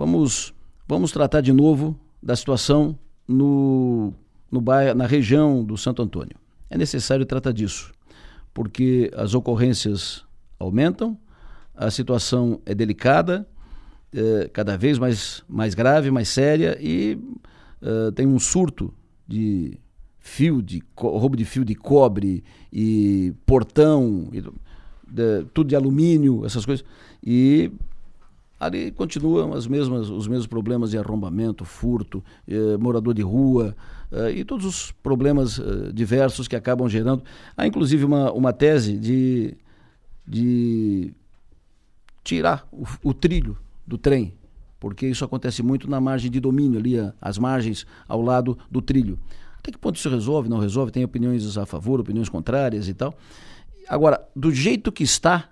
vamos, 0.00 0.54
vamos 0.88 1.12
tratar 1.12 1.42
de 1.42 1.52
novo 1.52 1.94
da 2.22 2.34
situação 2.34 2.98
no, 3.28 4.14
no 4.50 4.58
bairro, 4.58 4.94
na 4.94 5.06
região 5.06 5.62
do 5.62 5.76
Santo 5.76 6.00
Antônio. 6.00 6.36
É 6.70 6.78
necessário 6.78 7.26
tratar 7.26 7.52
disso, 7.52 7.92
porque 8.54 9.10
as 9.14 9.34
ocorrências 9.34 10.24
aumentam, 10.58 11.18
a 11.76 11.90
situação 11.90 12.62
é 12.64 12.74
delicada, 12.74 13.46
é, 14.10 14.48
cada 14.50 14.74
vez 14.74 14.98
mais, 14.98 15.44
mais 15.46 15.74
grave, 15.74 16.10
mais 16.10 16.30
séria 16.30 16.78
e 16.80 17.18
é, 17.82 18.10
tem 18.12 18.26
um 18.26 18.38
surto 18.38 18.94
de 19.28 19.78
fio 20.18 20.62
de 20.62 20.82
roubo 20.96 21.36
de 21.36 21.44
fio 21.44 21.62
de 21.62 21.74
cobre 21.74 22.42
e 22.72 23.34
portão, 23.44 24.30
e, 24.32 24.40
de, 24.40 25.44
tudo 25.52 25.68
de 25.68 25.76
alumínio, 25.76 26.46
essas 26.46 26.64
coisas. 26.64 26.86
E 27.22 27.70
ali 28.60 28.90
continuam 28.90 29.54
as 29.54 29.66
mesmas, 29.66 30.10
os 30.10 30.28
mesmos 30.28 30.46
problemas 30.46 30.90
de 30.90 30.98
arrombamento, 30.98 31.64
furto, 31.64 32.22
eh, 32.46 32.76
morador 32.76 33.14
de 33.14 33.22
rua 33.22 33.74
eh, 34.12 34.32
e 34.32 34.44
todos 34.44 34.66
os 34.66 34.92
problemas 34.92 35.58
eh, 35.58 35.90
diversos 35.94 36.46
que 36.46 36.54
acabam 36.54 36.86
gerando. 36.86 37.22
Há 37.56 37.66
inclusive 37.66 38.04
uma, 38.04 38.30
uma 38.30 38.52
tese 38.52 38.98
de, 38.98 39.56
de 40.26 41.14
tirar 42.22 42.68
o, 42.70 42.84
o 43.02 43.14
trilho 43.14 43.56
do 43.86 43.96
trem, 43.96 44.34
porque 44.78 45.06
isso 45.06 45.24
acontece 45.24 45.62
muito 45.62 45.88
na 45.88 45.98
margem 45.98 46.30
de 46.30 46.38
domínio, 46.38 46.78
ali 46.78 46.96
as 47.18 47.38
margens 47.38 47.86
ao 48.06 48.20
lado 48.20 48.58
do 48.70 48.82
trilho. 48.82 49.18
Até 49.58 49.72
que 49.72 49.78
ponto 49.78 49.96
isso 49.96 50.10
resolve, 50.10 50.50
não 50.50 50.58
resolve? 50.58 50.92
Tem 50.92 51.02
opiniões 51.02 51.56
a 51.56 51.64
favor, 51.64 51.98
opiniões 51.98 52.28
contrárias 52.28 52.88
e 52.88 52.94
tal. 52.94 53.14
Agora, 53.88 54.22
do 54.36 54.50
jeito 54.50 54.92
que 54.92 55.02
está, 55.02 55.50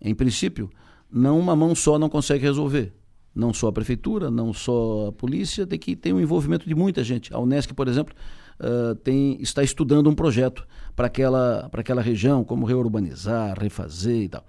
em 0.00 0.14
princípio, 0.14 0.70
não 1.10 1.38
uma 1.38 1.56
mão 1.56 1.74
só 1.74 1.98
não 1.98 2.08
consegue 2.08 2.44
resolver. 2.44 2.92
Não 3.34 3.52
só 3.52 3.68
a 3.68 3.72
prefeitura, 3.72 4.30
não 4.30 4.52
só 4.52 5.08
a 5.08 5.12
polícia, 5.12 5.66
tem 5.66 5.78
que 5.78 5.94
ter 5.94 6.12
um 6.12 6.20
envolvimento 6.20 6.66
de 6.68 6.74
muita 6.74 7.04
gente. 7.04 7.32
A 7.32 7.38
Unesc, 7.38 7.72
por 7.72 7.86
exemplo, 7.86 8.14
uh, 8.58 8.94
tem, 8.96 9.40
está 9.40 9.62
estudando 9.62 10.10
um 10.10 10.14
projeto 10.14 10.66
para 10.96 11.06
aquela, 11.06 11.70
aquela 11.72 12.02
região, 12.02 12.42
como 12.42 12.66
reurbanizar, 12.66 13.56
refazer 13.58 14.22
e 14.22 14.28
tal. 14.28 14.44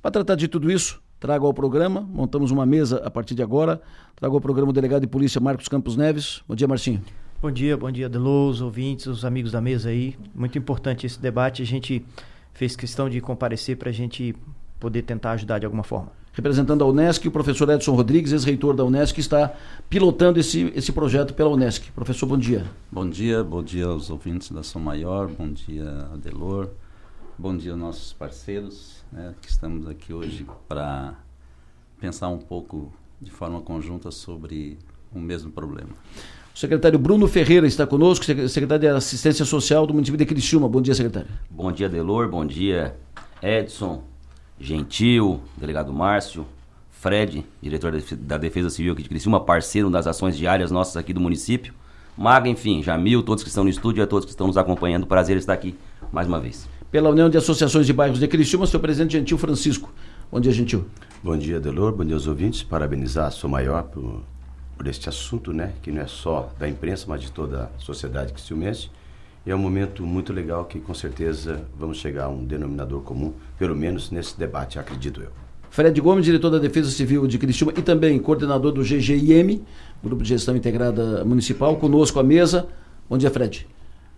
Para 0.00 0.10
tratar 0.10 0.34
de 0.36 0.48
tudo 0.48 0.70
isso, 0.70 1.02
trago 1.20 1.46
ao 1.46 1.52
programa, 1.52 2.00
montamos 2.00 2.50
uma 2.50 2.64
mesa 2.64 3.02
a 3.04 3.10
partir 3.10 3.34
de 3.34 3.42
agora, 3.42 3.80
trago 4.16 4.34
ao 4.34 4.40
programa 4.40 4.70
o 4.70 4.72
delegado 4.72 5.02
de 5.02 5.08
polícia 5.08 5.40
Marcos 5.40 5.68
Campos 5.68 5.96
Neves. 5.96 6.42
Bom 6.48 6.54
dia, 6.54 6.66
Marcinho. 6.66 7.02
Bom 7.42 7.50
dia, 7.50 7.76
bom 7.76 7.90
dia, 7.90 8.08
Delô, 8.08 8.48
os 8.48 8.60
ouvintes, 8.60 9.06
os 9.06 9.24
amigos 9.24 9.52
da 9.52 9.60
mesa 9.60 9.90
aí. 9.90 10.16
Muito 10.34 10.56
importante 10.56 11.06
esse 11.06 11.20
debate. 11.20 11.60
A 11.60 11.66
gente 11.66 12.04
fez 12.54 12.76
questão 12.76 13.10
de 13.10 13.20
comparecer 13.20 13.76
para 13.76 13.90
a 13.90 13.92
gente 13.92 14.34
poder 14.82 15.02
tentar 15.02 15.32
ajudar 15.32 15.60
de 15.60 15.64
alguma 15.64 15.84
forma. 15.84 16.10
Representando 16.32 16.82
a 16.82 16.86
Unesc, 16.88 17.24
o 17.28 17.30
professor 17.30 17.70
Edson 17.70 17.94
Rodrigues, 17.94 18.32
ex-reitor 18.32 18.74
da 18.74 18.84
Unesc, 18.84 19.16
está 19.16 19.54
pilotando 19.88 20.40
esse, 20.40 20.72
esse 20.74 20.90
projeto 20.90 21.34
pela 21.34 21.50
Unesc. 21.50 21.92
Professor, 21.92 22.26
bom 22.26 22.36
dia. 22.36 22.64
Bom 22.90 23.08
dia, 23.08 23.44
bom 23.44 23.62
dia 23.62 23.86
aos 23.86 24.10
ouvintes 24.10 24.50
da 24.50 24.64
São 24.64 24.82
Maior, 24.82 25.28
bom 25.28 25.52
dia, 25.52 26.08
Adelor, 26.12 26.70
bom 27.38 27.56
dia 27.56 27.70
aos 27.70 27.80
nossos 27.80 28.12
parceiros, 28.12 29.04
né, 29.12 29.34
que 29.40 29.48
estamos 29.48 29.86
aqui 29.86 30.12
hoje 30.12 30.44
para 30.66 31.14
pensar 32.00 32.28
um 32.28 32.38
pouco 32.38 32.92
de 33.20 33.30
forma 33.30 33.60
conjunta 33.60 34.10
sobre 34.10 34.78
o 35.14 35.20
mesmo 35.20 35.52
problema. 35.52 35.90
O 36.52 36.58
secretário 36.58 36.98
Bruno 36.98 37.28
Ferreira 37.28 37.68
está 37.68 37.86
conosco, 37.86 38.24
secretário 38.24 38.80
de 38.80 38.88
Assistência 38.88 39.44
Social 39.44 39.86
do 39.86 39.94
município 39.94 40.18
de 40.18 40.26
Criciúma. 40.26 40.68
Bom 40.68 40.82
dia, 40.82 40.94
secretário. 40.94 41.28
Bom 41.48 41.70
dia, 41.70 41.88
Delor. 41.88 42.28
Bom 42.28 42.44
dia, 42.44 42.96
Edson, 43.40 44.02
Gentil, 44.62 45.40
delegado 45.56 45.92
Márcio, 45.92 46.46
Fred, 46.90 47.44
diretor 47.60 47.92
da 48.18 48.38
Defesa 48.38 48.70
Civil 48.70 48.92
aqui 48.92 49.02
de 49.02 49.08
Criciúma, 49.08 49.40
parceiro 49.40 49.90
das 49.90 50.06
ações 50.06 50.36
diárias 50.36 50.70
nossas 50.70 50.96
aqui 50.96 51.12
do 51.12 51.20
município. 51.20 51.74
Maga, 52.16 52.48
enfim, 52.48 52.82
Jamil, 52.82 53.22
todos 53.22 53.42
que 53.42 53.48
estão 53.48 53.64
no 53.64 53.70
estúdio 53.70 54.00
e 54.00 54.04
a 54.04 54.06
todos 54.06 54.24
que 54.24 54.30
estão 54.30 54.46
nos 54.46 54.56
acompanhando. 54.56 55.06
Prazer 55.06 55.36
estar 55.36 55.52
aqui 55.52 55.74
mais 56.12 56.28
uma 56.28 56.38
vez. 56.38 56.68
Pela 56.90 57.10
União 57.10 57.28
de 57.28 57.36
Associações 57.36 57.86
de 57.86 57.92
Bairros 57.92 58.20
de 58.20 58.28
Criciúma, 58.28 58.66
seu 58.66 58.78
presidente 58.78 59.12
Gentil 59.12 59.36
Francisco. 59.36 59.92
Bom 60.30 60.38
dia, 60.38 60.52
Gentil. 60.52 60.86
Bom 61.22 61.36
dia, 61.36 61.58
Delor. 61.58 61.92
Bom 61.92 62.04
dia 62.04 62.14
aos 62.14 62.26
ouvintes. 62.26 62.62
Parabenizar 62.62 63.26
a 63.26 63.30
Sou 63.30 63.50
Maior 63.50 63.82
por 63.84 64.22
por 64.82 64.88
este 64.88 65.08
assunto, 65.08 65.52
né, 65.52 65.74
que 65.80 65.92
não 65.92 66.02
é 66.02 66.08
só 66.08 66.52
da 66.58 66.68
imprensa, 66.68 67.04
mas 67.06 67.20
de 67.20 67.30
toda 67.30 67.70
a 67.76 67.78
sociedade 67.78 68.32
cristiumense. 68.32 68.90
E 69.44 69.50
é 69.50 69.56
um 69.56 69.58
momento 69.58 70.04
muito 70.06 70.32
legal 70.32 70.64
que 70.66 70.78
com 70.78 70.94
certeza 70.94 71.64
vamos 71.76 71.98
chegar 71.98 72.26
a 72.26 72.28
um 72.28 72.44
denominador 72.44 73.02
comum, 73.02 73.32
pelo 73.58 73.74
menos 73.74 74.08
nesse 74.10 74.38
debate, 74.38 74.78
acredito 74.78 75.20
eu. 75.20 75.30
Fred 75.68 76.00
Gomes, 76.00 76.24
diretor 76.24 76.50
da 76.50 76.58
Defesa 76.58 76.90
Civil 76.90 77.26
de 77.26 77.38
Criciúma 77.38 77.72
e 77.76 77.82
também 77.82 78.20
coordenador 78.20 78.70
do 78.70 78.82
GGIM, 78.82 79.64
Grupo 80.02 80.22
de 80.22 80.28
Gestão 80.28 80.54
Integrada 80.54 81.24
Municipal, 81.24 81.76
conosco 81.76 82.20
à 82.20 82.22
mesa. 82.22 82.68
Bom 83.10 83.18
dia, 83.18 83.30
Fred. 83.30 83.66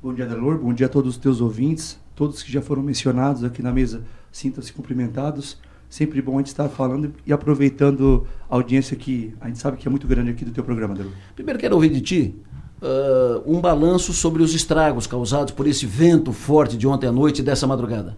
Bom 0.03 0.12
dia, 0.12 0.27
Delor. 0.27 0.59
Bom 0.59 0.75
dia 0.75 0.87
a 0.87 0.91
todos 0.91 1.15
os 1.15 1.17
teus 1.17 1.41
ouvintes, 1.41 1.99
todos 2.15 2.43
que 2.43 2.53
já 2.53 2.61
foram 2.61 2.83
mencionados 2.83 3.45
aqui 3.45 3.62
na 3.62 3.73
mesa, 3.73 4.03
sintam-se 4.31 4.73
cumprimentados 4.73 5.59
sempre 5.89 6.21
bom 6.21 6.35
a 6.35 6.39
gente 6.39 6.49
estar 6.49 6.69
falando 6.69 7.15
e 7.25 7.33
aproveitando 7.33 8.27
a 8.51 8.56
audiência 8.56 8.97
que 8.97 9.33
a 9.41 9.47
gente 9.47 9.61
sabe 9.61 9.77
que 9.77 9.87
é 9.87 9.91
muito 9.91 10.09
grande 10.09 10.31
aqui 10.31 10.45
do 10.45 10.51
teu 10.51 10.65
programa, 10.65 10.93
Delu. 10.93 11.12
Primeiro 11.37 11.59
quero 11.59 11.77
ouvir 11.77 11.89
de 11.89 12.01
ti 12.01 12.35
uh, 12.84 13.43
um 13.47 13.61
balanço 13.61 14.12
sobre 14.12 14.43
os 14.43 14.55
estragos 14.55 15.06
causados 15.06 15.53
por 15.53 15.67
esse 15.67 15.87
vento 15.87 16.33
forte 16.33 16.77
de 16.77 16.87
ontem 16.87 17.06
à 17.06 17.12
noite 17.12 17.41
e 17.41 17.43
dessa 17.43 17.67
madrugada. 17.67 18.17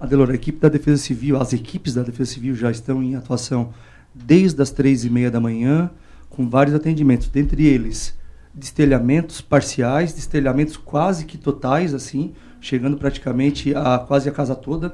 Adelor, 0.00 0.30
a 0.30 0.34
equipe 0.34 0.58
da 0.58 0.68
Defesa 0.68 1.00
Civil, 1.00 1.40
as 1.40 1.52
equipes 1.52 1.94
da 1.94 2.02
Defesa 2.02 2.32
Civil 2.32 2.54
já 2.54 2.70
estão 2.70 3.02
em 3.02 3.14
atuação 3.14 3.70
desde 4.14 4.60
as 4.60 4.70
três 4.70 5.04
e 5.04 5.10
meia 5.10 5.30
da 5.30 5.40
manhã, 5.40 5.90
com 6.28 6.48
vários 6.48 6.74
atendimentos, 6.74 7.28
dentre 7.28 7.66
eles 7.66 8.18
destelhamentos 8.52 9.40
parciais, 9.40 10.12
destelhamentos 10.12 10.76
quase 10.76 11.24
que 11.24 11.38
totais, 11.38 11.94
assim, 11.94 12.32
chegando 12.60 12.96
praticamente 12.96 13.72
a 13.74 13.96
quase 13.98 14.28
a 14.28 14.32
casa 14.32 14.56
toda 14.56 14.92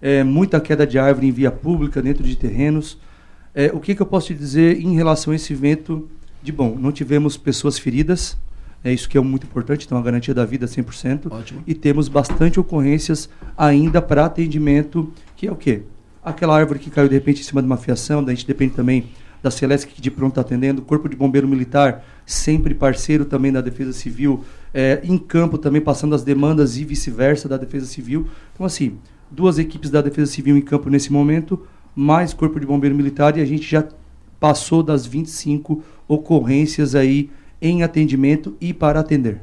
é, 0.00 0.22
muita 0.22 0.60
queda 0.60 0.86
de 0.86 0.98
árvore 0.98 1.28
em 1.28 1.32
via 1.32 1.50
pública, 1.50 2.02
dentro 2.02 2.24
de 2.24 2.36
terrenos. 2.36 2.98
É, 3.54 3.70
o 3.72 3.80
que, 3.80 3.94
que, 3.94 4.02
eu 4.02 4.06
posso 4.06 4.28
te 4.28 4.34
dizer 4.34 4.80
em 4.80 4.94
relação 4.94 5.32
a 5.32 5.36
esse 5.36 5.52
evento? 5.52 6.08
De 6.42 6.52
bom, 6.52 6.76
não 6.78 6.92
tivemos 6.92 7.36
pessoas 7.36 7.78
feridas, 7.78 8.36
é 8.84 8.92
isso 8.92 9.08
que 9.08 9.18
é 9.18 9.20
muito 9.20 9.46
importante, 9.46 9.84
então 9.84 9.98
a 9.98 10.02
garantia 10.02 10.32
da 10.32 10.44
vida 10.44 10.66
100%. 10.66 11.30
Ótimo. 11.30 11.62
E 11.66 11.74
temos 11.74 12.08
bastante 12.08 12.60
ocorrências 12.60 13.28
ainda 13.56 14.00
para 14.00 14.24
atendimento, 14.24 15.12
que 15.34 15.46
é 15.46 15.52
o 15.52 15.56
quê? 15.56 15.82
Aquela 16.24 16.56
árvore 16.56 16.78
que 16.78 16.90
caiu 16.90 17.08
de 17.08 17.14
repente 17.14 17.40
em 17.40 17.44
cima 17.44 17.60
de 17.60 17.66
uma 17.66 17.76
fiação, 17.76 18.22
da 18.22 18.32
gente 18.32 18.46
depende 18.46 18.74
também 18.74 19.06
da 19.42 19.50
Celeste 19.50 19.86
que 19.86 20.00
de 20.00 20.10
pronto 20.10 20.32
está 20.32 20.40
atendendo, 20.40 20.82
Corpo 20.82 21.08
de 21.08 21.16
Bombeiro 21.16 21.46
Militar, 21.46 22.04
sempre 22.24 22.74
parceiro 22.74 23.24
também 23.24 23.52
da 23.52 23.60
Defesa 23.60 23.92
Civil, 23.92 24.44
é, 24.74 25.00
em 25.04 25.16
campo 25.16 25.56
também 25.56 25.80
passando 25.80 26.14
as 26.14 26.22
demandas 26.22 26.76
e 26.76 26.84
vice-versa 26.84 27.48
da 27.48 27.56
Defesa 27.56 27.86
Civil. 27.86 28.26
Então, 28.52 28.66
assim, 28.66 28.98
duas 29.30 29.58
equipes 29.58 29.90
da 29.90 30.00
Defesa 30.02 30.30
Civil 30.30 30.56
em 30.56 30.60
campo 30.60 30.90
nesse 30.90 31.12
momento, 31.12 31.64
mais 31.94 32.34
Corpo 32.34 32.58
de 32.58 32.66
Bombeiro 32.66 32.94
Militar, 32.94 33.36
e 33.38 33.40
a 33.40 33.46
gente 33.46 33.68
já 33.68 33.86
passou 34.38 34.82
das 34.82 35.06
25 35.06 35.82
ocorrências 36.08 36.94
aí 36.94 37.30
em 37.60 37.82
atendimento 37.82 38.56
e 38.60 38.72
para 38.72 39.00
atender. 39.00 39.40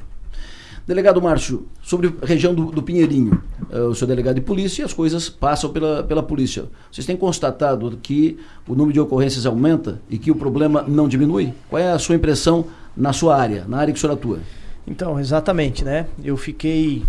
Delegado 0.85 1.21
Márcio, 1.21 1.65
sobre 1.81 2.13
a 2.21 2.25
região 2.25 2.53
do, 2.53 2.65
do 2.65 2.83
Pinheirinho, 2.83 3.41
uh, 3.71 3.87
o 3.87 3.95
senhor 3.95 4.07
delegado 4.07 4.35
de 4.35 4.41
polícia 4.41 4.81
e 4.81 4.85
as 4.85 4.93
coisas 4.93 5.29
passam 5.29 5.71
pela, 5.71 6.03
pela 6.03 6.21
polícia. 6.21 6.65
Vocês 6.91 7.07
têm 7.07 7.15
constatado 7.15 7.97
que 8.01 8.37
o 8.67 8.75
número 8.75 8.91
de 8.91 8.99
ocorrências 8.99 9.45
aumenta 9.45 10.01
e 10.09 10.17
que 10.17 10.29
o 10.29 10.35
problema 10.35 10.83
não 10.85 11.07
diminui? 11.07 11.53
Qual 11.69 11.81
é 11.81 11.91
a 11.91 11.99
sua 11.99 12.15
impressão 12.15 12.65
na 12.97 13.13
sua 13.13 13.37
área, 13.37 13.63
na 13.65 13.77
área 13.77 13.93
que 13.93 13.97
o 13.97 14.01
senhor 14.01 14.13
atua? 14.13 14.39
Então, 14.85 15.17
exatamente, 15.17 15.85
né? 15.85 16.07
Eu 16.21 16.35
fiquei 16.35 17.03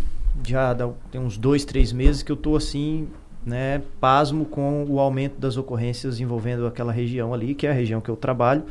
já 0.47 0.77
tem 1.11 1.21
uns 1.21 1.37
dois, 1.37 1.65
três 1.65 1.93
meses 1.93 2.23
que 2.23 2.33
eu 2.33 2.35
estou 2.35 2.57
assim, 2.57 3.09
né, 3.45 3.83
pasmo 4.01 4.45
com 4.45 4.85
o 4.89 4.99
aumento 4.99 5.39
das 5.39 5.57
ocorrências 5.57 6.19
envolvendo 6.19 6.67
aquela 6.67 6.93
região 6.93 7.33
ali, 7.33 7.55
que 7.55 7.67
é 7.67 7.71
a 7.71 7.75
região 7.75 8.01
que 8.01 8.09
eu 8.09 8.17
trabalho, 8.17 8.65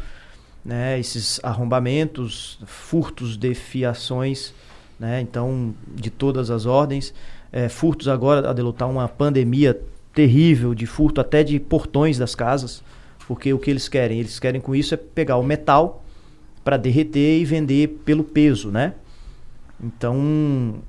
né, 0.63 0.99
esses 0.99 1.39
arrombamentos, 1.43 2.59
furtos 2.65 3.37
de 3.37 3.53
fiações, 3.53 4.53
né, 4.99 5.21
então 5.21 5.73
de 5.87 6.09
todas 6.09 6.49
as 6.49 6.65
ordens, 6.65 7.13
é, 7.51 7.67
furtos 7.69 8.07
agora 8.07 8.49
a 8.49 8.53
delutar 8.53 8.89
uma 8.89 9.07
pandemia 9.07 9.79
terrível 10.13 10.73
de 10.73 10.85
furto 10.85 11.19
até 11.19 11.43
de 11.43 11.59
portões 11.59 12.17
das 12.17 12.35
casas, 12.35 12.83
porque 13.27 13.53
o 13.53 13.59
que 13.59 13.69
eles 13.69 13.87
querem, 13.87 14.19
eles 14.19 14.39
querem 14.39 14.61
com 14.61 14.75
isso 14.75 14.93
é 14.93 14.97
pegar 14.97 15.37
o 15.37 15.43
metal 15.43 16.03
para 16.63 16.77
derreter 16.77 17.39
e 17.39 17.45
vender 17.45 17.87
pelo 18.05 18.23
peso, 18.23 18.69
né? 18.69 18.93
Então 19.81 20.81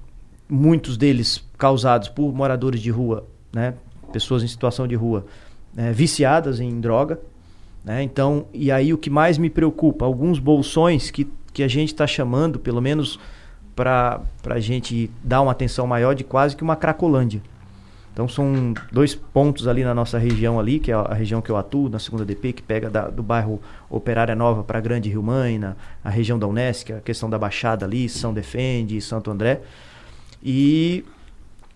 muitos 0.48 0.96
deles 0.96 1.44
causados 1.56 2.08
por 2.08 2.32
moradores 2.32 2.80
de 2.80 2.90
rua, 2.90 3.26
né? 3.52 3.74
pessoas 4.12 4.42
em 4.42 4.48
situação 4.48 4.86
de 4.86 4.94
rua, 4.94 5.26
né? 5.74 5.92
viciadas 5.92 6.60
em 6.60 6.80
droga. 6.80 7.18
Né? 7.84 8.02
Então, 8.02 8.46
e 8.52 8.72
aí 8.72 8.92
o 8.94 8.98
que 8.98 9.10
mais 9.10 9.36
me 9.36 9.50
preocupa, 9.50 10.04
alguns 10.04 10.38
bolsões 10.38 11.10
que, 11.10 11.30
que 11.52 11.62
a 11.62 11.68
gente 11.68 11.92
está 11.92 12.06
chamando, 12.06 12.58
pelo 12.58 12.80
menos 12.80 13.18
para 13.76 14.22
a 14.48 14.60
gente 14.60 15.10
dar 15.22 15.42
uma 15.42 15.52
atenção 15.52 15.86
maior, 15.86 16.14
de 16.14 16.24
quase 16.24 16.56
que 16.56 16.62
uma 16.62 16.76
cracolândia. 16.76 17.42
Então 18.14 18.28
são 18.28 18.72
dois 18.92 19.12
pontos 19.12 19.66
ali 19.66 19.82
na 19.82 19.92
nossa 19.92 20.18
região 20.18 20.60
ali, 20.60 20.78
que 20.78 20.92
é 20.92 20.94
a 20.94 21.12
região 21.12 21.42
que 21.42 21.50
eu 21.50 21.56
atuo, 21.56 21.88
na 21.88 21.98
segunda 21.98 22.24
DP, 22.24 22.52
que 22.52 22.62
pega 22.62 22.88
da, 22.88 23.08
do 23.08 23.24
bairro 23.24 23.60
Operária 23.90 24.36
Nova 24.36 24.62
para 24.62 24.80
Grande 24.80 25.08
Rio 25.08 25.22
Maina, 25.22 25.76
a 26.02 26.08
região 26.08 26.38
da 26.38 26.46
Unesc, 26.46 26.92
a 26.92 27.00
questão 27.00 27.28
da 27.28 27.36
Baixada 27.36 27.84
ali, 27.84 28.08
São 28.08 28.32
Defende, 28.32 29.00
Santo 29.00 29.32
André. 29.32 29.62
E 30.40 31.04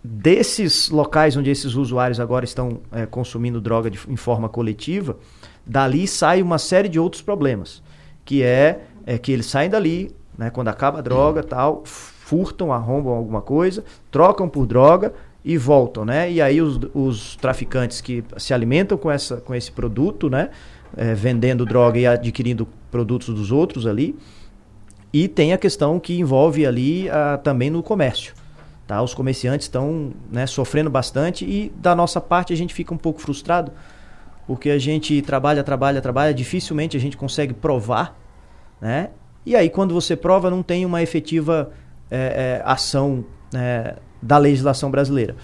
desses 0.02 0.90
locais 0.90 1.36
onde 1.36 1.50
esses 1.50 1.74
usuários 1.74 2.20
agora 2.20 2.44
estão 2.44 2.80
é, 2.92 3.04
consumindo 3.04 3.60
droga 3.60 3.90
de, 3.90 3.98
em 4.08 4.16
forma 4.16 4.48
coletiva, 4.48 5.16
dali 5.68 6.06
sai 6.08 6.40
uma 6.40 6.58
série 6.58 6.88
de 6.88 6.98
outros 6.98 7.20
problemas, 7.22 7.82
que 8.24 8.42
é, 8.42 8.80
é 9.04 9.18
que 9.18 9.30
eles 9.30 9.46
saem 9.46 9.68
dali, 9.68 10.10
né, 10.36 10.50
quando 10.50 10.68
acaba 10.68 10.98
a 10.98 11.02
droga, 11.02 11.42
tal, 11.42 11.82
furtam, 11.84 12.72
arrombam 12.72 13.12
alguma 13.12 13.42
coisa, 13.42 13.84
trocam 14.10 14.48
por 14.48 14.66
droga 14.66 15.12
e 15.44 15.56
voltam, 15.56 16.04
né? 16.04 16.30
E 16.30 16.42
aí 16.42 16.60
os, 16.60 16.78
os 16.94 17.36
traficantes 17.36 18.00
que 18.00 18.22
se 18.36 18.52
alimentam 18.52 18.98
com, 18.98 19.10
essa, 19.10 19.38
com 19.38 19.54
esse 19.54 19.72
produto, 19.72 20.28
né? 20.28 20.50
É, 20.96 21.14
vendendo 21.14 21.64
droga 21.64 21.98
e 21.98 22.06
adquirindo 22.06 22.66
produtos 22.90 23.34
dos 23.34 23.52
outros 23.52 23.86
ali. 23.86 24.16
E 25.12 25.26
tem 25.26 25.52
a 25.52 25.58
questão 25.58 25.98
que 25.98 26.18
envolve 26.18 26.66
ali 26.66 27.08
a, 27.08 27.38
também 27.38 27.70
no 27.70 27.82
comércio. 27.82 28.34
Tá? 28.86 29.02
Os 29.02 29.14
comerciantes 29.14 29.66
estão 29.66 30.12
né, 30.30 30.46
sofrendo 30.46 30.88
bastante 30.88 31.44
e 31.44 31.70
da 31.76 31.94
nossa 31.94 32.20
parte 32.20 32.52
a 32.52 32.56
gente 32.56 32.72
fica 32.72 32.92
um 32.92 32.96
pouco 32.96 33.20
frustrado 33.20 33.70
porque 34.48 34.70
a 34.70 34.78
gente 34.78 35.20
trabalha, 35.20 35.62
trabalha, 35.62 36.00
trabalha, 36.00 36.32
dificilmente 36.32 36.96
a 36.96 37.00
gente 37.00 37.18
consegue 37.18 37.52
provar, 37.52 38.18
né? 38.80 39.10
E 39.44 39.54
aí 39.54 39.68
quando 39.68 39.92
você 39.92 40.16
prova 40.16 40.50
não 40.50 40.62
tem 40.62 40.86
uma 40.86 41.02
efetiva 41.02 41.70
é, 42.10 42.16
é, 42.16 42.62
ação 42.64 43.26
é, 43.54 43.96
da 44.22 44.38
legislação 44.38 44.90
brasileira. 44.90 45.36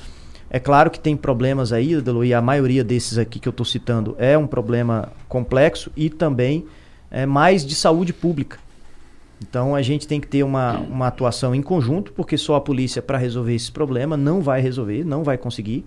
É 0.49 0.59
claro 0.59 0.91
que 0.91 0.99
tem 0.99 1.17
problemas 1.17 1.71
aí, 1.71 1.93
e 2.25 2.33
a 2.33 2.41
maioria 2.41 2.83
desses 2.83 3.19
aqui 3.19 3.39
que 3.39 3.47
eu 3.47 3.51
estou 3.51 3.67
citando 3.67 4.17
é 4.19 4.39
um 4.39 4.47
problema 4.47 5.13
complexo 5.29 5.91
e 5.95 6.09
também 6.09 6.65
é 7.11 7.27
mais 7.27 7.65
de 7.67 7.75
saúde 7.75 8.13
pública. 8.13 8.59
Então 9.43 9.75
a 9.75 9.83
gente 9.83 10.09
tem 10.09 10.19
que 10.19 10.29
ter 10.29 10.43
uma, 10.43 10.79
uma 10.79 11.09
atuação 11.09 11.55
em 11.55 11.61
conjunto, 11.61 12.11
porque 12.13 12.39
só 12.39 12.55
a 12.55 12.61
polícia 12.61 13.03
para 13.03 13.19
resolver 13.19 13.55
esse 13.55 13.71
problema 13.71 14.17
não 14.17 14.41
vai 14.41 14.63
resolver, 14.63 15.05
não 15.05 15.23
vai 15.23 15.37
conseguir. 15.37 15.85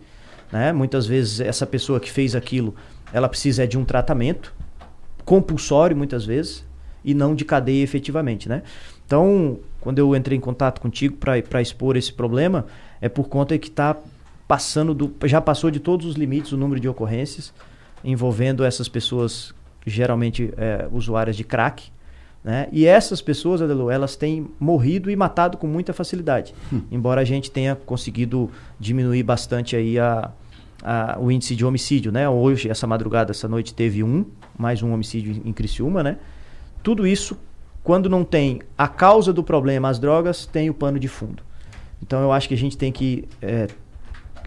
Né? 0.51 0.71
Muitas 0.71 1.05
vezes 1.05 1.39
essa 1.39 1.65
pessoa 1.65 1.99
que 1.99 2.11
fez 2.11 2.35
aquilo, 2.35 2.75
ela 3.11 3.27
precisa 3.27 3.63
é 3.63 3.67
de 3.67 3.77
um 3.77 3.85
tratamento 3.85 4.53
compulsório 5.25 5.95
muitas 5.95 6.25
vezes 6.25 6.65
e 7.03 7.13
não 7.13 7.35
de 7.35 7.43
cadeia 7.43 7.83
efetivamente, 7.83 8.47
né? 8.47 8.63
Então 9.05 9.59
quando 9.81 9.99
eu 9.99 10.15
entrei 10.15 10.37
em 10.37 10.41
contato 10.41 10.81
contigo 10.81 11.17
para 11.17 11.61
expor 11.61 11.95
esse 11.95 12.11
problema, 12.11 12.65
é 12.99 13.07
por 13.07 13.27
conta 13.29 13.57
que 13.57 13.67
está 13.67 13.95
passando 14.47 14.93
do, 14.93 15.13
já 15.25 15.41
passou 15.41 15.69
de 15.69 15.79
todos 15.79 16.05
os 16.05 16.15
limites 16.15 16.51
o 16.51 16.57
número 16.57 16.79
de 16.79 16.87
ocorrências 16.87 17.53
envolvendo 18.03 18.63
essas 18.63 18.87
pessoas 18.87 19.53
geralmente 19.85 20.53
é, 20.57 20.87
usuárias 20.91 21.35
de 21.35 21.43
crack, 21.43 21.89
né? 22.43 22.67
E 22.71 22.85
essas 22.85 23.21
pessoas, 23.21 23.61
Adelo, 23.61 23.89
elas 23.89 24.15
têm 24.15 24.47
morrido 24.59 25.11
e 25.11 25.15
matado 25.15 25.57
com 25.57 25.67
muita 25.67 25.93
facilidade, 25.93 26.53
hum. 26.71 26.81
embora 26.91 27.21
a 27.21 27.25
gente 27.25 27.51
tenha 27.51 27.75
conseguido 27.75 28.49
diminuir 28.79 29.23
bastante 29.23 29.75
aí 29.75 29.99
a, 29.99 30.31
a, 30.81 31.17
o 31.19 31.31
índice 31.31 31.55
de 31.55 31.65
homicídio, 31.65 32.11
né? 32.11 32.29
Hoje, 32.29 32.69
essa 32.69 32.87
madrugada, 32.87 33.31
essa 33.31 33.47
noite 33.47 33.73
teve 33.73 34.03
um, 34.03 34.25
mais 34.57 34.81
um 34.81 34.93
homicídio 34.93 35.41
em 35.43 35.51
Criciúma, 35.51 36.03
né? 36.03 36.17
Tudo 36.81 37.05
isso 37.05 37.37
quando 37.87 38.09
não 38.09 38.25
tem 38.25 38.59
a 38.77 38.85
causa 38.85 39.31
do 39.31 39.41
problema, 39.41 39.87
as 39.87 39.97
drogas, 39.97 40.45
tem 40.45 40.69
o 40.69 40.73
pano 40.73 40.99
de 40.99 41.07
fundo. 41.07 41.41
Então 42.01 42.21
eu 42.21 42.33
acho 42.33 42.47
que 42.47 42.53
a 42.53 42.57
gente 42.57 42.77
tem 42.77 42.91
que 42.91 43.25
é, 43.41 43.67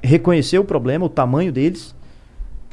reconhecer 0.02 0.58
o 0.58 0.64
problema, 0.64 1.06
o 1.06 1.08
tamanho 1.08 1.50
deles, 1.50 1.94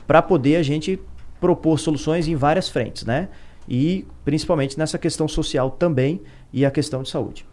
para 0.06 0.22
poder 0.22 0.58
a 0.58 0.64
gente 0.64 1.00
propor 1.40 1.80
soluções 1.80 2.28
em 2.28 2.36
várias 2.36 2.68
frentes, 2.68 3.06
né? 3.06 3.30
E 3.68 4.06
principalmente 4.24 4.78
nessa 4.78 4.98
questão 4.98 5.28
social 5.28 5.72
também 5.72 6.22
e 6.54 6.66
a 6.66 6.72
questão 6.72 7.04
de 7.04 7.10
saúde. 7.10 7.46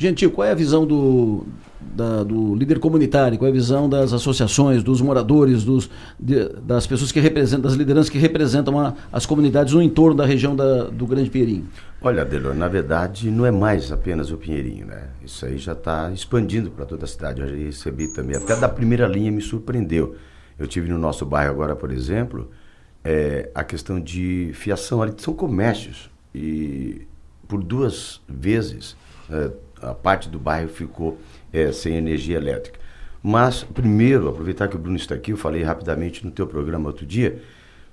Gentil, 0.00 0.30
qual 0.30 0.48
é 0.48 0.52
a 0.52 0.54
visão 0.54 0.86
do, 0.86 1.44
da, 1.78 2.24
do 2.24 2.54
líder 2.54 2.78
comunitário, 2.78 3.36
qual 3.36 3.46
é 3.46 3.50
a 3.50 3.54
visão 3.54 3.86
das 3.86 4.14
associações, 4.14 4.82
dos 4.82 5.02
moradores, 5.02 5.62
dos, 5.62 5.90
de, 6.18 6.48
das 6.62 6.86
pessoas 6.86 7.12
que 7.12 7.20
representam, 7.20 7.60
das 7.60 7.74
lideranças 7.74 8.08
que 8.08 8.16
representam 8.16 8.80
a, 8.80 8.94
as 9.12 9.26
comunidades 9.26 9.74
no 9.74 9.82
entorno 9.82 10.16
da 10.16 10.24
região 10.24 10.56
da, 10.56 10.84
do 10.84 11.06
Grande 11.06 11.28
Pinheirinho? 11.28 11.68
Olha, 12.00 12.24
Delor, 12.24 12.54
na 12.54 12.66
verdade 12.66 13.30
não 13.30 13.44
é 13.44 13.50
mais 13.50 13.92
apenas 13.92 14.30
o 14.30 14.38
Pinheirinho, 14.38 14.86
né? 14.86 15.08
Isso 15.22 15.44
aí 15.44 15.58
já 15.58 15.72
está 15.72 16.10
expandindo 16.10 16.70
para 16.70 16.86
toda 16.86 17.04
a 17.04 17.06
cidade. 17.06 17.42
Eu 17.42 17.48
já 17.48 17.54
recebi 17.54 18.08
também, 18.14 18.36
até 18.36 18.56
da 18.56 18.70
primeira 18.70 19.06
linha 19.06 19.30
me 19.30 19.42
surpreendeu. 19.42 20.16
Eu 20.58 20.66
tive 20.66 20.88
no 20.88 20.96
nosso 20.96 21.26
bairro 21.26 21.50
agora, 21.50 21.76
por 21.76 21.92
exemplo, 21.92 22.50
é, 23.04 23.50
a 23.54 23.64
questão 23.64 24.00
de 24.00 24.50
fiação 24.54 25.02
ali, 25.02 25.14
são 25.18 25.34
comércios 25.34 26.10
e 26.34 27.06
por 27.48 27.62
duas 27.62 28.20
vezes 28.28 28.96
é, 29.30 29.50
a 29.82 29.94
parte 29.94 30.28
do 30.28 30.38
bairro 30.38 30.68
ficou 30.68 31.18
é, 31.52 31.72
sem 31.72 31.96
energia 31.96 32.36
elétrica. 32.36 32.78
Mas, 33.22 33.64
primeiro, 33.64 34.28
aproveitar 34.28 34.68
que 34.68 34.76
o 34.76 34.78
Bruno 34.78 34.96
está 34.96 35.14
aqui, 35.14 35.32
eu 35.32 35.36
falei 35.36 35.62
rapidamente 35.62 36.24
no 36.24 36.30
teu 36.30 36.46
programa 36.46 36.88
outro 36.88 37.04
dia, 37.04 37.42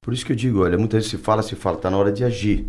por 0.01 0.13
isso 0.13 0.25
que 0.25 0.31
eu 0.31 0.35
digo, 0.35 0.63
olha, 0.63 0.77
muitas 0.77 0.99
vezes 0.99 1.11
se 1.11 1.17
fala, 1.17 1.43
se 1.43 1.55
fala, 1.55 1.75
está 1.75 1.89
na 1.89 1.97
hora 1.97 2.11
de 2.11 2.23
agir. 2.23 2.65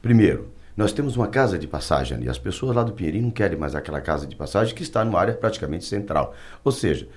Primeiro, 0.00 0.48
nós 0.74 0.92
temos 0.92 1.16
uma 1.16 1.26
casa 1.26 1.58
de 1.58 1.66
passagem 1.66 2.16
ali, 2.16 2.28
as 2.28 2.38
pessoas 2.38 2.74
lá 2.74 2.82
do 2.82 2.92
Pinheirinho 2.92 3.24
não 3.24 3.30
querem 3.30 3.58
mais 3.58 3.74
aquela 3.74 4.00
casa 4.00 4.26
de 4.26 4.34
passagem 4.36 4.74
que 4.74 4.82
está 4.82 5.04
numa 5.04 5.20
área 5.20 5.34
praticamente 5.34 5.84
central. 5.84 6.34
Ou 6.64 6.72
seja, 6.72 7.08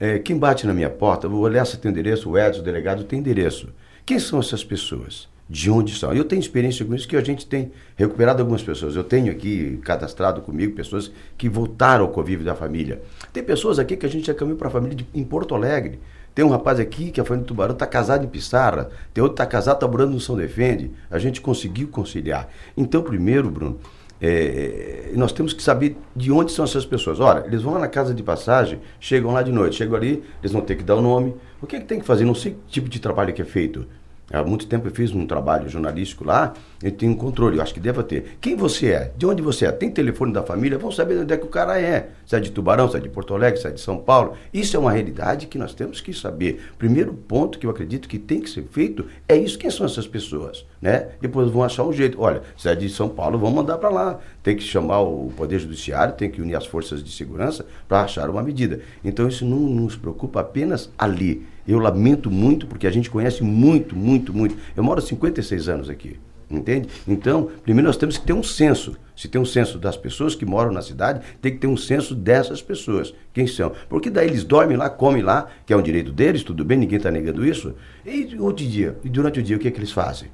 é, 0.00 0.18
quem 0.18 0.36
bate 0.36 0.66
na 0.66 0.72
minha 0.72 0.90
porta, 0.90 1.28
o 1.28 1.46
Lessa 1.46 1.76
tem 1.76 1.90
endereço, 1.90 2.30
o 2.30 2.38
Edson, 2.38 2.60
o 2.60 2.64
delegado, 2.64 3.04
tem 3.04 3.18
endereço. 3.18 3.68
Quem 4.04 4.18
são 4.18 4.38
essas 4.40 4.64
pessoas? 4.64 5.28
de 5.50 5.68
onde 5.68 5.98
são. 5.98 6.12
Eu 6.12 6.24
tenho 6.24 6.38
experiência 6.38 6.84
com 6.84 6.94
isso 6.94 7.08
que 7.08 7.16
a 7.16 7.24
gente 7.24 7.44
tem 7.44 7.72
recuperado 7.96 8.40
algumas 8.40 8.62
pessoas. 8.62 8.94
Eu 8.94 9.02
tenho 9.02 9.32
aqui 9.32 9.80
cadastrado 9.82 10.40
comigo 10.42 10.76
pessoas 10.76 11.10
que 11.36 11.48
voltaram 11.48 12.04
ao 12.04 12.12
convívio 12.12 12.46
da 12.46 12.54
família. 12.54 13.02
Tem 13.32 13.42
pessoas 13.42 13.80
aqui 13.80 13.96
que 13.96 14.06
a 14.06 14.08
gente 14.08 14.28
já 14.28 14.34
caminhou 14.34 14.56
para 14.56 14.68
a 14.68 14.70
família 14.70 14.96
de, 14.96 15.04
em 15.12 15.24
Porto 15.24 15.52
Alegre. 15.56 15.98
Tem 16.32 16.44
um 16.44 16.50
rapaz 16.50 16.78
aqui 16.78 17.10
que 17.10 17.20
a 17.20 17.24
família 17.24 17.44
do 17.44 17.48
Tubarão 17.48 17.72
está 17.72 17.84
casado 17.84 18.24
em 18.24 18.28
Pissarra. 18.28 18.90
Tem 19.12 19.20
outro 19.20 19.34
que 19.34 19.42
está 19.42 19.46
casado, 19.46 19.74
está 19.74 19.88
morando 19.88 20.12
no 20.12 20.20
São 20.20 20.36
Defende. 20.36 20.92
A 21.10 21.18
gente 21.18 21.40
conseguiu 21.40 21.88
conciliar. 21.88 22.48
Então, 22.76 23.02
primeiro, 23.02 23.50
Bruno, 23.50 23.80
é, 24.20 25.10
nós 25.14 25.32
temos 25.32 25.52
que 25.52 25.62
saber 25.62 25.96
de 26.14 26.30
onde 26.30 26.52
são 26.52 26.64
essas 26.64 26.84
pessoas. 26.84 27.20
Ora, 27.20 27.46
eles 27.46 27.62
vão 27.62 27.74
lá 27.74 27.80
na 27.80 27.88
casa 27.88 28.12
de 28.12 28.22
passagem, 28.22 28.80
chegam 28.98 29.32
lá 29.32 29.42
de 29.42 29.50
noite, 29.50 29.76
chegam 29.76 29.96
ali, 29.96 30.22
eles 30.40 30.52
vão 30.52 30.60
ter 30.60 30.76
que 30.76 30.82
dar 30.82 30.96
o 30.96 31.00
nome. 31.00 31.34
O 31.60 31.66
que, 31.66 31.76
é 31.76 31.80
que 31.80 31.86
tem 31.86 31.98
que 31.98 32.06
fazer? 32.06 32.24
Não 32.24 32.34
sei 32.34 32.52
que 32.52 32.58
tipo 32.68 32.88
de 32.88 33.00
trabalho 33.00 33.32
que 33.32 33.40
é 33.40 33.44
feito. 33.44 33.86
Há 34.32 34.44
muito 34.44 34.66
tempo 34.66 34.86
eu 34.86 34.92
fiz 34.92 35.12
um 35.12 35.26
trabalho 35.26 35.68
jornalístico 35.68 36.24
lá, 36.24 36.52
eu 36.82 36.90
tenho 36.90 37.12
um 37.12 37.14
controle, 37.14 37.58
eu 37.58 37.62
acho 37.62 37.74
que 37.74 37.80
deva 37.80 38.02
ter. 38.02 38.38
Quem 38.40 38.56
você 38.56 38.92
é? 38.92 39.12
De 39.14 39.26
onde 39.26 39.42
você 39.42 39.66
é? 39.66 39.72
Tem 39.72 39.90
telefone 39.90 40.32
da 40.32 40.42
família? 40.42 40.78
Vão 40.78 40.90
saber 40.90 41.14
de 41.14 41.20
onde 41.20 41.34
é 41.34 41.36
que 41.36 41.44
o 41.44 41.50
cara 41.50 41.78
é. 41.78 42.08
Se 42.24 42.34
é 42.34 42.40
de 42.40 42.50
Tubarão, 42.50 42.90
se 42.90 42.96
é 42.96 43.00
de 43.00 43.08
Porto 43.08 43.34
Alegre, 43.34 43.60
se 43.60 43.66
é 43.66 43.70
de 43.70 43.80
São 43.80 43.98
Paulo. 43.98 44.32
Isso 44.52 44.76
é 44.76 44.80
uma 44.80 44.90
realidade 44.90 45.46
que 45.46 45.58
nós 45.58 45.74
temos 45.74 46.00
que 46.00 46.14
saber. 46.14 46.62
Primeiro 46.78 47.12
ponto 47.12 47.58
que 47.58 47.66
eu 47.66 47.70
acredito 47.70 48.08
que 48.08 48.18
tem 48.18 48.40
que 48.40 48.48
ser 48.48 48.64
feito 48.70 49.06
é 49.28 49.36
isso. 49.36 49.58
Quem 49.58 49.70
são 49.70 49.84
essas 49.84 50.06
pessoas? 50.06 50.64
Né? 50.80 51.08
Depois 51.20 51.50
vão 51.50 51.62
achar 51.62 51.84
um 51.84 51.92
jeito. 51.92 52.18
Olha, 52.18 52.40
se 52.56 52.66
é 52.66 52.74
de 52.74 52.88
São 52.88 53.10
Paulo, 53.10 53.38
vão 53.38 53.50
mandar 53.50 53.76
para 53.76 53.90
lá. 53.90 54.18
Tem 54.42 54.56
que 54.56 54.62
chamar 54.62 55.00
o 55.00 55.30
Poder 55.36 55.58
Judiciário, 55.58 56.14
tem 56.14 56.30
que 56.30 56.40
unir 56.40 56.56
as 56.56 56.64
forças 56.64 57.04
de 57.04 57.12
segurança 57.12 57.66
para 57.86 58.00
achar 58.00 58.30
uma 58.30 58.42
medida. 58.42 58.80
Então 59.04 59.28
isso 59.28 59.44
não 59.44 59.58
nos 59.58 59.96
preocupa 59.96 60.40
apenas 60.40 60.90
ali 60.96 61.46
eu 61.68 61.78
lamento 61.78 62.30
muito, 62.30 62.66
porque 62.66 62.86
a 62.86 62.90
gente 62.90 63.08
conhece 63.08 63.44
muito, 63.44 63.94
muito, 63.94 64.34
muito. 64.34 64.56
Eu 64.76 64.82
moro 64.82 64.98
há 64.98 65.02
56 65.02 65.68
anos 65.68 65.88
aqui, 65.88 66.18
entende? 66.50 66.88
Então, 67.06 67.50
primeiro 67.62 67.86
nós 67.86 67.96
temos 67.96 68.18
que 68.18 68.26
ter 68.26 68.32
um 68.32 68.42
censo. 68.42 68.96
Se 69.16 69.28
tem 69.28 69.40
um 69.40 69.44
censo 69.44 69.78
das 69.78 69.96
pessoas 69.96 70.34
que 70.34 70.46
moram 70.46 70.72
na 70.72 70.82
cidade, 70.82 71.20
tem 71.40 71.52
que 71.52 71.58
ter 71.58 71.66
um 71.66 71.76
censo 71.76 72.14
dessas 72.14 72.62
pessoas. 72.62 73.14
Quem 73.32 73.46
são? 73.46 73.72
Porque 73.88 74.10
daí 74.10 74.28
eles 74.28 74.44
dormem 74.44 74.76
lá, 74.76 74.88
comem 74.88 75.22
lá, 75.22 75.48
que 75.64 75.72
é 75.72 75.76
um 75.76 75.82
direito 75.82 76.10
deles, 76.10 76.42
tudo 76.42 76.64
bem, 76.64 76.78
ninguém 76.78 76.96
está 76.96 77.10
negando 77.10 77.44
isso. 77.44 77.74
E 78.04 78.36
outro 78.38 78.64
dia, 78.64 78.96
e 79.04 79.08
durante 79.08 79.40
o 79.40 79.42
dia, 79.42 79.56
o 79.56 79.58
que, 79.58 79.68
é 79.68 79.70
que 79.70 79.78
eles 79.78 79.92
fazem? 79.92 80.28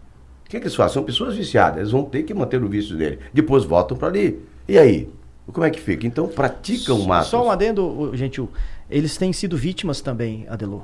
O 0.44 0.48
que, 0.48 0.56
é 0.56 0.60
que 0.60 0.66
eles 0.66 0.76
fazem? 0.76 0.94
São 0.94 1.04
pessoas 1.04 1.36
viciadas, 1.36 1.78
eles 1.78 1.90
vão 1.90 2.04
ter 2.04 2.22
que 2.22 2.32
manter 2.32 2.62
o 2.62 2.68
vício 2.68 2.96
dele. 2.96 3.18
Depois 3.34 3.64
voltam 3.64 3.96
para 3.96 4.08
ali. 4.08 4.40
E 4.68 4.78
aí? 4.78 5.08
Como 5.52 5.64
é 5.64 5.70
que 5.70 5.80
fica? 5.80 6.06
Então 6.06 6.26
praticam 6.28 7.00
matos. 7.00 7.30
Só 7.30 7.44
um 7.44 7.50
adendo, 7.50 8.10
Gentil. 8.14 8.48
Eles 8.90 9.16
têm 9.16 9.32
sido 9.32 9.56
vítimas 9.56 10.00
também, 10.00 10.46
Adelô 10.48 10.82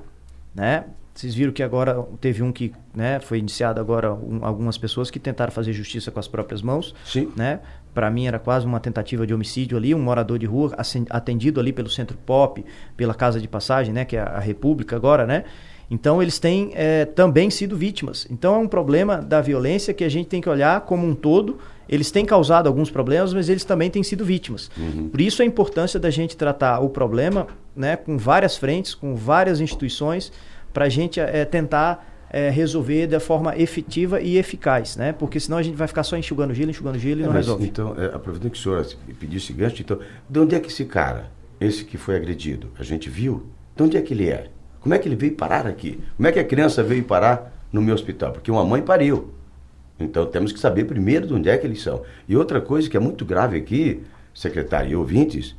né? 0.55 0.85
Vocês 1.15 1.35
viram 1.35 1.53
que 1.53 1.63
agora 1.63 2.03
teve 2.21 2.43
um 2.43 2.51
que 2.51 2.73
né, 2.95 3.21
foi 3.21 3.39
iniciado 3.39 3.81
agora 3.81 4.13
um, 4.15 4.45
algumas 4.45 4.79
pessoas 4.79 5.11
que 5.11 5.19
tentaram 5.19 5.53
fazer 5.53 5.73
justiça 5.73 6.11
com 6.11 6.19
as 6.19 6.27
próprias 6.27 6.63
mãos. 6.63 6.95
Sim. 7.05 7.31
Né? 7.37 7.61
Para 7.93 8.11
mim 8.11 8.27
era 8.27 8.39
quase 8.39 8.65
uma 8.65 8.81
tentativa 8.81 9.27
de 9.27 9.35
homicídio 9.35 9.77
ali, 9.77 9.95
um 9.95 10.01
morador 10.01 10.39
de 10.39 10.47
rua 10.47 10.75
atendido 11.11 11.61
ali 11.61 11.73
pelo 11.73 11.91
Centro 11.91 12.17
Pop, 12.17 12.65
pela 12.97 13.13
Casa 13.13 13.39
de 13.41 13.47
Passagem, 13.47 13.93
né, 13.93 14.05
que 14.05 14.17
é 14.17 14.21
a 14.21 14.39
República 14.39 14.97
agora, 14.97 15.27
né? 15.27 15.45
Então, 15.93 16.23
eles 16.23 16.39
têm 16.39 16.71
é, 16.75 17.05
também 17.05 17.51
sido 17.51 17.77
vítimas. 17.77 18.27
Então, 18.31 18.55
é 18.55 18.59
um 18.59 18.67
problema 18.67 19.19
da 19.19 19.43
violência 19.43 19.93
que 19.93 20.03
a 20.03 20.09
gente 20.09 20.27
tem 20.27 20.41
que 20.41 20.49
olhar 20.49 20.81
como 20.83 21.07
um 21.07 21.15
todo. 21.15 21.59
Eles 21.87 22.11
têm 22.11 22.25
causado 22.25 22.67
alguns 22.67 22.91
problemas, 22.91 23.35
mas 23.35 23.51
eles 23.51 23.63
também 23.63 23.91
têm 23.91 24.03
sido 24.03 24.25
vítimas. 24.25 24.71
Uhum. 24.75 25.11
Por 25.11 25.21
isso, 25.21 25.43
a 25.43 25.45
importância 25.45 26.01
da 26.01 26.09
gente 26.09 26.35
tratar 26.35 26.81
o 26.81 26.89
problema 26.89 27.47
né, 27.77 27.95
com 27.95 28.17
várias 28.17 28.57
frentes, 28.57 28.95
com 28.95 29.15
várias 29.15 29.61
instituições, 29.61 30.33
para 30.73 30.87
a 30.87 30.89
gente 30.89 31.21
é, 31.21 31.45
tentar 31.45 32.07
é, 32.31 32.49
resolver 32.49 33.07
da 33.07 33.21
forma 33.21 33.57
efetiva 33.59 34.21
e 34.21 34.39
eficaz, 34.39 34.97
né? 34.97 35.13
Porque 35.13 35.39
senão 35.39 35.59
a 35.59 35.63
gente 35.63 35.77
vai 35.77 35.87
ficar 35.87 36.03
só 36.03 36.17
enxugando 36.17 36.55
gelo, 36.55 36.71
enxugando 36.71 36.99
gelo 36.99 37.21
e 37.21 37.23
é, 37.23 37.27
não 37.27 37.33
mas, 37.33 37.47
resolve. 37.47 37.67
Então, 37.67 37.95
é, 37.99 38.07
aproveitando 38.07 38.51
que 38.51 38.59
o 38.59 38.61
senhor 38.61 38.87
pediu 39.21 39.37
esse 39.37 39.53
gancho, 39.53 39.83
então, 39.83 39.99
de 40.29 40.41
onde 40.41 40.55
é 40.55 40.61
que 40.61 40.69
esse 40.69 40.87
cara, 40.87 41.31
esse 41.61 41.85
que 41.85 41.99
foi 41.99 42.17
agredido, 42.17 42.71
a 42.79 42.83
gente 42.83 43.11
viu? 43.11 43.47
De 43.77 43.83
onde 43.83 43.97
é 43.97 44.03
que 44.03 44.15
ele 44.15 44.31
é? 44.31 44.49
Como 44.81 44.95
é 44.95 44.99
que 44.99 45.07
ele 45.07 45.15
veio 45.15 45.35
parar 45.35 45.67
aqui? 45.67 46.01
Como 46.17 46.27
é 46.27 46.33
que 46.33 46.39
a 46.39 46.45
criança 46.45 46.83
veio 46.83 47.05
parar 47.05 47.53
no 47.71 47.83
meu 47.83 47.95
hospital? 47.95 48.33
Porque 48.33 48.51
uma 48.51 48.65
mãe 48.65 48.83
pariu. 48.83 49.33
Então 50.01 50.27
temos 50.27 50.53
que 50.53 50.59
saber 50.59 50.85
primeiro 50.85 51.27
de 51.27 51.35
onde 51.35 51.49
é 51.49 51.57
que 51.57 51.67
eles 51.67 51.83
são. 51.83 52.03
E 52.27 52.37
outra 52.37 52.61
coisa 52.61 52.89
que 52.89 52.97
é 52.97 53.01
muito 53.01 53.25
grave 53.25 53.57
aqui, 53.57 54.03
secretário 54.35 54.91
e 54.91 54.97
ouvintes, 54.97 55.55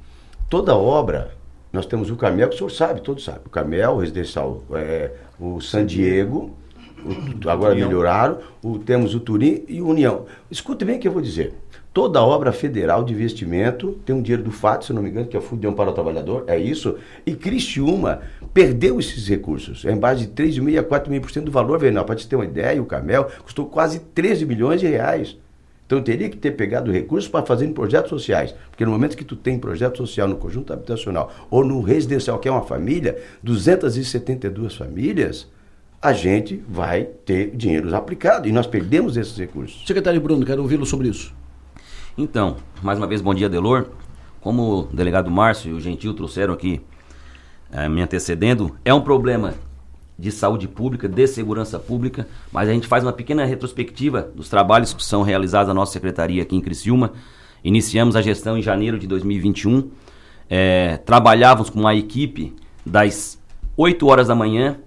toda 0.50 0.76
obra, 0.76 1.36
nós 1.74 1.88
temos 1.88 2.12
o 2.12 2.16
Camel, 2.16 2.48
que 2.50 2.54
o 2.54 2.58
senhor 2.60 2.70
sabe, 2.70 3.02
todos 3.02 3.24
sabem. 3.24 3.42
O 3.48 3.50
Camel, 3.50 3.94
o 3.94 3.98
Residencial, 3.98 4.64
é, 4.74 5.10
o 5.40 5.60
San 5.60 5.84
Diego, 5.84 6.56
o, 7.04 7.50
agora 7.50 7.74
União. 7.74 7.90
melhoraram, 7.90 8.38
o, 8.64 8.78
temos 8.78 9.16
o 9.16 9.20
Turim 9.20 9.64
e 9.68 9.82
o 9.82 9.88
União. 9.88 10.26
Escute 10.52 10.86
bem 10.86 10.98
o 10.98 11.00
que 11.00 11.08
eu 11.08 11.12
vou 11.12 11.22
dizer. 11.22 11.56
Toda 11.92 12.24
obra 12.24 12.52
federal 12.52 13.04
de 13.04 13.14
investimento 13.14 14.00
tem 14.06 14.16
um 14.16 14.22
dinheiro 14.22 14.44
do 14.44 14.52
FAT, 14.52 14.84
se 14.84 14.94
não 14.94 15.02
me 15.02 15.10
engano, 15.10 15.28
que 15.28 15.36
é 15.36 15.40
o 15.40 15.42
Fundo 15.42 15.72
para 15.74 15.90
o 15.90 15.94
Trabalhador, 15.94 16.44
é 16.48 16.58
isso. 16.58 16.96
E 17.26 17.36
Criciúma 17.36 18.22
perdeu 18.54 19.00
esses 19.00 19.28
recursos. 19.28 19.84
É 19.84 19.92
em 19.92 19.98
base 19.98 20.28
de 20.28 20.32
3,5% 20.34 20.80
a 20.80 20.84
4,5% 20.84 21.42
do 21.42 21.52
valor 21.52 21.80
venal. 21.80 22.06
Para 22.06 22.16
te 22.16 22.28
ter 22.28 22.36
uma 22.36 22.46
ideia, 22.46 22.82
o 22.82 22.86
Camel 22.86 23.28
custou 23.44 23.66
quase 23.66 24.00
13 24.00 24.46
milhões 24.46 24.80
de 24.80 24.88
reais. 24.88 25.38
Então 25.86 26.02
teria 26.02 26.30
que 26.30 26.38
ter 26.38 26.52
pegado 26.52 26.92
recursos 26.92 27.30
para 27.30 27.46
fazer 27.46 27.66
em 27.66 27.74
projetos 27.74 28.10
sociais. 28.10 28.56
Porque 28.70 28.86
no 28.86 28.92
momento 28.92 29.18
que 29.18 29.26
tu 29.26 29.36
tem 29.36 29.60
projeto 29.60 29.98
social 29.98 30.28
no 30.28 30.38
conjunto 30.38 30.72
habitacional 30.72 31.32
ou 31.50 31.64
no 31.64 31.82
residencial, 31.82 32.40
que 32.40 32.48
é 32.48 32.52
uma 32.52 32.64
família, 32.64 33.22
272 33.44 34.76
famílias, 34.76 35.48
a 36.02 36.12
gente 36.12 36.62
vai 36.68 37.04
ter 37.04 37.56
dinheiro 37.56 37.96
aplicado 37.96 38.48
e 38.48 38.52
nós 38.52 38.68
perdemos 38.68 39.16
esses 39.18 39.38
recursos. 39.38 39.86
Secretário 39.86 40.20
Bruno, 40.20 40.46
quero 40.46 40.62
ouvi-lo 40.62 40.86
sobre 40.86 41.08
isso. 41.08 41.34
Então, 42.18 42.58
mais 42.82 42.98
uma 42.98 43.08
vez, 43.08 43.22
bom 43.22 43.34
dia, 43.34 43.50
Delor. 43.50 43.88
Como 44.42 44.80
o 44.80 44.84
delegado 44.84 45.32
Márcio 45.32 45.72
e 45.72 45.74
o 45.74 45.80
Gentil 45.80 46.14
trouxeram 46.14 46.54
aqui, 46.54 46.82
é, 47.72 47.88
me 47.88 48.02
antecedendo, 48.02 48.76
é 48.84 48.94
um 48.94 49.02
problema 49.02 49.54
de 50.18 50.32
saúde 50.32 50.68
pública, 50.68 51.08
de 51.08 51.28
segurança 51.28 51.80
pública, 51.80 52.28
mas 52.52 52.70
a 52.70 52.74
gente 52.74 52.88
faz 52.88 53.04
uma 53.04 53.14
pequena 53.14 53.46
retrospectiva 53.46 54.30
dos 54.36 54.50
trabalhos 54.50 54.94
que 54.94 55.04
são 55.04 55.24
realizados 55.24 55.68
na 55.68 55.74
nossa 55.74 55.94
secretaria 55.94 56.44
aqui 56.44 56.56
em 56.56 56.62
Criciúma. 56.62 57.14
Iniciamos 57.64 58.16
a 58.16 58.22
gestão 58.22 58.58
em 58.58 58.62
janeiro 58.62 59.00
de 59.00 59.08
2021. 59.08 59.90
É, 60.50 60.98
trabalhávamos 60.98 61.70
com 61.70 61.80
uma 61.80 61.96
equipe 61.96 62.56
das 62.86 63.40
8 63.76 64.06
horas 64.08 64.28
da 64.28 64.36
manhã 64.36 64.78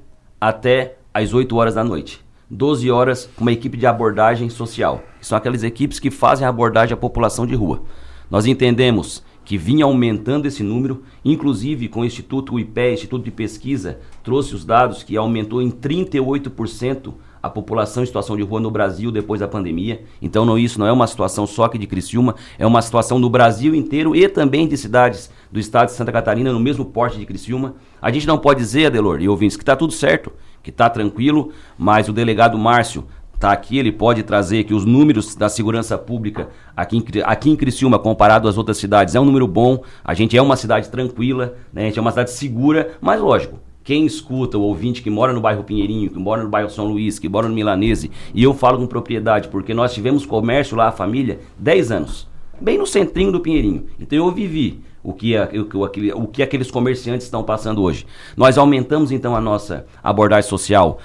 até 0.41 0.97
às 1.13 1.33
8 1.33 1.57
horas 1.57 1.75
da 1.75 1.83
noite. 1.83 2.25
12 2.49 2.91
horas 2.91 3.29
com 3.35 3.43
uma 3.43 3.53
equipe 3.53 3.77
de 3.77 3.87
abordagem 3.87 4.49
social. 4.49 5.03
São 5.21 5.37
aquelas 5.37 5.65
equipes 5.65 5.99
que 5.99 6.11
fazem 6.11 6.47
a 6.47 6.51
abordagem 6.51 6.95
à 6.95 6.97
população 6.97 7.47
de 7.47 7.57
rua. 7.57 7.83
Nós 8.31 8.47
entendemos 8.47 9.25
que 9.47 9.57
vinha 9.57 9.85
aumentando 9.85 10.47
esse 10.47 10.65
número, 10.65 11.05
inclusive 11.25 11.89
com 11.89 12.01
o 12.01 12.05
Instituto 12.05 12.59
IPE, 12.59 12.95
Instituto 12.95 13.25
de 13.25 13.31
Pesquisa, 13.31 14.01
trouxe 14.25 14.57
os 14.57 14.65
dados 14.65 15.05
que 15.05 15.17
aumentou 15.17 15.63
em 15.63 15.71
38% 15.71 17.15
a 17.41 17.49
população 17.49 18.03
em 18.03 18.07
situação 18.07 18.37
de 18.37 18.43
rua 18.43 18.59
no 18.59 18.73
Brasil 18.73 19.13
depois 19.13 19.39
da 19.39 19.47
pandemia. 19.47 20.03
Então 20.21 20.45
não, 20.45 20.59
isso 20.59 20.81
não 20.81 20.87
é 20.89 20.91
uma 20.91 21.07
situação 21.07 21.47
só 21.47 21.67
aqui 21.67 21.79
de 21.79 21.87
Criciúma, 21.87 22.35
é 22.59 22.67
uma 22.67 22.83
situação 22.83 23.21
no 23.21 23.31
Brasil 23.31 23.73
inteiro 23.73 24.17
e 24.17 24.29
também 24.29 24.67
de 24.67 24.77
cidades 24.77 25.31
do 25.51 25.61
estado 25.61 25.87
de 25.87 25.93
Santa 25.93 26.11
Catarina 26.11 26.53
no 26.53 26.59
mesmo 26.59 26.85
porte 26.85 27.17
de 27.17 27.25
Criciúma. 27.25 27.77
A 28.03 28.11
gente 28.11 28.27
não 28.27 28.39
pode 28.39 28.59
dizer, 28.59 28.87
Adelor 28.87 29.23
e 29.23 29.29
ouvintes, 29.29 29.57
que 29.57 29.63
está 29.63 29.77
tudo 29.77 29.93
certo, 29.93 30.33
que 30.61 30.71
está 30.71 30.91
tranquilo, 30.91 31.53
mas 31.79 32.09
o 32.09 32.13
delegado 32.13 32.59
Márcio 32.59 33.05
está 33.37 33.53
aqui, 33.53 33.79
ele 33.79 33.93
pode 33.93 34.23
trazer 34.23 34.65
que 34.65 34.75
os 34.75 34.85
números 34.85 35.35
da 35.37 35.49
segurança 35.49 35.97
pública 35.97 36.49
aqui 36.77 36.97
em, 36.97 37.05
aqui 37.25 37.51
em 37.51 37.57
Criciúma, 37.57 37.99
comparado 37.99 38.49
às 38.49 38.59
outras 38.59 38.79
cidades, 38.79 39.15
é 39.15 39.21
um 39.21 39.25
número 39.25 39.47
bom. 39.47 39.83
A 40.05 40.15
gente 40.15 40.37
é 40.37 40.43
uma 40.43 40.57
cidade 40.57 40.89
tranquila, 40.89 41.55
né? 41.73 41.83
a 41.83 41.85
gente 41.87 41.99
é 41.99 42.03
uma 42.03 42.11
cidade 42.11 42.33
segura, 42.33 42.97
mas 43.01 43.21
lógico, 43.21 43.61
quem 43.85 44.05
escuta, 44.05 44.59
o 44.59 44.63
ouvinte 44.63 45.03
que 45.03 45.11
mora 45.11 45.33
no 45.33 45.41
bairro 45.41 45.63
Pinheirinho, 45.63 46.11
que 46.11 46.19
mora 46.19 46.43
no 46.43 46.49
bairro 46.49 46.69
São 46.69 46.87
Luís, 46.87 47.19
que 47.19 47.29
mora 47.29 47.49
no 47.49 47.55
Milanese, 47.55 48.11
e 48.35 48.43
eu 48.43 48.53
falo 48.53 48.79
com 48.79 48.87
propriedade, 48.87 49.49
porque 49.49 49.73
nós 49.73 49.95
tivemos 49.95 50.27
comércio 50.27 50.77
lá, 50.77 50.89
a 50.89 50.93
família, 50.93 51.39
10 51.59 51.93
anos, 51.93 52.29
bem 52.61 52.79
no 52.79 52.87
centrinho 52.87 53.31
do 53.31 53.41
Pinheirinho. 53.41 53.87
Então 54.01 54.19
eu 54.19 54.33
vivi 54.33 54.83
o 55.05 55.13
que, 55.13 55.35
o, 55.39 56.23
o 56.23 56.27
que 56.27 56.43
aqueles 56.43 56.69
comerciantes 56.69 57.27
estão 57.27 57.45
passando 57.45 57.81
hoje. 57.81 58.05
Nós 58.37 58.59
aumentamos 58.59 59.13
então 59.13 59.37
a 59.37 59.41
nossa 59.41 59.87
abordagem 60.03 60.51
social 60.51 60.99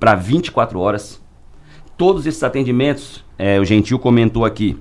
para 0.00 0.16
24 0.16 0.80
horas. 0.80 1.22
Todos 1.98 2.24
esses 2.26 2.42
atendimentos, 2.42 3.24
é, 3.36 3.60
o 3.60 3.64
Gentil 3.64 3.98
comentou 3.98 4.44
aqui, 4.44 4.78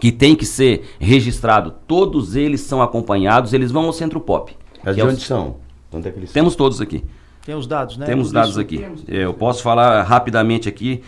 que 0.00 0.10
tem 0.10 0.34
que 0.34 0.44
ser 0.44 0.96
registrado, 0.98 1.72
todos 1.86 2.34
eles 2.34 2.60
são 2.60 2.82
acompanhados, 2.82 3.52
eles 3.52 3.70
vão 3.70 3.86
ao 3.86 3.92
Centro 3.92 4.20
Pop. 4.20 4.54
Mas 4.84 4.96
de 4.96 5.00
é 5.00 5.04
onde 5.04 5.20
são? 5.20 5.56
Onde 5.92 6.08
é 6.08 6.10
que 6.10 6.18
eles 6.18 6.32
Temos 6.32 6.56
todos 6.56 6.80
aqui. 6.80 7.04
Tem 7.46 7.54
os 7.54 7.66
dados, 7.66 7.96
né? 7.96 8.04
Temos 8.04 8.30
dados 8.30 8.58
aqui. 8.58 8.84
Eu 9.08 9.32
posso 9.32 9.62
falar 9.62 10.02
rapidamente 10.02 10.68
aqui. 10.68 11.02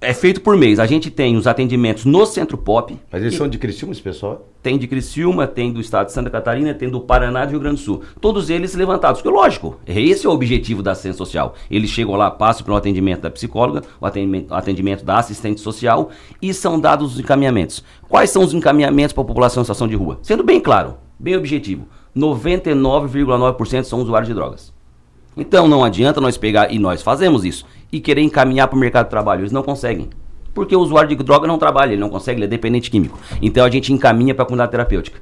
É 0.00 0.14
feito 0.14 0.40
por 0.40 0.56
mês. 0.56 0.78
A 0.78 0.86
gente 0.86 1.10
tem 1.10 1.36
os 1.36 1.48
atendimentos 1.48 2.04
no 2.04 2.24
Centro 2.24 2.56
Pop. 2.56 2.96
Mas 3.10 3.20
eles 3.20 3.34
são 3.34 3.48
de 3.48 3.58
Criciúma, 3.58 3.92
esse 3.92 4.00
pessoal? 4.00 4.48
Tem 4.62 4.78
de 4.78 4.86
Criciúma, 4.86 5.44
tem 5.44 5.72
do 5.72 5.80
estado 5.80 6.06
de 6.06 6.12
Santa 6.12 6.30
Catarina, 6.30 6.72
tem 6.72 6.88
do 6.88 7.00
Paraná 7.00 7.42
e 7.42 7.46
do 7.46 7.50
Rio 7.50 7.60
Grande 7.60 7.80
do 7.80 7.82
Sul. 7.82 8.02
Todos 8.20 8.48
eles 8.48 8.76
levantados. 8.76 9.20
Porque, 9.20 9.36
lógico, 9.36 9.80
esse 9.84 10.24
é 10.24 10.28
o 10.28 10.32
objetivo 10.32 10.84
da 10.84 10.92
assistência 10.92 11.18
social. 11.18 11.56
Eles 11.68 11.90
chegam 11.90 12.14
lá, 12.14 12.30
passam 12.30 12.64
pelo 12.64 12.76
atendimento 12.76 13.22
da 13.22 13.30
psicóloga, 13.30 13.82
o 14.00 14.06
atendimento, 14.06 14.54
atendimento 14.54 15.04
da 15.04 15.18
assistente 15.18 15.60
social 15.60 16.10
e 16.40 16.54
são 16.54 16.78
dados 16.78 17.14
os 17.14 17.18
encaminhamentos. 17.18 17.82
Quais 18.08 18.30
são 18.30 18.44
os 18.44 18.54
encaminhamentos 18.54 19.12
para 19.12 19.22
a 19.22 19.26
população 19.26 19.62
em 19.62 19.64
situação 19.64 19.88
de 19.88 19.96
rua? 19.96 20.20
Sendo 20.22 20.44
bem 20.44 20.60
claro, 20.60 20.94
bem 21.18 21.36
objetivo. 21.36 21.88
99,9% 22.16 23.82
são 23.82 24.00
usuários 24.00 24.28
de 24.28 24.34
drogas. 24.34 24.77
Então 25.38 25.68
não 25.68 25.84
adianta 25.84 26.20
nós 26.20 26.36
pegar, 26.36 26.72
e 26.72 26.78
nós 26.78 27.00
fazemos 27.00 27.44
isso, 27.44 27.64
e 27.92 28.00
querer 28.00 28.22
encaminhar 28.22 28.68
para 28.68 28.76
o 28.76 28.78
mercado 28.78 29.06
de 29.06 29.10
trabalho. 29.10 29.42
Eles 29.42 29.52
não 29.52 29.62
conseguem. 29.62 30.10
Porque 30.52 30.74
o 30.74 30.80
usuário 30.80 31.08
de 31.08 31.22
droga 31.22 31.46
não 31.46 31.58
trabalha, 31.58 31.92
ele 31.92 32.00
não 32.00 32.10
consegue, 32.10 32.38
ele 32.38 32.46
é 32.46 32.48
dependente 32.48 32.90
químico. 32.90 33.18
Então 33.40 33.64
a 33.64 33.70
gente 33.70 33.92
encaminha 33.92 34.34
para 34.34 34.42
a 34.42 34.46
comunidade 34.46 34.72
terapêutica. 34.72 35.20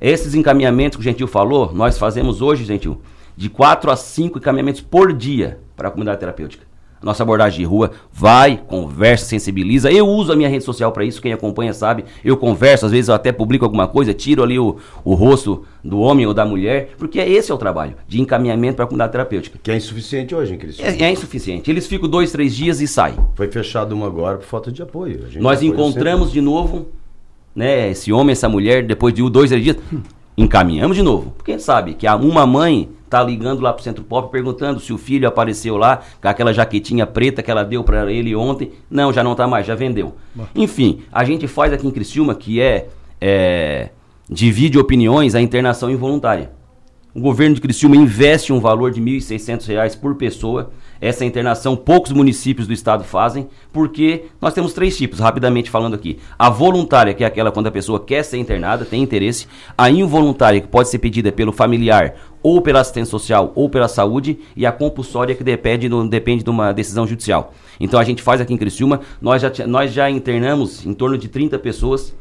Esses 0.00 0.34
encaminhamentos 0.34 0.96
que 0.96 1.00
o 1.00 1.04
Gentil 1.04 1.26
falou, 1.26 1.72
nós 1.74 1.98
fazemos 1.98 2.40
hoje, 2.40 2.64
Gentil, 2.64 3.00
de 3.36 3.48
4 3.50 3.90
a 3.90 3.96
5 3.96 4.38
encaminhamentos 4.38 4.80
por 4.80 5.12
dia 5.12 5.58
para 5.74 5.88
a 5.88 5.90
comunidade 5.90 6.20
terapêutica 6.20 6.75
nossa 7.06 7.22
abordagem 7.22 7.60
de 7.60 7.64
rua, 7.64 7.92
vai, 8.12 8.60
conversa, 8.66 9.26
sensibiliza. 9.26 9.92
Eu 9.92 10.08
uso 10.08 10.32
a 10.32 10.36
minha 10.36 10.48
rede 10.48 10.64
social 10.64 10.90
para 10.90 11.04
isso, 11.04 11.22
quem 11.22 11.32
acompanha 11.32 11.72
sabe. 11.72 12.04
Eu 12.24 12.36
converso, 12.36 12.84
às 12.84 12.90
vezes 12.90 13.08
eu 13.08 13.14
até 13.14 13.30
publico 13.30 13.64
alguma 13.64 13.86
coisa, 13.86 14.12
tiro 14.12 14.42
ali 14.42 14.58
o, 14.58 14.76
o 15.04 15.14
rosto 15.14 15.64
do 15.84 16.00
homem 16.00 16.26
ou 16.26 16.34
da 16.34 16.44
mulher, 16.44 16.90
porque 16.98 17.20
esse 17.20 17.52
é 17.52 17.54
o 17.54 17.58
trabalho 17.58 17.94
de 18.08 18.20
encaminhamento 18.20 18.74
para 18.74 18.84
a 18.84 18.88
comunidade 18.88 19.12
terapêutica. 19.12 19.56
Que 19.62 19.70
é 19.70 19.76
insuficiente 19.76 20.34
hoje, 20.34 20.52
hein, 20.52 20.58
Cristian? 20.58 20.84
É, 20.84 21.04
é, 21.04 21.12
insuficiente. 21.12 21.70
Eles 21.70 21.86
ficam 21.86 22.08
dois, 22.08 22.32
três 22.32 22.54
dias 22.56 22.80
e 22.80 22.88
saem. 22.88 23.16
Foi 23.36 23.46
fechado 23.46 23.92
uma 23.92 24.06
agora 24.06 24.38
por 24.38 24.46
falta 24.46 24.72
de 24.72 24.82
apoio. 24.82 25.26
Nós 25.36 25.62
encontramos 25.62 26.28
sempre... 26.28 26.40
de 26.40 26.44
novo 26.44 26.88
né, 27.54 27.88
esse 27.88 28.12
homem, 28.12 28.32
essa 28.32 28.48
mulher, 28.48 28.84
depois 28.84 29.14
de 29.14 29.22
dois, 29.30 29.50
três 29.50 29.62
dias, 29.62 29.76
encaminhamos 30.36 30.96
de 30.96 31.04
novo. 31.04 31.32
Porque 31.36 31.56
sabe 31.60 31.94
que 31.94 32.08
uma 32.08 32.44
mãe 32.44 32.88
tá 33.08 33.22
ligando 33.22 33.60
lá 33.60 33.72
pro 33.72 33.82
Centro 33.82 34.04
Pop 34.04 34.30
perguntando 34.30 34.80
se 34.80 34.92
o 34.92 34.98
filho 34.98 35.28
apareceu 35.28 35.76
lá 35.76 36.02
com 36.20 36.28
aquela 36.28 36.52
jaquetinha 36.52 37.06
preta 37.06 37.42
que 37.42 37.50
ela 37.50 37.64
deu 37.64 37.84
para 37.84 38.10
ele 38.10 38.34
ontem. 38.34 38.72
Não, 38.90 39.12
já 39.12 39.22
não 39.22 39.34
tá 39.34 39.46
mais, 39.46 39.66
já 39.66 39.74
vendeu. 39.74 40.16
Enfim, 40.54 41.02
a 41.12 41.24
gente 41.24 41.46
faz 41.46 41.72
aqui 41.72 41.86
em 41.86 41.90
Criciúma 41.90 42.34
que 42.34 42.60
é, 42.60 42.88
é 43.20 43.90
divide 44.28 44.78
opiniões 44.78 45.34
a 45.34 45.40
internação 45.40 45.90
involuntária. 45.90 46.55
O 47.16 47.20
governo 47.22 47.54
de 47.54 47.62
Criciúma 47.62 47.96
investe 47.96 48.52
um 48.52 48.60
valor 48.60 48.90
de 48.90 49.00
R$ 49.00 49.06
1.600 49.06 49.98
por 49.98 50.16
pessoa 50.16 50.70
essa 51.00 51.24
internação 51.24 51.74
poucos 51.74 52.12
municípios 52.12 52.66
do 52.66 52.74
estado 52.74 53.04
fazem, 53.04 53.48
porque 53.72 54.26
nós 54.38 54.52
temos 54.52 54.74
três 54.74 54.98
tipos, 54.98 55.18
rapidamente 55.18 55.70
falando 55.70 55.94
aqui. 55.94 56.18
A 56.38 56.50
voluntária, 56.50 57.14
que 57.14 57.24
é 57.24 57.26
aquela 57.26 57.50
quando 57.50 57.68
a 57.68 57.70
pessoa 57.70 57.98
quer 57.98 58.22
ser 58.22 58.36
internada, 58.36 58.84
tem 58.84 59.02
interesse. 59.02 59.48
A 59.78 59.88
involuntária, 59.88 60.60
que 60.60 60.68
pode 60.68 60.90
ser 60.90 60.98
pedida 60.98 61.32
pelo 61.32 61.52
familiar, 61.52 62.16
ou 62.42 62.60
pela 62.60 62.80
assistência 62.80 63.12
social, 63.12 63.50
ou 63.54 63.70
pela 63.70 63.88
saúde. 63.88 64.38
E 64.54 64.66
a 64.66 64.72
compulsória, 64.72 65.34
que 65.34 65.42
depende, 65.42 65.88
depende 66.10 66.44
de 66.44 66.50
uma 66.50 66.70
decisão 66.70 67.06
judicial. 67.06 67.54
Então 67.80 67.98
a 67.98 68.04
gente 68.04 68.20
faz 68.20 68.42
aqui 68.42 68.52
em 68.52 68.58
Criciúma, 68.58 69.00
nós 69.22 69.40
já, 69.40 69.66
nós 69.66 69.90
já 69.90 70.10
internamos 70.10 70.84
em 70.84 70.92
torno 70.92 71.16
de 71.16 71.28
30 71.28 71.58
pessoas 71.60 72.14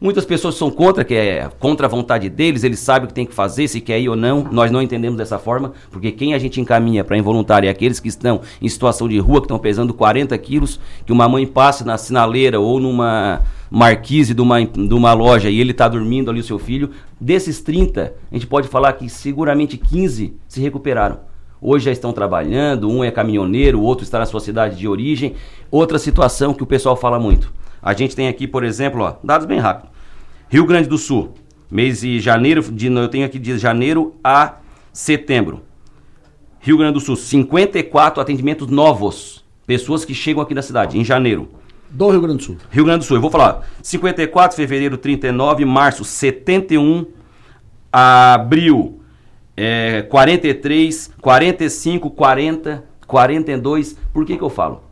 Muitas 0.00 0.24
pessoas 0.24 0.54
são 0.54 0.70
contra, 0.70 1.04
que 1.04 1.12
é 1.12 1.50
contra 1.58 1.86
a 1.86 1.88
vontade 1.88 2.30
deles, 2.30 2.64
eles 2.64 2.78
sabem 2.78 3.04
o 3.04 3.08
que 3.08 3.12
tem 3.12 3.26
que 3.26 3.34
fazer, 3.34 3.68
se 3.68 3.82
quer 3.82 4.00
ir 4.00 4.08
ou 4.08 4.16
não. 4.16 4.48
Nós 4.50 4.70
não 4.70 4.80
entendemos 4.80 5.18
dessa 5.18 5.38
forma, 5.38 5.74
porque 5.90 6.10
quem 6.10 6.32
a 6.32 6.38
gente 6.38 6.58
encaminha 6.58 7.04
para 7.04 7.18
involuntário 7.18 7.66
é 7.66 7.70
aqueles 7.70 8.00
que 8.00 8.08
estão 8.08 8.40
em 8.62 8.68
situação 8.70 9.06
de 9.06 9.18
rua, 9.18 9.42
que 9.42 9.44
estão 9.44 9.58
pesando 9.58 9.92
40 9.92 10.38
quilos, 10.38 10.80
que 11.04 11.12
uma 11.12 11.28
mãe 11.28 11.46
passe 11.46 11.84
na 11.84 11.98
sinaleira 11.98 12.58
ou 12.58 12.80
numa 12.80 13.42
marquise 13.70 14.32
de 14.32 14.40
uma, 14.40 14.64
de 14.64 14.94
uma 14.94 15.12
loja 15.12 15.50
e 15.50 15.60
ele 15.60 15.72
está 15.72 15.86
dormindo 15.86 16.30
ali, 16.30 16.40
o 16.40 16.44
seu 16.44 16.58
filho. 16.58 16.92
Desses 17.20 17.60
30, 17.60 18.14
a 18.32 18.34
gente 18.34 18.46
pode 18.46 18.68
falar 18.68 18.94
que 18.94 19.06
seguramente 19.06 19.76
15 19.76 20.34
se 20.48 20.62
recuperaram. 20.62 21.18
Hoje 21.60 21.84
já 21.84 21.92
estão 21.92 22.10
trabalhando, 22.10 22.88
um 22.88 23.04
é 23.04 23.10
caminhoneiro, 23.10 23.78
o 23.78 23.82
outro 23.82 24.02
está 24.02 24.18
na 24.18 24.24
sua 24.24 24.40
cidade 24.40 24.76
de 24.76 24.88
origem. 24.88 25.34
Outra 25.70 25.98
situação 25.98 26.54
que 26.54 26.62
o 26.62 26.66
pessoal 26.66 26.96
fala 26.96 27.20
muito. 27.20 27.52
A 27.82 27.92
gente 27.94 28.14
tem 28.14 28.28
aqui, 28.28 28.46
por 28.46 28.64
exemplo, 28.64 29.02
ó, 29.02 29.16
dados 29.22 29.46
bem 29.46 29.58
rápidos. 29.58 29.90
Rio 30.48 30.66
Grande 30.66 30.88
do 30.88 30.98
Sul, 30.98 31.34
mês 31.70 32.00
de 32.00 32.20
janeiro, 32.20 32.62
de, 32.62 32.86
eu 32.88 33.08
tenho 33.08 33.24
aqui 33.24 33.38
de 33.38 33.56
janeiro 33.58 34.14
a 34.22 34.56
setembro. 34.92 35.62
Rio 36.60 36.76
Grande 36.76 36.94
do 36.94 37.00
Sul, 37.00 37.16
54 37.16 38.20
atendimentos 38.20 38.68
novos. 38.68 39.44
Pessoas 39.66 40.04
que 40.04 40.12
chegam 40.12 40.42
aqui 40.42 40.52
na 40.52 40.62
cidade, 40.62 40.98
em 40.98 41.04
janeiro. 41.04 41.48
Do 41.88 42.10
Rio 42.10 42.20
Grande 42.20 42.38
do 42.38 42.42
Sul. 42.42 42.56
Rio 42.70 42.84
Grande 42.84 42.98
do 43.00 43.04
Sul, 43.04 43.16
eu 43.16 43.20
vou 43.20 43.30
falar. 43.30 43.66
54, 43.82 44.56
fevereiro, 44.56 44.98
39, 44.98 45.64
março, 45.64 46.04
71, 46.04 47.06
abril, 47.92 49.00
é, 49.56 50.02
43, 50.02 51.12
45, 51.20 52.10
40, 52.10 52.84
42. 53.06 53.96
Por 54.12 54.26
que 54.26 54.36
que 54.36 54.42
eu 54.42 54.50
falo? 54.50 54.82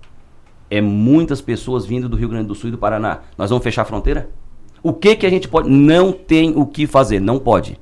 É 0.71 0.81
muitas 0.81 1.41
pessoas 1.41 1.87
vindo 1.87 2.09
do 2.09 2.17
Rio 2.17 2.29
Grande 2.29 2.49
do 2.49 2.55
Sul 2.55 2.69
e 2.69 2.73
do 2.73 2.79
Paraná. 2.79 3.21
Nós 3.37 3.51
vamos 3.51 3.65
fechar 3.65 3.83
a 3.83 3.87
fronteira? 3.87 4.29
O 4.83 4.93
que 4.93 5.17
que 5.17 5.27
a 5.27 5.31
gente 5.31 5.49
pode? 5.49 5.69
Não 5.69 6.13
tem 6.13 6.53
o 6.57 6.67
que 6.67 6.87
fazer, 6.87 7.21
não 7.21 7.39
pode. 7.39 7.79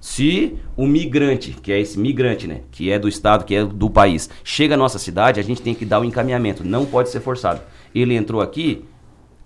Se 0.00 0.56
o 0.76 0.86
migrante, 0.86 1.52
que 1.62 1.72
é 1.72 1.80
esse 1.80 1.98
migrante, 1.98 2.46
né, 2.46 2.60
que 2.70 2.90
é 2.90 2.98
do 2.98 3.08
estado, 3.08 3.44
que 3.44 3.54
é 3.54 3.64
do 3.64 3.88
país, 3.88 4.28
chega 4.42 4.74
à 4.74 4.76
nossa 4.76 4.98
cidade, 4.98 5.40
a 5.40 5.42
gente 5.42 5.62
tem 5.62 5.74
que 5.74 5.84
dar 5.84 6.00
o 6.00 6.04
encaminhamento, 6.04 6.62
não 6.62 6.84
pode 6.84 7.08
ser 7.08 7.20
forçado. 7.20 7.62
Ele 7.94 8.14
entrou 8.14 8.42
aqui, 8.42 8.84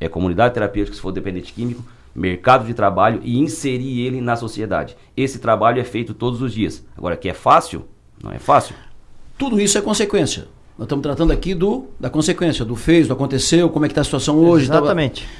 é 0.00 0.08
comunidade 0.08 0.54
terapêutica, 0.54 0.96
se 0.96 1.00
for 1.00 1.12
dependente 1.12 1.52
químico, 1.52 1.84
mercado 2.12 2.66
de 2.66 2.74
trabalho 2.74 3.20
e 3.22 3.38
inserir 3.38 4.00
ele 4.00 4.20
na 4.20 4.34
sociedade. 4.34 4.96
Esse 5.16 5.38
trabalho 5.38 5.80
é 5.80 5.84
feito 5.84 6.12
todos 6.12 6.42
os 6.42 6.52
dias. 6.52 6.84
Agora, 6.96 7.16
que 7.16 7.28
é 7.28 7.34
fácil? 7.34 7.84
Não 8.20 8.32
é 8.32 8.38
fácil. 8.40 8.74
Tudo 9.36 9.60
isso 9.60 9.78
é 9.78 9.80
consequência. 9.80 10.48
Nós 10.78 10.84
estamos 10.84 11.02
tratando 11.02 11.32
aqui 11.32 11.54
do, 11.54 11.86
da 11.98 12.08
consequência, 12.08 12.64
do 12.64 12.76
fez, 12.76 13.08
do 13.08 13.12
aconteceu, 13.12 13.68
como 13.68 13.84
é 13.84 13.88
que 13.88 13.92
está 13.92 14.02
a 14.02 14.04
situação 14.04 14.38
hoje. 14.38 14.66
Exatamente. 14.66 15.22
Tava... 15.22 15.34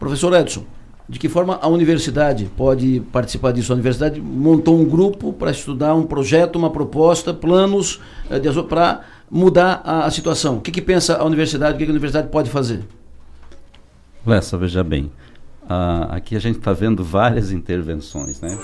Professor 0.00 0.34
Edson, 0.34 0.64
de 1.08 1.16
que 1.16 1.28
forma 1.28 1.60
a 1.62 1.68
universidade 1.68 2.50
pode 2.56 3.00
participar 3.12 3.52
disso? 3.52 3.72
A 3.72 3.74
universidade 3.74 4.20
montou 4.20 4.76
um 4.76 4.84
grupo 4.84 5.32
para 5.32 5.52
estudar 5.52 5.94
um 5.94 6.02
projeto, 6.02 6.56
uma 6.56 6.70
proposta, 6.70 7.32
planos 7.32 8.00
eh, 8.28 8.40
para 8.68 9.02
mudar 9.30 9.80
a, 9.84 10.06
a, 10.06 10.10
situação. 10.10 10.56
O 10.56 10.60
que, 10.60 10.72
que 10.72 10.82
pensa 10.82 11.18
a 11.18 11.24
universidade? 11.24 11.76
O 11.76 11.78
que, 11.78 11.84
que 11.84 11.90
a 11.90 11.92
universidade 11.92 12.28
pode 12.28 12.50
fazer? 12.50 12.82
Lessa, 14.26 14.58
veja 14.58 14.82
bem. 14.82 15.04
Uh, 15.64 16.10
aqui 16.10 16.34
a 16.34 16.40
gente 16.40 16.58
está 16.58 16.72
vendo 16.72 17.04
várias 17.04 17.52
intervenções, 17.52 18.40
né? 18.40 18.58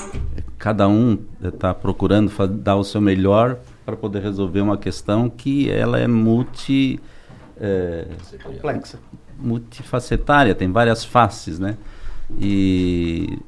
Cada 0.59 0.89
um 0.89 1.19
está 1.43 1.73
procurando 1.73 2.33
dar 2.49 2.77
o 2.77 2.85
seu 2.85 3.01
melhor 3.01 3.59
para 3.91 3.97
poder 3.97 4.23
resolver 4.23 4.61
uma 4.61 4.79
questão 4.79 5.29
que 5.29 5.69
ela 5.69 5.99
é 5.99 6.07
multi 6.07 7.01
é, 7.61 8.07
complexa, 8.43 8.99
multifacetária, 9.37 10.55
tem 10.55 10.71
várias 10.71 11.05
faces, 11.05 11.59
né? 11.59 11.77
E 12.39 13.39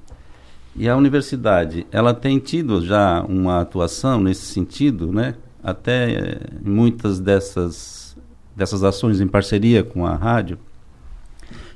e 0.74 0.88
a 0.88 0.96
universidade, 0.96 1.86
ela 1.92 2.14
tem 2.14 2.38
tido 2.38 2.84
já 2.84 3.22
uma 3.22 3.60
atuação 3.60 4.20
nesse 4.20 4.46
sentido, 4.46 5.12
né? 5.12 5.34
Até 5.62 6.12
eh, 6.12 6.40
muitas 6.62 7.20
dessas 7.20 8.16
dessas 8.56 8.82
ações 8.82 9.20
em 9.20 9.28
parceria 9.28 9.84
com 9.84 10.04
a 10.04 10.16
rádio 10.16 10.58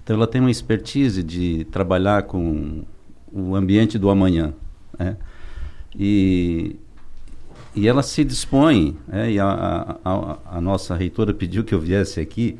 então 0.06 0.14
ela 0.14 0.26
tem 0.28 0.40
uma 0.40 0.52
expertise 0.52 1.20
de 1.20 1.64
trabalhar 1.64 2.22
com 2.22 2.84
o 3.32 3.56
ambiente 3.56 3.98
do 3.98 4.08
amanhã. 4.08 4.54
Né? 4.96 5.16
E, 5.98 6.76
e 7.76 7.86
ela 7.86 8.02
se 8.02 8.24
dispõe, 8.24 8.96
né? 9.06 9.32
e 9.32 9.38
a, 9.38 9.98
a, 10.02 10.38
a, 10.56 10.60
nossa 10.62 10.96
reitora 10.96 11.34
pediu 11.34 11.62
que 11.62 11.74
eu 11.74 11.78
viesse 11.78 12.18
aqui 12.18 12.58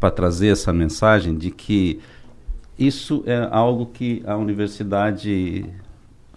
para 0.00 0.10
trazer 0.10 0.48
essa 0.48 0.72
mensagem 0.72 1.36
de 1.36 1.50
que 1.50 2.00
isso 2.78 3.22
é 3.26 3.46
algo 3.52 3.86
que 3.86 4.22
a 4.26 4.36
universidade 4.36 5.66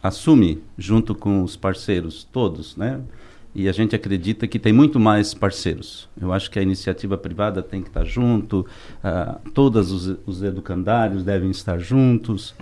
assume 0.04 0.62
junto 0.78 1.16
com 1.16 1.42
os 1.42 1.56
parceiros 1.56 2.26
todos, 2.26 2.76
né? 2.76 3.00
e 3.56 3.70
a 3.70 3.72
gente 3.72 3.96
acredita 3.96 4.46
que 4.46 4.60
tem 4.60 4.74
muito 4.74 5.00
mais 5.00 5.34
parceiros. 5.34 6.08
Eu 6.20 6.34
acho 6.34 6.52
que 6.52 6.60
a 6.60 6.62
iniciativa 6.62 7.18
privada 7.18 7.64
tem 7.64 7.82
que 7.82 7.88
estar 7.88 8.04
junto, 8.04 8.68
uh, 9.04 9.50
todos 9.52 9.92
os, 9.92 10.18
os 10.28 10.44
educandários 10.44 11.24
devem 11.24 11.50
estar 11.50 11.80
juntos, 11.80 12.54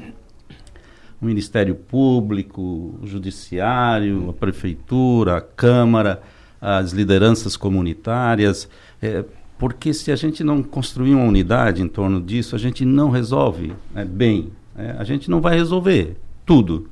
o 1.25 1.27
Ministério 1.27 1.75
Público, 1.75 2.97
o 3.01 3.07
Judiciário, 3.07 4.29
a 4.29 4.33
Prefeitura, 4.33 5.37
a 5.37 5.41
Câmara, 5.41 6.21
as 6.61 6.91
lideranças 6.91 7.57
comunitárias, 7.57 8.69
é, 9.01 9.25
porque 9.57 9.93
se 9.93 10.11
a 10.11 10.15
gente 10.15 10.43
não 10.43 10.61
construir 10.61 11.15
uma 11.15 11.25
unidade 11.25 11.81
em 11.81 11.87
torno 11.87 12.21
disso, 12.21 12.55
a 12.55 12.59
gente 12.59 12.85
não 12.85 13.09
resolve 13.09 13.73
né, 13.93 14.05
bem. 14.05 14.51
É, 14.77 14.95
a 14.97 15.03
gente 15.03 15.29
não 15.29 15.41
vai 15.41 15.55
resolver 15.55 16.15
tudo, 16.45 16.89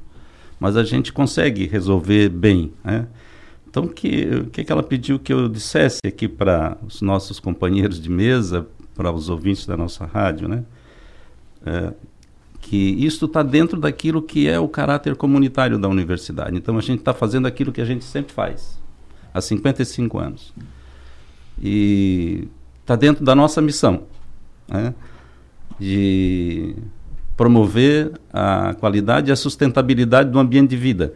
mas 0.59 0.75
a 0.75 0.83
gente 0.83 1.11
consegue 1.13 1.67
resolver 1.67 2.29
bem. 2.29 2.71
Né? 2.83 3.07
Então, 3.69 3.87
que, 3.87 4.25
o 4.25 4.45
que, 4.49 4.63
que 4.63 4.71
ela 4.71 4.83
pediu 4.83 5.19
que 5.19 5.33
eu 5.33 5.49
dissesse 5.49 5.99
aqui 6.05 6.27
para 6.27 6.77
os 6.85 7.01
nossos 7.01 7.39
companheiros 7.39 8.01
de 8.01 8.09
mesa, 8.09 8.65
para 8.95 9.11
os 9.11 9.29
ouvintes 9.29 9.65
da 9.65 9.75
nossa 9.75 10.05
rádio, 10.05 10.47
né? 10.47 10.63
É, 11.65 11.93
que 12.63 12.77
isso 12.77 13.25
está 13.25 13.43
dentro 13.43 13.77
daquilo 13.79 14.21
que 14.21 14.47
é 14.47 14.57
o 14.57 14.69
caráter 14.69 15.17
comunitário 15.17 15.77
da 15.77 15.89
universidade. 15.89 16.55
Então, 16.55 16.77
a 16.77 16.81
gente 16.81 16.99
está 16.99 17.13
fazendo 17.13 17.45
aquilo 17.45 17.73
que 17.73 17.81
a 17.81 17.85
gente 17.85 18.05
sempre 18.05 18.33
faz, 18.33 18.79
há 19.33 19.41
55 19.41 20.17
anos. 20.17 20.53
E 21.61 22.47
está 22.81 22.95
dentro 22.95 23.23
da 23.23 23.35
nossa 23.35 23.61
missão, 23.61 24.03
né? 24.67 24.95
de 25.77 26.75
promover 27.35 28.13
a 28.31 28.73
qualidade 28.79 29.29
e 29.29 29.33
a 29.33 29.35
sustentabilidade 29.35 30.31
do 30.31 30.39
ambiente 30.39 30.69
de 30.69 30.77
vida. 30.77 31.13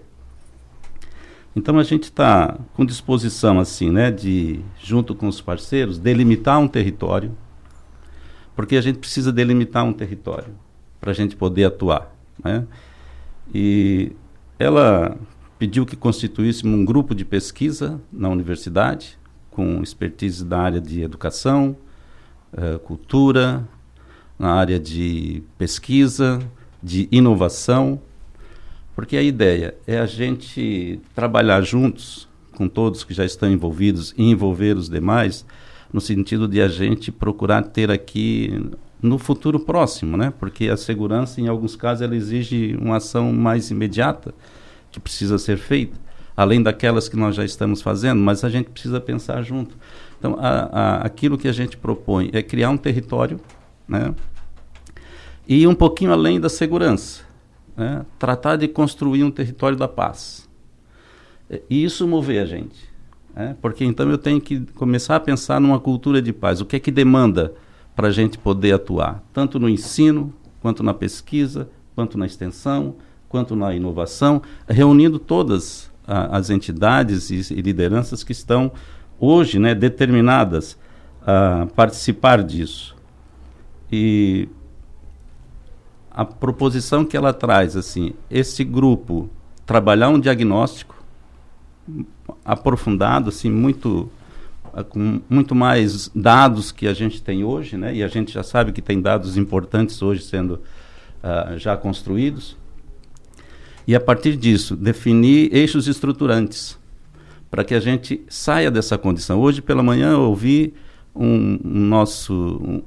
Então 1.56 1.80
a 1.80 1.84
gente 1.84 2.04
está 2.04 2.60
com 2.74 2.86
disposição 2.86 3.60
assim, 3.60 3.90
né, 3.90 4.12
de 4.12 4.60
junto 4.80 5.16
com 5.16 5.28
os 5.28 5.42
parceiros 5.42 5.98
delimitar 5.98 6.60
um 6.60 6.68
território, 6.68 7.36
porque 8.56 8.76
a 8.76 8.82
gente 8.82 9.00
precisa 9.00 9.32
delimitar 9.32 9.84
um 9.86 9.94
território 9.94 10.54
para 11.00 11.12
a 11.12 11.14
gente 11.14 11.36
poder 11.36 11.66
atuar, 11.66 12.14
né? 12.44 12.66
E 13.54 14.12
ela 14.60 15.18
pediu 15.58 15.86
que 15.86 15.96
constituíssemos 15.96 16.78
um 16.78 16.86
grupo 16.86 17.16
de 17.16 17.24
pesquisa 17.24 18.00
na 18.12 18.30
universidade 18.30 19.18
com 19.52 19.82
expertise 19.82 20.46
da 20.46 20.60
área 20.60 20.82
de 20.82 21.02
educação, 21.02 21.76
uh, 22.54 22.78
cultura, 22.80 23.68
na 24.38 24.54
área 24.54 24.80
de 24.80 25.42
pesquisa, 25.58 26.40
de 26.84 27.08
inovação 27.12 28.00
porque 28.98 29.16
a 29.16 29.22
ideia 29.22 29.76
é 29.86 30.00
a 30.00 30.08
gente 30.08 31.00
trabalhar 31.14 31.62
juntos 31.62 32.28
com 32.56 32.68
todos 32.68 33.04
que 33.04 33.14
já 33.14 33.24
estão 33.24 33.48
envolvidos 33.48 34.12
e 34.18 34.24
envolver 34.24 34.76
os 34.76 34.90
demais, 34.90 35.46
no 35.94 36.02
sentido 36.02 36.48
de 36.48 36.60
a 36.60 36.68
gente 36.68 37.12
procurar 37.12 37.62
ter 37.62 37.92
aqui 37.92 38.60
no 39.02 39.18
futuro 39.18 39.60
próximo, 39.60 40.18
né? 40.18 40.34
Porque 40.40 40.70
a 40.70 40.78
segurança, 40.78 41.40
em 41.40 41.48
alguns 41.48 41.76
casos, 41.76 42.02
ela 42.02 42.16
exige 42.16 42.78
uma 42.80 42.98
ação 42.98 43.32
mais 43.32 43.70
imediata 43.70 44.34
que 44.92 45.00
precisa 45.00 45.38
ser 45.38 45.58
feita, 45.58 45.98
além 46.36 46.62
daquelas 46.62 47.08
que 47.08 47.16
nós 47.16 47.36
já 47.36 47.46
estamos 47.46 47.82
fazendo, 47.82 48.22
mas 48.22 48.44
a 48.44 48.50
gente 48.50 48.70
precisa 48.70 49.00
pensar 49.00 49.42
junto. 49.44 49.76
Então, 50.18 50.36
a, 50.40 50.50
a, 50.50 50.96
aquilo 51.02 51.38
que 51.38 51.48
a 51.48 51.52
gente 51.52 51.78
propõe 51.78 52.30
é 52.34 52.42
criar 52.42 52.70
um 52.70 52.78
território, 52.78 53.40
né? 53.88 54.14
E 55.48 55.66
um 55.68 55.76
pouquinho 55.76 56.12
além 56.12 56.40
da 56.40 56.50
segurança 56.50 57.28
né, 57.78 58.04
tratar 58.18 58.56
de 58.56 58.68
construir 58.68 59.24
um 59.24 59.30
território 59.30 59.78
da 59.78 59.88
paz. 59.88 60.50
E 61.70 61.84
isso 61.84 62.08
mover 62.08 62.42
a 62.42 62.46
gente. 62.46 62.90
Né, 63.36 63.56
porque 63.62 63.86
então 63.86 64.10
eu 64.10 64.18
tenho 64.18 64.42
que 64.42 64.62
começar 64.74 65.16
a 65.16 65.20
pensar 65.20 65.62
numa 65.62 65.80
cultura 65.80 66.20
de 66.22 66.34
paz. 66.34 66.60
O 66.60 66.66
que 66.66 66.76
é 66.76 66.80
que 66.80 66.90
demanda 66.90 67.54
para 67.98 68.10
a 68.10 68.12
gente 68.12 68.38
poder 68.38 68.74
atuar? 68.74 69.24
Tanto 69.34 69.58
no 69.60 69.68
ensino, 69.68 70.32
quanto 70.62 70.84
na 70.84 70.94
pesquisa, 70.94 71.68
quanto 71.96 72.16
na 72.16 72.28
extensão, 72.28 72.96
quanto 73.28 73.56
na 73.56 73.74
inovação, 73.74 74.40
reunindo 74.70 75.18
todas 75.18 75.92
as 76.06 76.52
entidades 76.52 77.32
e, 77.32 77.54
e, 77.54 77.62
lideranças 77.62 78.24
que 78.24 78.32
estão 78.32 78.72
hoje 79.20 79.58
né, 79.58 79.74
determinadas 79.74 80.78
a 81.26 81.68
participar 81.76 82.44
disso. 82.44 82.96
E 83.92 84.48
a 86.12 86.24
proposição 86.24 87.04
que 87.04 87.18
ela 87.18 87.34
traz, 87.34 87.76
assim, 87.76 88.14
esse 88.30 88.64
grupo 88.64 89.28
trabalhar 89.66 90.10
um 90.10 90.20
diagnóstico 90.20 90.96
aprofundado, 92.46 93.30
assim, 93.30 93.50
muito 93.50 94.10
com 94.90 95.22
muito 95.30 95.56
mais 95.56 96.10
dados 96.16 96.72
que 96.72 96.88
a 96.88 96.94
gente 96.94 97.22
tem 97.22 97.44
hoje, 97.44 97.78
né? 97.78 97.96
E 97.96 98.04
a 98.04 98.08
gente 98.08 98.34
já 98.34 98.44
sabe 98.44 98.72
que 98.72 98.82
tem 98.82 99.02
dados 99.02 99.38
importantes 99.38 100.02
hoje 100.02 100.24
sendo 100.24 100.62
uh, 101.24 101.58
já 101.58 101.76
construídos. 101.76 102.58
E 103.88 103.96
a 103.96 104.00
partir 104.00 104.36
disso, 104.36 104.76
definir 104.76 105.50
eixos 105.56 105.88
estruturantes 105.88 106.78
para 107.50 107.64
que 107.64 107.74
a 107.74 107.80
gente 107.80 108.22
saia 108.28 108.70
dessa 108.70 108.98
condição. 108.98 109.40
Hoje 109.40 109.62
pela 109.62 109.82
manhã 109.82 110.12
eu 110.12 110.22
ouvi 110.22 110.74
um, 111.16 111.60
um 111.64 111.80
nosso 111.88 112.34
um, 112.34 112.84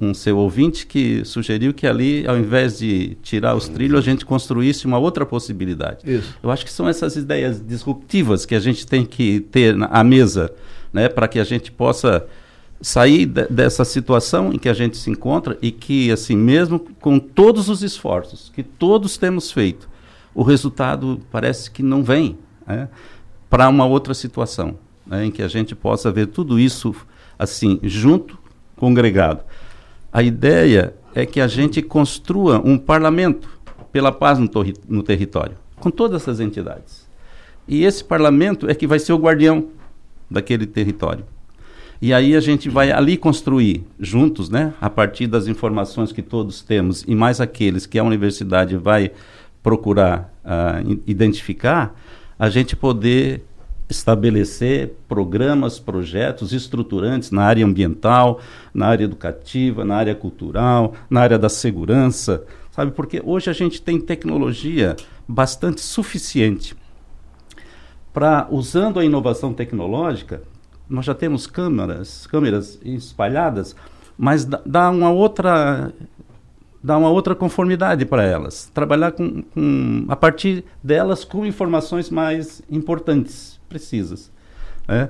um, 0.00 0.14
seu 0.14 0.36
ouvinte 0.36 0.86
que 0.86 1.24
sugeriu 1.24 1.72
que 1.72 1.86
ali, 1.86 2.26
ao 2.26 2.36
invés 2.36 2.78
de 2.78 3.16
tirar 3.22 3.54
os 3.54 3.68
trilhos, 3.68 3.98
a 3.98 4.02
gente 4.02 4.24
construísse 4.24 4.86
uma 4.86 4.98
outra 4.98 5.24
possibilidade. 5.24 5.98
Isso. 6.04 6.36
Eu 6.42 6.50
acho 6.50 6.64
que 6.64 6.70
são 6.70 6.88
essas 6.88 7.16
ideias 7.16 7.64
disruptivas 7.64 8.44
que 8.44 8.54
a 8.54 8.60
gente 8.60 8.86
tem 8.86 9.04
que 9.04 9.40
ter 9.40 9.74
na, 9.74 9.86
à 9.86 10.04
mesa, 10.04 10.52
né, 10.94 11.08
para 11.08 11.26
que 11.26 11.40
a 11.40 11.44
gente 11.44 11.72
possa 11.72 12.24
sair 12.80 13.26
de, 13.26 13.46
dessa 13.48 13.84
situação 13.84 14.52
em 14.52 14.58
que 14.58 14.68
a 14.68 14.72
gente 14.72 14.96
se 14.96 15.10
encontra 15.10 15.58
e 15.60 15.72
que, 15.72 16.12
assim, 16.12 16.36
mesmo 16.36 16.78
com 16.78 17.18
todos 17.18 17.68
os 17.68 17.82
esforços 17.82 18.52
que 18.54 18.62
todos 18.62 19.18
temos 19.18 19.50
feito, 19.50 19.88
o 20.32 20.44
resultado 20.44 21.20
parece 21.32 21.68
que 21.68 21.82
não 21.82 22.04
vem 22.04 22.38
né, 22.64 22.88
para 23.50 23.68
uma 23.68 23.84
outra 23.84 24.14
situação, 24.14 24.78
né, 25.04 25.26
em 25.26 25.30
que 25.32 25.42
a 25.42 25.48
gente 25.48 25.74
possa 25.74 26.12
ver 26.12 26.28
tudo 26.28 26.60
isso 26.60 26.94
assim 27.36 27.80
junto, 27.82 28.38
congregado. 28.76 29.44
A 30.12 30.22
ideia 30.22 30.94
é 31.12 31.26
que 31.26 31.40
a 31.40 31.48
gente 31.48 31.82
construa 31.82 32.60
um 32.64 32.78
parlamento 32.78 33.48
pela 33.90 34.12
paz 34.12 34.38
no, 34.38 34.48
no 34.88 35.02
território, 35.02 35.56
com 35.76 35.90
todas 35.90 36.22
essas 36.22 36.38
entidades. 36.38 37.08
E 37.66 37.84
esse 37.84 38.04
parlamento 38.04 38.68
é 38.68 38.74
que 38.74 38.86
vai 38.86 38.98
ser 38.98 39.12
o 39.12 39.18
guardião 39.18 39.68
daquele 40.34 40.66
território. 40.66 41.24
E 42.02 42.12
aí 42.12 42.36
a 42.36 42.40
gente 42.40 42.68
vai 42.68 42.92
ali 42.92 43.16
construir 43.16 43.86
juntos, 43.98 44.50
né, 44.50 44.74
a 44.80 44.90
partir 44.90 45.26
das 45.26 45.46
informações 45.46 46.12
que 46.12 46.20
todos 46.20 46.60
temos 46.60 47.02
e 47.08 47.14
mais 47.14 47.40
aqueles 47.40 47.86
que 47.86 47.98
a 47.98 48.04
universidade 48.04 48.76
vai 48.76 49.10
procurar 49.62 50.30
uh, 50.44 51.00
identificar, 51.06 51.98
a 52.38 52.50
gente 52.50 52.76
poder 52.76 53.42
estabelecer 53.88 54.94
programas, 55.08 55.78
projetos 55.78 56.52
estruturantes 56.52 57.30
na 57.30 57.42
área 57.42 57.64
ambiental, 57.64 58.40
na 58.74 58.86
área 58.86 59.04
educativa, 59.04 59.84
na 59.84 59.96
área 59.96 60.14
cultural, 60.14 60.94
na 61.08 61.20
área 61.20 61.38
da 61.38 61.48
segurança, 61.48 62.44
sabe? 62.70 62.92
Porque 62.92 63.22
hoje 63.24 63.48
a 63.48 63.52
gente 63.52 63.80
tem 63.80 64.00
tecnologia 64.00 64.96
bastante 65.26 65.80
suficiente 65.80 66.76
para 68.14 68.46
usando 68.48 69.00
a 69.00 69.04
inovação 69.04 69.52
tecnológica, 69.52 70.42
nós 70.88 71.04
já 71.04 71.14
temos 71.14 71.48
câmeras, 71.48 72.26
câmeras 72.28 72.78
espalhadas, 72.84 73.74
mas 74.16 74.44
dá 74.44 74.88
uma 74.88 75.10
outra 75.10 75.92
dar 76.80 76.98
uma 76.98 77.08
outra 77.08 77.34
conformidade 77.34 78.04
para 78.04 78.22
elas, 78.22 78.70
trabalhar 78.74 79.12
com, 79.12 79.42
com, 79.42 80.04
a 80.06 80.14
partir 80.14 80.62
delas 80.82 81.24
com 81.24 81.46
informações 81.46 82.10
mais 82.10 82.62
importantes, 82.70 83.58
precisas. 83.70 84.30
Né? 84.86 85.08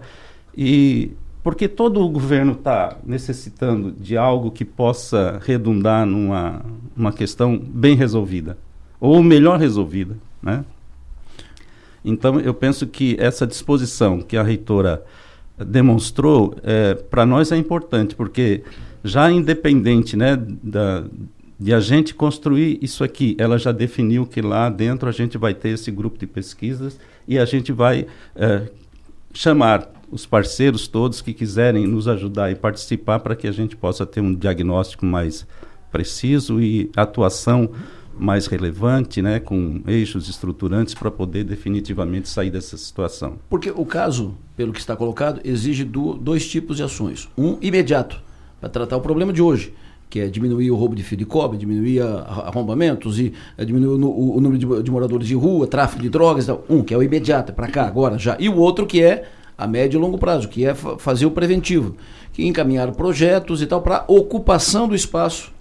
E 0.57 1.11
porque 1.43 1.67
todo 1.67 2.01
o 2.01 2.09
governo 2.09 2.53
está 2.53 2.97
necessitando 3.05 3.91
de 3.91 4.17
algo 4.17 4.53
que 4.53 4.65
possa 4.65 5.41
redundar 5.45 6.07
numa 6.07 6.65
uma 6.97 7.13
questão 7.13 7.59
bem 7.59 7.97
resolvida, 7.97 8.57
ou 9.01 9.21
melhor 9.21 9.59
resolvida. 9.59 10.17
Né? 10.41 10.65
Então, 12.05 12.39
eu 12.39 12.53
penso 12.53 12.87
que 12.87 13.17
essa 13.19 13.47
disposição 13.47 14.21
que 14.21 14.37
a 14.37 14.43
reitora 14.43 15.03
demonstrou, 15.59 16.55
é, 16.63 16.95
para 16.95 17.25
nós 17.25 17.53
é 17.53 17.57
importante, 17.57 18.15
porque 18.15 18.63
já 19.03 19.31
independente 19.31 20.17
né, 20.17 20.37
da, 20.63 21.05
de 21.59 21.73
a 21.73 21.81
gente 21.81 22.15
construir 22.15 22.79
isso 22.83 23.05
aqui. 23.05 23.37
Ela 23.39 23.59
já 23.59 23.71
definiu 23.71 24.27
que 24.27 24.41
lá 24.41 24.69
dentro 24.69 25.09
a 25.09 25.13
gente 25.13 25.39
vai 25.39 25.55
ter 25.55 25.71
esse 25.71 25.91
grupo 25.91 26.19
de 26.19 26.27
pesquisas 26.27 26.99
e 27.29 27.39
a 27.39 27.45
gente 27.45 27.73
vai 27.73 28.07
é, 28.35 28.69
chamar 29.33 29.91
os 30.11 30.27
parceiros 30.27 30.87
todos 30.89 31.21
que 31.21 31.33
quiserem 31.33 31.87
nos 31.87 32.07
ajudar 32.09 32.51
e 32.51 32.55
participar 32.55 33.21
para 33.21 33.37
que 33.37 33.47
a 33.47 33.53
gente 33.53 33.77
possa 33.77 34.05
ter 34.05 34.21
um 34.21 34.35
diagnóstico 34.35 35.05
mais 35.07 35.47
preciso 35.91 36.61
e 36.61 36.91
atuação 36.97 37.71
mais 38.19 38.47
relevante, 38.47 39.21
né, 39.21 39.41
com 39.41 39.83
eixos 39.87 40.29
estruturantes 40.29 40.95
para 40.95 41.11
poder 41.11 41.45
definitivamente 41.45 42.29
sair 42.29 42.51
dessa 42.51 42.77
situação. 42.77 43.39
Porque 43.49 43.71
o 43.71 43.85
caso, 43.85 44.35
pelo 44.57 44.73
que 44.73 44.81
está 44.81 44.97
colocado, 44.97 45.41
exige 45.45 45.85
do, 45.85 46.15
dois 46.15 46.49
tipos 46.49 46.77
de 46.77 46.83
ações. 46.83 47.29
Um 47.37 47.59
imediato, 47.61 48.21
para 48.61 48.69
tratar 48.69 48.97
o 48.97 49.01
problema 49.01 49.33
de 49.33 49.43
hoje 49.43 49.75
que 50.15 50.21
é 50.21 50.29
diminuir 50.29 50.71
o 50.71 50.77
roubo 50.77 50.95
de 50.95 51.03
fio 51.03 51.19
de 51.19 51.25
cobre, 51.25 51.59
diminuir 51.59 52.01
arrombamentos 52.01 53.19
e 53.19 53.33
é, 53.59 53.65
diminuir 53.65 54.01
o, 54.01 54.37
o 54.37 54.41
número 54.41 54.59
de, 54.59 54.83
de, 54.85 54.89
moradores 54.89 55.27
de 55.27 55.35
rua, 55.35 55.67
tráfico 55.67 56.01
de 56.01 56.09
drogas. 56.09 56.47
Tal. 56.47 56.65
Um, 56.69 56.85
que 56.85 56.95
é 56.95 56.97
o 56.97 57.03
imediato, 57.03 57.51
é 57.51 57.55
para 57.55 57.67
cá, 57.67 57.85
agora, 57.85 58.17
já. 58.17 58.37
E 58.39 58.49
o 58.49 58.57
outro 58.57 58.87
que 58.87 59.03
é 59.03 59.25
a 59.57 59.67
médio 59.67 59.99
e 59.99 60.01
longo 60.01 60.19
prazo, 60.19 60.49
que 60.49 60.65
é 60.65 60.75
fazer 60.75 61.27
o 61.27 61.31
preventivo, 61.31 61.97
que 62.33 62.47
encaminhar 62.47 62.93
projetos 62.93 63.63
e 63.63 63.67
tal 63.67 63.83
para 63.83 64.05
ocupação 64.09 64.89
do 64.89 64.95
espaço, 64.95 65.53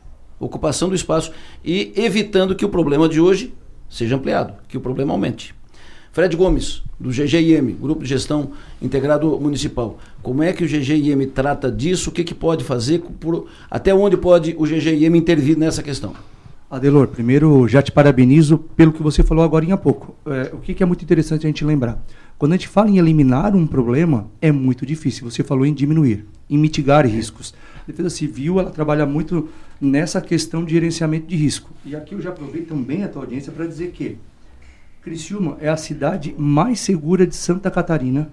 ocupação 0.44 0.90
do 0.90 0.96
espaço 0.96 1.32
e 1.64 1.94
evitando 1.96 2.56
que 2.56 2.66
o 2.66 2.70
problema 2.70 3.08
de 3.08 3.20
hoje 3.20 3.54
seja 3.90 4.16
ampliado, 4.16 4.54
que 4.68 4.78
o 4.78 4.82
problema 4.82 5.14
aumente. 5.14 5.54
Fred 6.12 6.36
Gomes, 6.36 6.84
do 7.00 7.10
GGIM, 7.10 7.76
Grupo 7.82 8.04
de 8.04 8.10
Gestão 8.10 8.52
Integrado 8.82 9.40
Municipal. 9.40 9.98
Como 10.22 10.44
é 10.44 10.54
que 10.54 10.64
o 10.64 10.68
GGIM 10.68 11.28
trata 11.28 11.72
disso? 11.72 12.10
O 12.10 12.14
que, 12.14 12.24
que 12.24 12.36
pode 12.36 12.64
fazer? 12.64 13.00
Por, 13.20 13.48
até 13.70 13.94
onde 13.94 14.16
pode 14.16 14.56
o 14.58 14.64
GGIM 14.64 15.16
intervir 15.16 15.58
nessa 15.58 15.82
questão? 15.82 16.14
Adelor, 16.70 17.08
primeiro 17.08 17.68
já 17.68 17.82
te 17.82 17.92
parabenizo 17.92 18.58
pelo 18.58 18.92
que 18.92 19.04
você 19.04 19.22
falou 19.22 19.44
agora 19.44 19.72
há 19.74 19.78
pouco. 19.78 20.16
É, 20.26 20.52
o 20.54 20.58
que, 20.58 20.74
que 20.74 20.82
é 20.82 20.86
muito 20.86 21.04
interessante 21.04 21.46
a 21.46 21.50
gente 21.50 21.64
lembrar? 21.64 22.04
Quando 22.38 22.54
a 22.54 22.56
gente 22.56 22.68
fala 22.68 22.90
em 22.90 22.98
eliminar 22.98 23.56
um 23.56 23.68
problema, 23.68 24.28
é 24.42 24.52
muito 24.52 24.86
difícil. 24.86 25.30
Você 25.30 25.44
falou 25.44 25.66
em 25.66 25.74
diminuir, 25.74 26.26
em 26.50 26.58
mitigar 26.58 27.06
riscos. 27.06 27.54
Defesa 27.88 28.10
Civil 28.10 28.60
ela 28.60 28.72
trabalha 28.72 29.06
muito 29.06 29.50
nessa 29.80 30.22
questão 30.22 30.64
de 30.64 30.74
gerenciamento 30.74 31.28
de 31.28 31.36
risco. 31.36 31.72
E 31.86 31.96
aqui 31.96 32.14
eu 32.16 32.22
já 32.22 32.30
aproveito 32.30 32.70
também 32.70 33.04
a 33.04 33.08
tua 33.08 33.24
audiência 33.24 33.52
para 33.52 33.66
dizer 33.66 33.92
que 33.92 34.18
Criciúma 35.04 35.58
é 35.60 35.68
a 35.68 35.76
cidade 35.76 36.34
mais 36.38 36.80
segura 36.80 37.28
de 37.28 37.36
Santa 37.36 37.70
Catarina, 37.70 38.30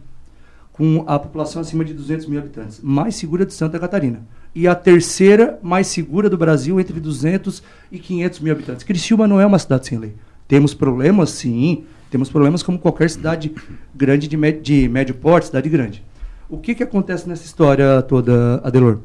com 0.73 1.05
a 1.05 1.19
população 1.19 1.61
acima 1.61 1.85
de 1.85 1.93
200 1.93 2.27
mil 2.27 2.39
habitantes. 2.39 2.81
Mais 2.81 3.17
segura 3.17 3.45
de 3.45 3.53
Santa 3.53 3.77
Catarina. 3.77 4.23
E 4.55 4.69
a 4.69 4.75
terceira 4.75 5.59
mais 5.63 5.89
segura 5.89 6.31
do 6.31 6.39
Brasil, 6.39 6.79
entre 6.79 7.01
200 7.01 7.61
e 7.91 7.99
500 7.99 8.41
mil 8.41 8.53
habitantes. 8.53 8.85
Criciúma 8.85 9.27
não 9.27 9.41
é 9.41 9.45
uma 9.45 9.59
cidade 9.59 9.89
sem 9.89 9.99
lei. 9.99 10.15
Temos 10.47 10.73
problemas, 10.73 11.31
sim. 11.31 11.85
Temos 12.09 12.31
problemas 12.31 12.63
como 12.63 12.79
qualquer 12.79 13.11
cidade 13.11 13.53
grande 13.95 14.29
de, 14.29 14.37
médio, 14.37 14.63
de 14.63 14.89
médio 14.89 15.15
porte, 15.17 15.47
cidade 15.47 15.69
grande. 15.69 16.05
O 16.49 16.57
que, 16.57 16.75
que 16.75 16.85
acontece 16.85 17.29
nessa 17.29 17.45
história 17.45 18.01
toda, 18.03 18.61
Adelor? 18.65 19.01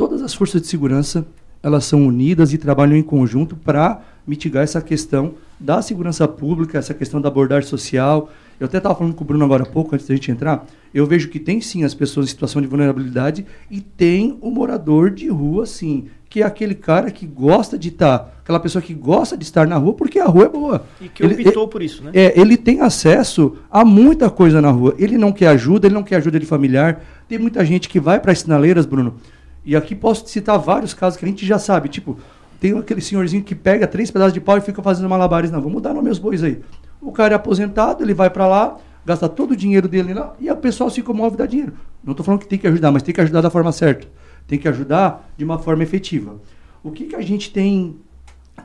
Todas 0.00 0.22
as 0.22 0.32
forças 0.32 0.62
de 0.62 0.66
segurança 0.66 1.26
elas 1.62 1.84
são 1.84 2.06
unidas 2.06 2.54
e 2.54 2.56
trabalham 2.56 2.96
em 2.96 3.02
conjunto 3.02 3.54
para 3.54 4.00
mitigar 4.26 4.62
essa 4.62 4.80
questão 4.80 5.34
da 5.58 5.82
segurança 5.82 6.26
pública, 6.26 6.78
essa 6.78 6.94
questão 6.94 7.20
da 7.20 7.28
abordagem 7.28 7.68
social. 7.68 8.30
Eu 8.58 8.64
até 8.64 8.78
estava 8.78 8.94
falando 8.94 9.12
com 9.12 9.22
o 9.22 9.26
Bruno 9.26 9.44
agora 9.44 9.64
há 9.64 9.66
pouco, 9.66 9.94
antes 9.94 10.06
da 10.06 10.14
gente 10.14 10.30
entrar. 10.30 10.64
Eu 10.94 11.04
vejo 11.04 11.28
que 11.28 11.38
tem 11.38 11.60
sim 11.60 11.84
as 11.84 11.92
pessoas 11.92 12.24
em 12.24 12.30
situação 12.30 12.62
de 12.62 12.66
vulnerabilidade 12.66 13.44
e 13.70 13.82
tem 13.82 14.38
o 14.40 14.50
morador 14.50 15.10
de 15.10 15.28
rua, 15.28 15.66
sim, 15.66 16.06
que 16.30 16.40
é 16.40 16.46
aquele 16.46 16.74
cara 16.74 17.10
que 17.10 17.26
gosta 17.26 17.78
de 17.78 17.88
estar, 17.88 18.20
tá, 18.20 18.32
aquela 18.42 18.58
pessoa 18.58 18.80
que 18.80 18.94
gosta 18.94 19.36
de 19.36 19.44
estar 19.44 19.66
na 19.66 19.76
rua 19.76 19.92
porque 19.92 20.18
a 20.18 20.24
rua 20.24 20.46
é 20.46 20.48
boa. 20.48 20.86
E 20.98 21.10
que 21.10 21.22
ele, 21.22 21.34
optou 21.46 21.64
ele, 21.64 21.72
por 21.72 21.82
isso, 21.82 22.02
né? 22.02 22.10
É, 22.14 22.40
ele 22.40 22.56
tem 22.56 22.80
acesso 22.80 23.58
a 23.70 23.84
muita 23.84 24.30
coisa 24.30 24.62
na 24.62 24.70
rua. 24.70 24.94
Ele 24.96 25.18
não 25.18 25.30
quer 25.30 25.48
ajuda, 25.48 25.86
ele 25.86 25.94
não 25.94 26.02
quer 26.02 26.16
ajuda 26.16 26.40
de 26.40 26.46
familiar. 26.46 27.04
Tem 27.28 27.38
muita 27.38 27.62
gente 27.66 27.86
que 27.86 28.00
vai 28.00 28.18
para 28.18 28.32
as 28.32 28.38
sinaleiras, 28.38 28.86
Bruno. 28.86 29.16
E 29.64 29.76
aqui 29.76 29.94
posso 29.94 30.26
citar 30.28 30.58
vários 30.58 30.94
casos 30.94 31.18
que 31.18 31.24
a 31.24 31.28
gente 31.28 31.44
já 31.44 31.58
sabe, 31.58 31.88
tipo, 31.88 32.18
tem 32.60 32.76
aquele 32.78 33.00
senhorzinho 33.00 33.42
que 33.42 33.54
pega 33.54 33.86
três 33.86 34.10
pedaços 34.10 34.34
de 34.34 34.40
pau 34.40 34.58
e 34.58 34.60
fica 34.60 34.82
fazendo 34.82 35.08
malabares. 35.08 35.50
Não, 35.50 35.62
vamos 35.62 35.80
dar 35.80 35.94
nos 35.94 36.04
meus 36.04 36.18
bois 36.18 36.44
aí. 36.44 36.60
O 37.00 37.10
cara 37.10 37.34
é 37.34 37.36
aposentado, 37.36 38.04
ele 38.04 38.12
vai 38.12 38.28
para 38.28 38.46
lá, 38.46 38.76
gasta 39.04 39.28
todo 39.30 39.52
o 39.52 39.56
dinheiro 39.56 39.88
dele 39.88 40.12
lá 40.12 40.34
e 40.38 40.50
o 40.50 40.56
pessoal 40.56 40.90
se 40.90 41.00
comove 41.00 41.38
dá 41.38 41.46
dinheiro. 41.46 41.72
Não 42.04 42.12
estou 42.12 42.24
falando 42.24 42.40
que 42.40 42.46
tem 42.46 42.58
que 42.58 42.66
ajudar, 42.66 42.90
mas 42.90 43.02
tem 43.02 43.14
que 43.14 43.20
ajudar 43.20 43.40
da 43.40 43.48
forma 43.48 43.72
certa. 43.72 44.06
Tem 44.46 44.58
que 44.58 44.68
ajudar 44.68 45.32
de 45.38 45.44
uma 45.44 45.58
forma 45.58 45.82
efetiva. 45.82 46.36
O 46.82 46.90
que, 46.90 47.06
que 47.06 47.16
a 47.16 47.22
gente 47.22 47.50
tem 47.50 47.96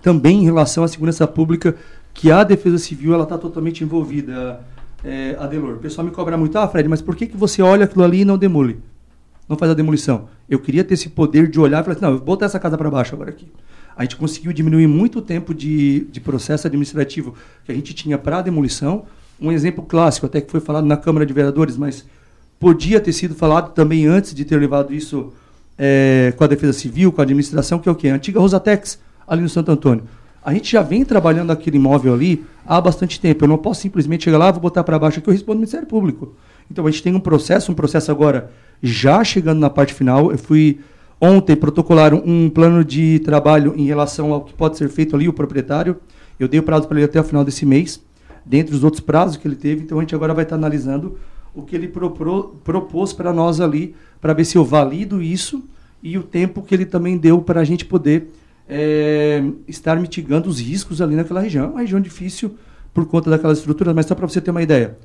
também 0.01 0.41
em 0.41 0.43
relação 0.43 0.83
à 0.83 0.87
segurança 0.89 1.25
pública, 1.25 1.75
que 2.13 2.29
a 2.29 2.43
Defesa 2.43 2.77
Civil 2.77 3.13
ela 3.13 3.23
está 3.23 3.37
totalmente 3.37 3.81
envolvida, 3.81 4.59
é, 5.05 5.37
Adelor? 5.39 5.75
O 5.75 5.79
pessoal 5.79 6.05
me 6.05 6.11
cobra 6.11 6.37
muito, 6.37 6.57
ah, 6.57 6.67
Fred, 6.67 6.89
mas 6.89 7.01
por 7.01 7.15
que, 7.15 7.27
que 7.27 7.37
você 7.37 7.61
olha 7.61 7.85
aquilo 7.85 8.03
ali 8.03 8.21
e 8.21 8.25
não 8.25 8.37
demole? 8.37 8.79
Não 9.47 9.57
faz 9.57 9.71
a 9.71 9.75
demolição. 9.75 10.27
Eu 10.49 10.59
queria 10.59 10.83
ter 10.83 10.95
esse 10.95 11.09
poder 11.09 11.47
de 11.47 11.59
olhar 11.59 11.81
e 11.81 11.83
falar 11.83 11.95
assim, 11.95 12.05
não, 12.05 12.11
vou 12.13 12.21
botar 12.21 12.45
essa 12.45 12.59
casa 12.59 12.77
para 12.77 12.89
baixo 12.89 13.13
agora 13.13 13.29
aqui. 13.29 13.47
A 13.95 14.03
gente 14.03 14.15
conseguiu 14.15 14.51
diminuir 14.51 14.87
muito 14.87 15.19
o 15.19 15.21
tempo 15.21 15.53
de, 15.53 16.01
de 16.11 16.19
processo 16.19 16.67
administrativo 16.67 17.33
que 17.63 17.71
a 17.71 17.75
gente 17.75 17.93
tinha 17.93 18.17
para 18.17 18.39
a 18.39 18.41
demolição. 18.41 19.05
Um 19.39 19.51
exemplo 19.51 19.83
clássico, 19.83 20.25
até 20.25 20.41
que 20.41 20.51
foi 20.51 20.59
falado 20.59 20.85
na 20.85 20.97
Câmara 20.97 21.25
de 21.25 21.33
Vereadores, 21.33 21.77
mas 21.77 22.05
podia 22.59 22.99
ter 22.99 23.13
sido 23.13 23.35
falado 23.35 23.73
também 23.73 24.05
antes 24.05 24.33
de 24.33 24.43
ter 24.43 24.57
levado 24.57 24.93
isso 24.93 25.31
é, 25.77 26.33
com 26.35 26.43
a 26.43 26.47
Defesa 26.47 26.73
Civil, 26.73 27.11
com 27.11 27.21
a 27.21 27.23
administração, 27.23 27.79
que 27.79 27.87
é 27.87 27.91
o 27.91 27.95
quê? 27.95 28.09
A 28.09 28.15
antiga 28.15 28.39
Rosatex, 28.39 28.99
ali 29.27 29.41
no 29.41 29.49
Santo 29.49 29.71
Antônio. 29.71 30.03
A 30.43 30.53
gente 30.53 30.71
já 30.71 30.81
vem 30.81 31.03
trabalhando 31.03 31.51
aquele 31.51 31.77
imóvel 31.77 32.13
ali 32.13 32.45
há 32.65 32.79
bastante 32.79 33.19
tempo. 33.19 33.43
Eu 33.43 33.47
não 33.47 33.57
posso 33.57 33.81
simplesmente 33.81 34.25
chegar 34.25 34.37
lá, 34.37 34.51
vou 34.51 34.61
botar 34.61 34.83
para 34.83 34.99
baixo 34.99 35.19
aqui, 35.19 35.27
eu 35.27 35.33
respondo 35.33 35.53
ao 35.53 35.59
Ministério 35.59 35.87
Público. 35.87 36.35
Então 36.69 36.85
a 36.85 36.91
gente 36.91 37.01
tem 37.01 37.15
um 37.15 37.19
processo, 37.19 37.71
um 37.71 37.75
processo 37.75 38.11
agora 38.11 38.51
já 38.85 39.23
chegando 39.23 39.59
na 39.59 39.69
parte 39.69 39.93
final. 39.93 40.31
Eu 40.31 40.37
fui 40.37 40.79
ontem 41.19 41.55
protocolar 41.55 42.13
um 42.13 42.49
plano 42.49 42.83
de 42.83 43.19
trabalho 43.19 43.73
em 43.75 43.85
relação 43.85 44.31
ao 44.31 44.41
que 44.41 44.53
pode 44.53 44.77
ser 44.77 44.87
feito 44.89 45.15
ali, 45.15 45.27
o 45.27 45.33
proprietário. 45.33 45.97
Eu 46.39 46.47
dei 46.47 46.59
o 46.59 46.63
prazo 46.63 46.87
para 46.87 46.97
ele 46.97 47.05
até 47.05 47.19
o 47.19 47.23
final 47.23 47.43
desse 47.43 47.65
mês, 47.65 48.01
dentre 48.45 48.75
os 48.75 48.83
outros 48.83 49.01
prazos 49.01 49.37
que 49.37 49.47
ele 49.47 49.55
teve. 49.55 49.81
Então 49.81 49.97
a 49.97 50.01
gente 50.01 50.13
agora 50.13 50.33
vai 50.33 50.43
estar 50.43 50.55
analisando 50.55 51.17
o 51.53 51.63
que 51.63 51.75
ele 51.75 51.87
propôs 51.87 53.13
para 53.13 53.33
nós 53.33 53.61
ali, 53.61 53.95
para 54.19 54.33
ver 54.33 54.45
se 54.45 54.57
eu 54.57 54.63
valido 54.65 55.21
isso 55.21 55.63
e 56.03 56.17
o 56.17 56.23
tempo 56.23 56.61
que 56.61 56.75
ele 56.75 56.85
também 56.85 57.17
deu 57.17 57.41
para 57.41 57.61
a 57.61 57.63
gente 57.63 57.85
poder 57.85 58.29
é, 58.67 59.43
estar 59.67 59.99
mitigando 59.99 60.49
os 60.49 60.59
riscos 60.59 61.01
ali 61.01 61.15
naquela 61.15 61.39
região. 61.39 61.65
É 61.65 61.67
uma 61.69 61.79
região 61.79 61.99
difícil 61.99 62.55
por 62.93 63.05
conta 63.05 63.29
daquelas 63.29 63.59
estruturas, 63.59 63.95
mas 63.95 64.05
só 64.05 64.13
para 64.13 64.27
você 64.27 64.41
ter 64.41 64.51
uma 64.51 64.61
ideia. 64.61 64.97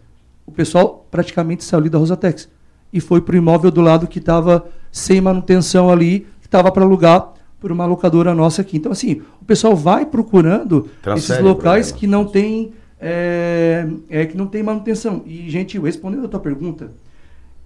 O 0.45 0.51
pessoal 0.51 1.07
praticamente 1.11 1.63
saiu 1.63 1.81
ali 1.81 1.89
da 1.89 1.99
Rosatex 1.99 2.49
e 2.93 3.01
foi 3.01 3.21
para 3.21 3.35
o 3.35 3.39
imóvel 3.39 3.71
do 3.71 3.81
lado 3.81 4.07
que 4.07 4.19
estava 4.19 4.67
sem 4.91 5.21
manutenção 5.21 5.91
ali, 5.91 6.27
que 6.41 6.47
estava 6.47 6.71
para 6.73 6.85
alugar 6.85 7.33
por 7.61 7.71
uma 7.71 7.87
locadora 7.87 8.35
nossa 8.35 8.63
aqui. 8.63 8.77
Então, 8.77 8.91
assim, 8.91 9.23
o 9.41 9.45
pessoal 9.45 9.77
vai 9.77 10.07
procurando 10.07 10.89
Transfere 11.03 11.39
esses 11.39 11.45
locais 11.45 11.93
que 11.93 12.07
não 12.07 12.25
tem 12.25 12.73
é, 13.01 13.87
é, 14.09 14.27
que 14.27 14.37
não 14.37 14.47
tem 14.47 14.63
manutenção. 14.63 15.23
E, 15.25 15.49
gente, 15.49 15.79
respondendo 15.79 16.27
a 16.27 16.29
tua 16.29 16.41
pergunta, 16.41 16.93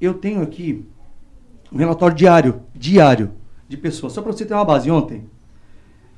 eu 0.00 0.14
tenho 0.14 0.42
aqui 0.42 0.84
um 1.72 1.76
relatório 1.76 2.16
diário, 2.16 2.60
diário, 2.74 3.30
de 3.68 3.76
pessoas. 3.76 4.12
Só 4.12 4.22
para 4.22 4.32
você 4.32 4.44
ter 4.44 4.54
uma 4.54 4.64
base, 4.64 4.90
ontem, 4.90 5.24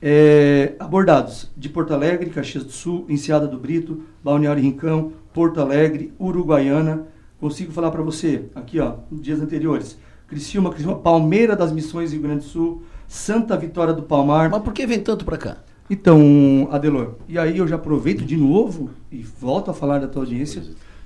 é, 0.03 0.75
abordados 0.79 1.51
de 1.57 1.69
Porto 1.69 1.95
Alegre, 1.95 2.29
Caxias 2.29 2.65
do 2.65 2.73
Sul, 2.73 3.07
Enseada 3.09 3.47
do 3.47 3.59
Brito, 3.59 4.03
Balneário 4.23 4.63
Rincão, 4.63 5.13
Porto 5.33 5.61
Alegre, 5.61 6.13
Uruguaiana. 6.21 7.07
Consigo 7.41 7.73
falar 7.73 7.91
para 7.91 8.03
você, 8.03 8.47
aqui 8.55 8.81
ó, 8.81 8.95
dias 9.13 9.41
anteriores, 9.41 9.99
Criciúma, 10.27 10.71
Criciúma, 10.71 10.99
Palmeira 10.99 11.55
das 11.55 11.71
Missões, 11.71 12.13
Rio 12.13 12.23
Grande 12.23 12.45
do 12.45 12.45
Sul, 12.45 12.83
Santa 13.07 13.57
Vitória 13.57 13.93
do 13.93 14.03
Palmar. 14.03 14.51
Mas 14.51 14.63
por 14.63 14.73
que 14.73 14.87
vem 14.87 15.01
tanto 15.01 15.25
para 15.25 15.37
cá? 15.37 15.59
Então, 15.89 16.69
Adelor, 16.73 17.15
e 17.29 17.39
aí 17.39 17.59
eu 17.59 17.69
já 17.69 17.77
aproveito 17.77 18.25
de 18.25 18.37
novo 18.37 18.91
e 19.13 19.23
volto 19.23 19.71
a 19.71 19.75
falar 19.75 20.01
da 20.01 20.09
tua 20.09 20.23
audiência, 20.23 20.63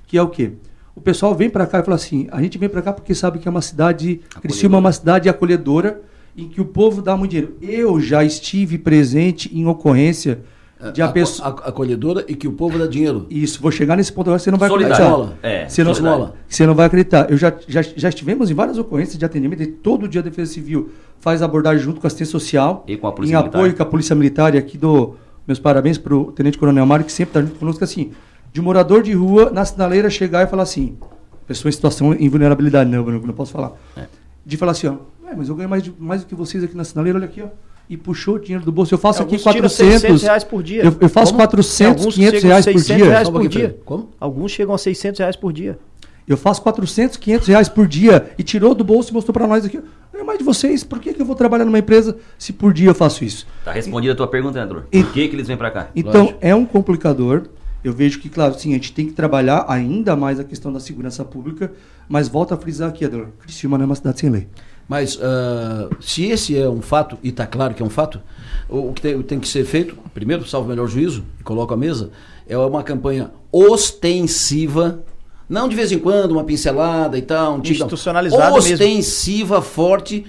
que 0.07 0.17
é 0.17 0.21
o 0.21 0.29
quê? 0.29 0.53
O 0.95 1.01
pessoal 1.01 1.35
vem 1.35 1.49
para 1.49 1.67
cá 1.67 1.79
e 1.79 1.83
fala 1.83 1.95
assim, 1.95 2.27
a 2.31 2.41
gente 2.41 2.57
vem 2.57 2.67
para 2.67 2.81
cá 2.81 2.91
porque 2.91 3.13
sabe 3.13 3.37
que 3.37 3.47
é 3.47 3.51
uma 3.51 3.61
cidade, 3.61 4.21
Criciúma 4.41 4.77
é 4.77 4.79
uma 4.79 4.91
cidade 4.91 5.29
acolhedora, 5.29 6.01
em 6.35 6.47
que 6.47 6.61
o 6.61 6.65
povo 6.65 7.01
dá 7.01 7.15
muito 7.15 7.31
dinheiro. 7.31 7.57
Eu 7.61 7.99
já 7.99 8.23
estive 8.23 8.77
presente 8.77 9.55
em 9.55 9.67
ocorrência 9.67 10.41
de 10.93 11.01
a, 11.01 11.05
a 11.05 11.11
pessoa 11.11 11.49
acolhedora 11.49 12.25
e 12.27 12.35
que 12.35 12.47
o 12.47 12.53
povo 12.53 12.79
dá 12.79 12.87
dinheiro. 12.87 13.27
Isso, 13.29 13.61
vou 13.61 13.71
chegar 13.71 13.95
nesse 13.95 14.11
ponto 14.11 14.27
agora, 14.27 14.39
você 14.39 14.49
não 14.49 14.57
vai 14.57 14.69
Solidário. 14.69 15.05
acreditar. 15.05 15.37
É, 15.47 15.69
você, 15.69 15.83
não, 15.83 15.93
você 16.47 16.65
não 16.65 16.73
vai 16.73 16.85
acreditar. 16.87 17.29
Eu 17.29 17.37
já, 17.37 17.53
já, 17.67 17.81
já 17.81 18.09
estivemos 18.09 18.49
em 18.49 18.53
várias 18.53 18.77
ocorrências 18.77 19.17
de 19.17 19.23
atendimento 19.23 19.61
e 19.61 19.67
todo 19.67 20.07
dia 20.07 20.21
a 20.21 20.23
Defesa 20.23 20.51
Civil 20.53 20.89
faz 21.19 21.41
abordagem 21.43 21.83
junto 21.83 22.01
com 22.01 22.07
a 22.07 22.09
assistência 22.09 22.31
social. 22.31 22.83
E 22.87 22.97
com 22.97 23.07
a 23.07 23.11
Polícia 23.11 23.35
Em 23.35 23.37
Militar. 23.37 23.59
apoio 23.59 23.75
com 23.75 23.83
a 23.83 23.85
Polícia 23.85 24.15
Militar. 24.15 24.55
E 24.55 24.57
aqui 24.57 24.77
dou 24.77 25.17
meus 25.47 25.59
parabéns 25.59 25.97
para 25.97 26.15
o 26.15 26.31
Tenente 26.31 26.57
Coronel 26.57 26.85
Mário, 26.85 27.05
que 27.05 27.11
sempre 27.11 27.29
está 27.31 27.41
junto 27.41 27.59
conosco, 27.59 27.83
assim, 27.83 28.11
de 28.51 28.59
um 28.59 28.63
morador 28.63 29.03
de 29.03 29.13
rua 29.13 29.51
na 29.51 29.63
sinaleira 29.65 30.09
chegar 30.09 30.45
e 30.45 30.49
falar 30.49 30.63
assim, 30.63 30.97
pessoa 31.47 31.69
em 31.69 31.73
situação 31.73 32.13
em 32.13 32.29
vulnerabilidade, 32.29 32.89
não, 32.89 33.03
não, 33.05 33.19
não 33.19 33.33
posso 33.33 33.51
falar. 33.51 33.73
É. 33.95 34.05
De 34.45 34.57
falar 34.57 34.71
assim, 34.71 34.87
ó, 34.87 34.95
é, 35.29 35.35
mas 35.35 35.49
eu 35.49 35.55
ganho 35.55 35.69
mais, 35.69 35.83
mais 35.99 36.21
do 36.21 36.27
que 36.27 36.35
vocês 36.35 36.63
aqui 36.63 36.75
na 36.75 36.83
sinaleira, 36.83 37.17
olha 37.19 37.25
aqui, 37.25 37.41
ó 37.41 37.47
e 37.89 37.97
puxou 37.97 38.35
o 38.35 38.39
dinheiro 38.39 38.63
do 38.63 38.71
bolso. 38.71 38.93
Eu 38.93 38.97
faço 38.97 39.21
aqui 39.21 39.37
400 39.37 40.21
reais 40.21 40.43
por 40.43 40.63
dia. 40.63 40.83
Eu, 40.83 40.95
eu 41.01 41.09
faço 41.09 41.33
Como? 41.33 41.43
400, 41.43 42.15
500 42.15 42.43
reais 42.43 42.65
por 42.65 42.81
dia. 42.81 43.05
Reais 43.05 43.29
por 43.29 43.47
dia. 43.47 43.77
Como? 43.85 44.09
Alguns 44.19 44.51
chegam 44.51 44.73
a 44.73 44.77
600 44.77 45.19
reais 45.19 45.35
por 45.35 45.51
dia. 45.51 45.77
Eu 46.27 46.37
faço 46.37 46.61
400, 46.61 47.17
500 47.17 47.47
reais 47.47 47.67
por 47.67 47.87
dia 47.87 48.31
e 48.37 48.43
tirou 48.43 48.73
do 48.73 48.83
bolso 48.83 49.09
e 49.09 49.13
mostrou 49.13 49.33
para 49.33 49.47
nós 49.47 49.65
aqui. 49.65 49.81
É 50.13 50.23
mais 50.23 50.37
de 50.37 50.45
vocês, 50.45 50.83
por 50.83 50.99
que, 50.99 51.13
que 51.13 51.21
eu 51.21 51.25
vou 51.25 51.35
trabalhar 51.35 51.65
numa 51.65 51.79
empresa 51.79 52.17
se 52.37 52.53
por 52.53 52.73
dia 52.73 52.89
eu 52.89 52.95
faço 52.95 53.23
isso? 53.23 53.47
Tá 53.65 53.71
respondida 53.71 54.13
a 54.13 54.15
tua 54.15 54.27
pergunta, 54.27 54.61
André. 54.61 54.81
Por 54.91 55.11
que, 55.11 55.27
que 55.27 55.35
eles 55.35 55.47
vêm 55.47 55.57
para 55.57 55.71
cá? 55.71 55.89
Então, 55.95 56.25
Lógico. 56.25 56.39
é 56.41 56.53
um 56.53 56.65
complicador. 56.65 57.47
Eu 57.83 57.91
vejo 57.91 58.19
que, 58.19 58.29
claro, 58.29 58.53
sim, 58.53 58.69
a 58.69 58.73
gente 58.75 58.93
tem 58.93 59.07
que 59.07 59.13
trabalhar 59.13 59.65
ainda 59.67 60.15
mais 60.15 60.39
a 60.39 60.43
questão 60.43 60.71
da 60.71 60.79
segurança 60.79 61.25
pública, 61.25 61.71
mas 62.07 62.27
volta 62.27 62.53
a 62.53 62.57
frisar 62.57 62.89
aqui, 62.89 63.03
Ador, 63.03 63.29
Criciúma 63.39 63.77
não 63.77 63.83
é 63.83 63.85
uma 63.87 63.95
cidade 63.95 64.19
sem 64.19 64.29
lei. 64.29 64.47
Mas 64.91 65.15
uh, 65.15 65.89
se 66.01 66.25
esse 66.25 66.57
é 66.57 66.67
um 66.67 66.81
fato, 66.81 67.17
e 67.23 67.29
está 67.29 67.47
claro 67.47 67.73
que 67.73 67.81
é 67.81 67.85
um 67.85 67.89
fato, 67.89 68.19
o 68.67 68.91
que 68.91 69.01
tem, 69.01 69.21
tem, 69.21 69.39
que 69.39 69.47
ser 69.47 69.63
feito, 69.63 69.95
primeiro, 70.13 70.45
salvo 70.45 70.67
o 70.67 70.69
melhor 70.69 70.85
juízo, 70.85 71.23
e 71.39 71.43
coloco 71.43 71.73
a 71.73 71.77
mesa, 71.77 72.11
é 72.45 72.57
uma 72.57 72.83
campanha 72.83 73.31
ostensiva 73.53 75.01
não 75.51 75.67
de 75.67 75.75
vez 75.75 75.91
em 75.91 75.99
quando, 75.99 76.31
uma 76.31 76.45
pincelada 76.45 77.17
e 77.17 77.21
tal. 77.21 77.57
Um 77.57 77.61
Institucionalizada 77.61 78.53
Ostensiva, 78.55 79.55
mesmo. 79.55 79.69
forte. 79.69 80.25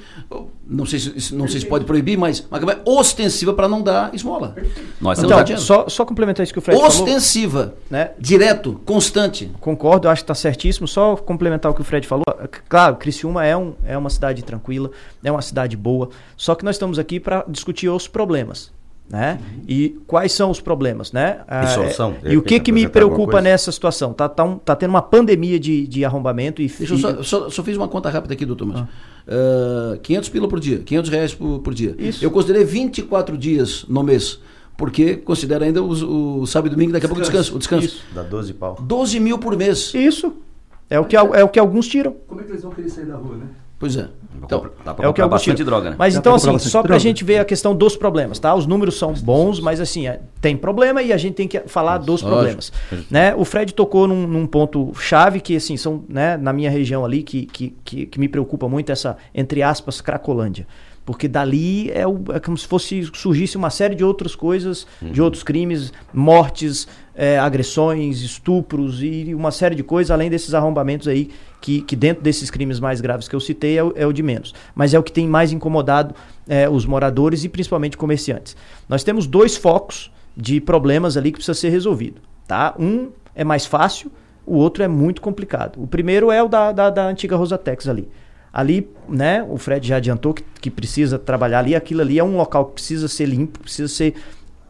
Não 0.66 0.85
sei, 0.85 0.98
se, 0.98 1.32
não 1.32 1.46
sei 1.46 1.61
se 1.61 1.66
pode 1.66 1.85
proibir, 1.85 2.18
mas 2.18 2.44
uma 2.50 2.58
campanha 2.58 2.80
ostensiva 2.85 3.52
para 3.54 3.68
não 3.68 3.82
dar 3.82 4.12
esmola. 4.12 4.56
Nós 5.00 5.22
então, 5.22 5.56
só, 5.58 5.88
só 5.88 6.04
complementar 6.04 6.42
isso 6.42 6.52
que 6.52 6.58
o 6.58 6.62
Fred 6.62 6.76
ostensiva, 6.76 7.04
falou. 7.04 7.16
Ostensiva, 7.16 7.74
né? 7.88 8.11
direto, 8.18 8.80
constante. 8.85 9.48
Concordo, 9.61 10.08
acho 10.08 10.22
que 10.22 10.24
está 10.24 10.35
certíssimo. 10.35 10.88
Só 10.88 11.14
complementar 11.14 11.70
o 11.70 11.74
que 11.74 11.82
o 11.82 11.85
Fred 11.85 12.04
falou. 12.04 12.24
Claro, 12.68 12.96
Criciúma 12.96 13.46
é, 13.46 13.56
um, 13.56 13.74
é 13.87 13.96
uma 13.96 14.11
cidade 14.11 14.42
tranquila, 14.42 14.90
é 15.22 15.30
uma 15.30 15.42
cidade 15.42 15.76
boa. 15.76 16.08
Só 16.37 16.56
que 16.56 16.64
nós 16.64 16.74
estamos 16.74 16.98
aqui 16.98 17.20
para 17.20 17.44
discutir 17.48 17.88
os 17.88 18.08
problemas. 18.08 18.72
Né? 19.08 19.38
E 19.68 20.00
quais 20.06 20.32
são 20.32 20.50
os 20.50 20.58
problemas, 20.58 21.12
né? 21.12 21.40
E 21.40 21.44
ah, 21.48 21.66
solução. 21.66 22.14
É, 22.24 22.32
e 22.32 22.36
o 22.38 22.42
que 22.42 22.58
que 22.58 22.72
me 22.72 22.88
preocupa 22.88 23.42
nessa 23.42 23.70
situação? 23.70 24.14
Tá, 24.14 24.26
tá, 24.26 24.42
um, 24.42 24.56
tá 24.56 24.74
tendo 24.74 24.88
uma 24.88 25.02
pandemia 25.02 25.60
de, 25.60 25.86
de 25.86 26.02
arrombamento 26.02 26.62
e... 26.62 26.68
Deixa 26.68 26.94
eu 26.94 26.98
só, 26.98 27.22
só, 27.22 27.50
só, 27.50 27.62
fiz 27.62 27.76
uma 27.76 27.88
conta 27.88 28.08
rápida 28.08 28.32
aqui, 28.32 28.46
doutor 28.46 28.66
Márcio. 28.66 28.88
Ah. 29.28 29.94
Uh, 29.96 30.00
500 30.00 30.28
pila 30.30 30.48
por 30.48 30.58
dia, 30.58 30.78
500 30.78 31.10
reais 31.10 31.34
por, 31.34 31.58
por 31.58 31.74
dia. 31.74 31.94
Isso. 31.98 32.24
Eu 32.24 32.30
considerei 32.30 32.64
24 32.64 33.36
dias 33.36 33.84
no 33.86 34.02
mês 34.02 34.40
porque 34.76 35.16
considera 35.16 35.64
ainda 35.64 35.82
o, 35.82 36.40
o 36.40 36.46
sábado 36.46 36.72
e 36.72 36.74
domingo, 36.74 36.92
daqui 36.92 37.06
a 37.06 37.08
pouco 37.08 37.22
descanso, 37.22 37.54
o 37.54 37.58
descanso. 37.58 37.86
Isso. 37.86 38.04
Dá 38.14 38.22
12 38.22 38.54
pau. 38.54 38.76
12 38.80 39.20
mil 39.20 39.38
por 39.38 39.56
mês. 39.56 39.92
Isso. 39.94 40.32
É 40.88 40.98
o 40.98 41.04
que, 41.04 41.16
é 41.16 41.44
o 41.44 41.48
que 41.48 41.58
alguns 41.58 41.86
tiram. 41.86 42.14
Como 42.26 42.40
é 42.40 42.44
que 42.44 42.50
eles 42.50 42.62
vão 42.62 42.72
querer 42.72 42.88
sair 42.88 43.06
da 43.06 43.16
rua, 43.16 43.36
né? 43.36 43.46
Pois 43.82 43.96
é. 43.96 44.06
Então, 44.44 44.70
dá 44.84 44.94
pra 44.94 45.06
é 45.06 45.08
o 45.08 45.12
que 45.12 45.20
é 45.20 45.26
bastante 45.26 45.56
tiro. 45.56 45.66
droga, 45.66 45.90
né? 45.90 45.96
Mas 45.98 46.14
então, 46.14 46.36
assim, 46.36 46.56
só 46.60 46.84
para 46.84 46.94
a 46.94 46.98
gente 47.00 47.24
ver 47.24 47.40
a 47.40 47.44
questão 47.44 47.74
dos 47.74 47.96
problemas, 47.96 48.38
tá? 48.38 48.54
Os 48.54 48.64
números 48.64 48.96
são 48.96 49.12
bons, 49.12 49.58
mas 49.58 49.80
assim, 49.80 50.06
é, 50.06 50.20
tem 50.40 50.56
problema 50.56 51.02
e 51.02 51.12
a 51.12 51.16
gente 51.16 51.34
tem 51.34 51.48
que 51.48 51.58
falar 51.66 51.98
dos 51.98 52.22
problemas. 52.22 52.72
Né? 53.10 53.34
O 53.34 53.44
Fred 53.44 53.74
tocou 53.74 54.06
num, 54.06 54.24
num, 54.24 54.46
ponto 54.46 54.92
chave 54.94 55.40
que, 55.40 55.56
assim, 55.56 55.76
são, 55.76 56.04
né, 56.08 56.36
na 56.36 56.52
minha 56.52 56.70
região 56.70 57.04
ali, 57.04 57.24
que, 57.24 57.44
que, 57.46 57.74
que, 57.84 58.06
que 58.06 58.20
me 58.20 58.28
preocupa 58.28 58.68
muito 58.68 58.92
essa, 58.92 59.16
entre 59.34 59.64
aspas, 59.64 60.00
Cracolândia 60.00 60.64
porque 61.04 61.26
dali 61.26 61.90
é, 61.90 62.06
o, 62.06 62.22
é, 62.32 62.38
como 62.38 62.56
se 62.56 62.64
fosse 62.64 63.10
surgisse 63.12 63.56
uma 63.56 63.70
série 63.70 63.94
de 63.94 64.04
outras 64.04 64.36
coisas, 64.36 64.86
uhum. 65.00 65.10
de 65.10 65.20
outros 65.20 65.42
crimes, 65.42 65.92
mortes, 66.12 66.86
é, 67.12 67.38
agressões, 67.38 68.20
estupros 68.22 69.02
e 69.02 69.34
uma 69.34 69.50
série 69.50 69.74
de 69.74 69.82
coisas, 69.82 70.12
além 70.12 70.30
desses 70.30 70.54
arrombamentos 70.54 71.08
aí, 71.08 71.30
que, 71.62 71.81
que 71.81 71.94
dentro 71.94 72.22
desses 72.22 72.51
crimes 72.51 72.81
mais 72.81 73.01
graves 73.01 73.29
que 73.29 73.35
eu 73.35 73.40
citei 73.40 73.79
é 73.79 73.85
o, 73.85 73.92
é 73.96 74.07
o 74.07 74.12
de 74.12 74.22
menos. 74.22 74.53
Mas 74.75 74.92
é 74.92 74.98
o 74.98 75.03
que 75.03 75.12
tem 75.12 75.27
mais 75.27 75.53
incomodado 75.53 76.14
é, 76.46 76.68
os 76.68 76.85
moradores 76.85 77.44
e 77.44 77.48
principalmente 77.48 77.96
comerciantes. 77.96 78.55
Nós 78.88 79.05
temos 79.05 79.27
dois 79.27 79.57
focos 79.57 80.12
de 80.37 80.61
problemas 80.61 81.16
ali 81.16 81.31
que 81.31 81.37
precisa 81.37 81.55
ser 81.55 81.70
resolvido. 81.70 82.20
Tá? 82.46 82.75
Um 82.79 83.11
é 83.35 83.44
mais 83.44 83.64
fácil, 83.64 84.11
o 84.44 84.57
outro 84.57 84.83
é 84.83 84.88
muito 84.88 85.22
complicado. 85.22 85.81
O 85.81 85.87
primeiro 85.87 86.31
é 86.33 86.42
o 86.42 86.48
da, 86.48 86.72
da, 86.72 86.90
da 86.90 87.07
antiga 87.07 87.37
Rosatex 87.37 87.88
ali. 87.88 88.09
Ali, 88.53 88.90
né, 89.09 89.42
o 89.48 89.57
Fred 89.57 89.87
já 89.87 89.96
adiantou 89.96 90.35
que, 90.35 90.44
que 90.61 90.70
precisa 90.70 91.18
trabalhar 91.18 91.61
ali. 91.61 91.75
Aquilo 91.75 92.03
ali 92.03 92.18
é 92.18 92.25
um 92.25 92.37
local 92.37 92.66
que 92.66 92.75
precisa 92.75 93.07
ser 93.07 93.27
limpo, 93.27 93.61
precisa 93.61 93.88
ser 93.88 94.14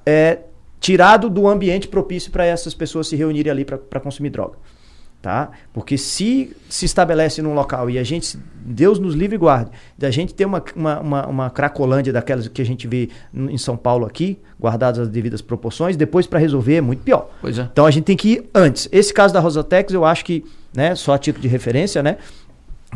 é, 0.05 0.41
tirado 0.79 1.31
do 1.31 1.49
ambiente 1.49 1.89
propício 1.89 2.31
para 2.31 2.45
essas 2.45 2.75
pessoas 2.75 3.09
se 3.09 3.17
reunirem 3.17 3.51
ali 3.51 3.65
para 3.65 3.99
consumir 3.99 4.31
droga. 4.31 4.57
Tá? 5.23 5.53
Porque 5.73 5.97
se 5.97 6.51
se 6.69 6.85
estabelece 6.85 7.41
num 7.41 7.55
local 7.55 7.89
e 7.89 7.97
a 7.97 8.03
gente, 8.03 8.37
Deus 8.57 8.99
nos 8.99 9.15
livre 9.15 9.37
e 9.37 9.39
guarde, 9.39 9.71
da 9.97 10.11
gente 10.11 10.35
ter 10.35 10.45
uma, 10.45 10.61
uma, 10.75 11.01
uma, 11.01 11.27
uma 11.29 11.51
cracolândia 11.51 12.13
daquelas 12.13 12.49
que 12.49 12.61
a 12.61 12.65
gente 12.65 12.89
vê 12.89 13.09
em 13.33 13.57
São 13.57 13.77
Paulo 13.77 14.05
aqui, 14.05 14.37
guardadas 14.59 14.99
as 14.99 15.09
devidas 15.09 15.41
proporções, 15.41 15.97
depois 15.97 16.27
para 16.27 16.41
resolver 16.41 16.75
é 16.75 16.81
muito 16.81 17.05
pior. 17.05 17.31
É. 17.45 17.69
Então 17.73 17.87
a 17.87 17.91
gente 17.93 18.05
tem 18.05 18.17
que 18.17 18.33
ir 18.33 18.51
antes. 18.53 18.89
Esse 18.91 19.15
caso 19.15 19.33
da 19.33 19.39
Rosatex, 19.39 19.95
eu 19.95 20.05
acho 20.05 20.25
que, 20.25 20.45
né, 20.75 20.97
só 20.97 21.15
a 21.15 21.19
título 21.19 21.43
de 21.43 21.49
referência, 21.49 22.03
né, 22.03 22.17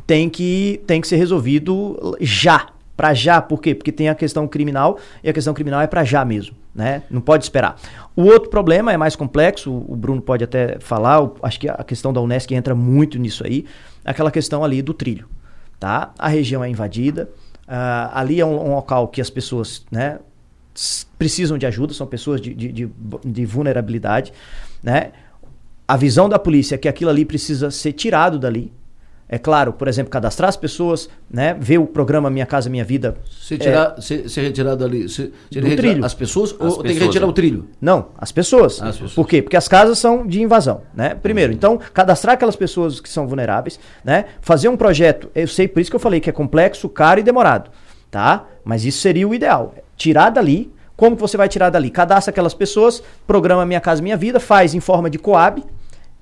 tem 0.05 0.29
que, 0.29 0.81
tem 0.85 1.01
que 1.01 1.07
ser 1.07 1.17
resolvido 1.17 2.17
já. 2.21 2.67
Para 2.97 3.13
já, 3.13 3.43
por 3.43 3.61
quê? 3.61 3.75
Porque 3.75 3.93
tem 3.93 4.09
a 4.09 4.15
questão 4.15 4.49
criminal 4.49 4.99
e 5.23 5.29
a 5.29 5.33
questão 5.33 5.53
criminal 5.53 5.83
é 5.83 5.87
para 5.87 6.03
já 6.03 6.25
mesmo, 6.25 6.57
né? 6.75 7.03
Não 7.11 7.21
pode 7.21 7.45
esperar. 7.45 7.77
O 8.15 8.23
outro 8.23 8.49
problema 8.49 8.91
é 8.93 8.97
mais 8.97 9.15
complexo, 9.15 9.71
o 9.71 9.95
Bruno 9.95 10.23
pode 10.23 10.43
até 10.43 10.79
falar, 10.81 11.29
acho 11.43 11.61
que 11.61 11.69
a 11.69 11.85
questão 11.85 12.13
da 12.13 12.21
Unesc 12.21 12.55
entra 12.55 12.75
muito 12.75 13.19
nisso 13.19 13.45
aí, 13.47 13.67
aquela 14.03 14.31
questão 14.31 14.65
ali 14.65 14.81
do 14.81 14.95
trilho, 14.95 15.29
tá? 15.79 16.15
A 16.19 16.29
região 16.29 16.65
é 16.65 16.71
invadida, 16.71 17.29
uh, 17.69 18.11
ali 18.15 18.41
é 18.41 18.47
um, 18.47 18.71
um, 18.71 18.75
local 18.75 19.09
que 19.09 19.21
as 19.21 19.29
pessoas, 19.29 19.85
né, 19.91 20.19
precisam 21.19 21.59
de 21.59 21.67
ajuda, 21.67 21.93
são 21.93 22.07
pessoas 22.07 22.41
de, 22.41 22.55
de, 22.55 22.73
de, 22.73 22.91
de 23.25 23.45
vulnerabilidade, 23.45 24.33
né? 24.83 25.13
A 25.87 25.97
visão 25.97 26.29
da 26.29 26.39
polícia 26.39 26.75
é 26.75 26.79
que 26.79 26.89
aquilo 26.89 27.11
ali 27.11 27.25
precisa 27.25 27.71
ser 27.71 27.93
tirado 27.93 28.39
dali, 28.39 28.73
é 29.29 29.39
claro, 29.39 29.73
por 29.73 29.89
exemplo, 29.89 30.11
cadastrar 30.11 30.49
as 30.49 30.57
pessoas, 30.57 31.09
né? 31.29 31.57
Ver 31.59 31.79
o 31.79 31.87
programa 31.87 32.31
Minha 32.31 32.47
Casa 32.47 32.71
Minha 32.71 32.85
Vida. 32.85 33.17
Se, 33.29 33.59
tirar, 33.59 33.95
é, 33.99 34.01
se, 34.01 34.29
se 34.29 34.41
retirar 34.41 34.77
dali, 34.77 35.09
se, 35.09 35.33
se 35.51 35.61
retirar 35.61 35.77
trilho. 35.77 36.05
as 36.05 36.15
pessoas 36.15 36.51
as 36.51 36.53
ou 36.53 36.67
pessoas, 36.67 36.87
tem 36.87 36.97
que 36.97 37.05
retirar 37.05 37.27
né? 37.27 37.31
o 37.31 37.33
trilho? 37.33 37.69
Não, 37.81 38.09
as 38.17 38.31
pessoas. 38.31 38.81
as 38.81 38.95
pessoas. 38.95 39.15
Por 39.15 39.27
quê? 39.27 39.43
Porque 39.43 39.57
as 39.57 39.67
casas 39.67 39.99
são 39.99 40.25
de 40.25 40.41
invasão, 40.41 40.83
né? 40.95 41.17
Primeiro, 41.17 41.51
uhum. 41.51 41.57
então, 41.57 41.81
cadastrar 41.93 42.35
aquelas 42.35 42.55
pessoas 42.55 43.01
que 43.01 43.09
são 43.09 43.27
vulneráveis, 43.27 43.81
né? 44.05 44.27
Fazer 44.41 44.69
um 44.69 44.77
projeto, 44.77 45.29
eu 45.35 45.49
sei, 45.49 45.67
por 45.67 45.81
isso 45.81 45.91
que 45.91 45.97
eu 45.97 46.01
falei 46.01 46.21
que 46.21 46.31
é 46.31 46.33
complexo, 46.33 46.89
caro 46.89 47.19
e 47.19 47.23
demorado, 47.25 47.71
tá? 48.09 48.47
Mas 48.65 48.85
isso 48.85 49.01
seria 49.01 49.27
o 49.27 49.35
ideal. 49.35 49.75
Tirar 49.97 50.31
dali, 50.31 50.73
como 50.97 51.17
que 51.17 51.23
você 51.23 51.37
vai 51.37 51.49
tirar 51.49 51.71
dali? 51.71 51.91
Cadastra 51.91 52.31
aquelas 52.31 52.55
pessoas, 52.55 53.03
programa 53.27 53.67
Minha 53.67 53.81
Casa 53.81 54.01
Minha 54.01 54.17
Vida, 54.17 54.39
faz 54.39 54.73
em 54.73 54.81
forma 54.81 55.11
de 55.11 55.19
coab, 55.19 55.65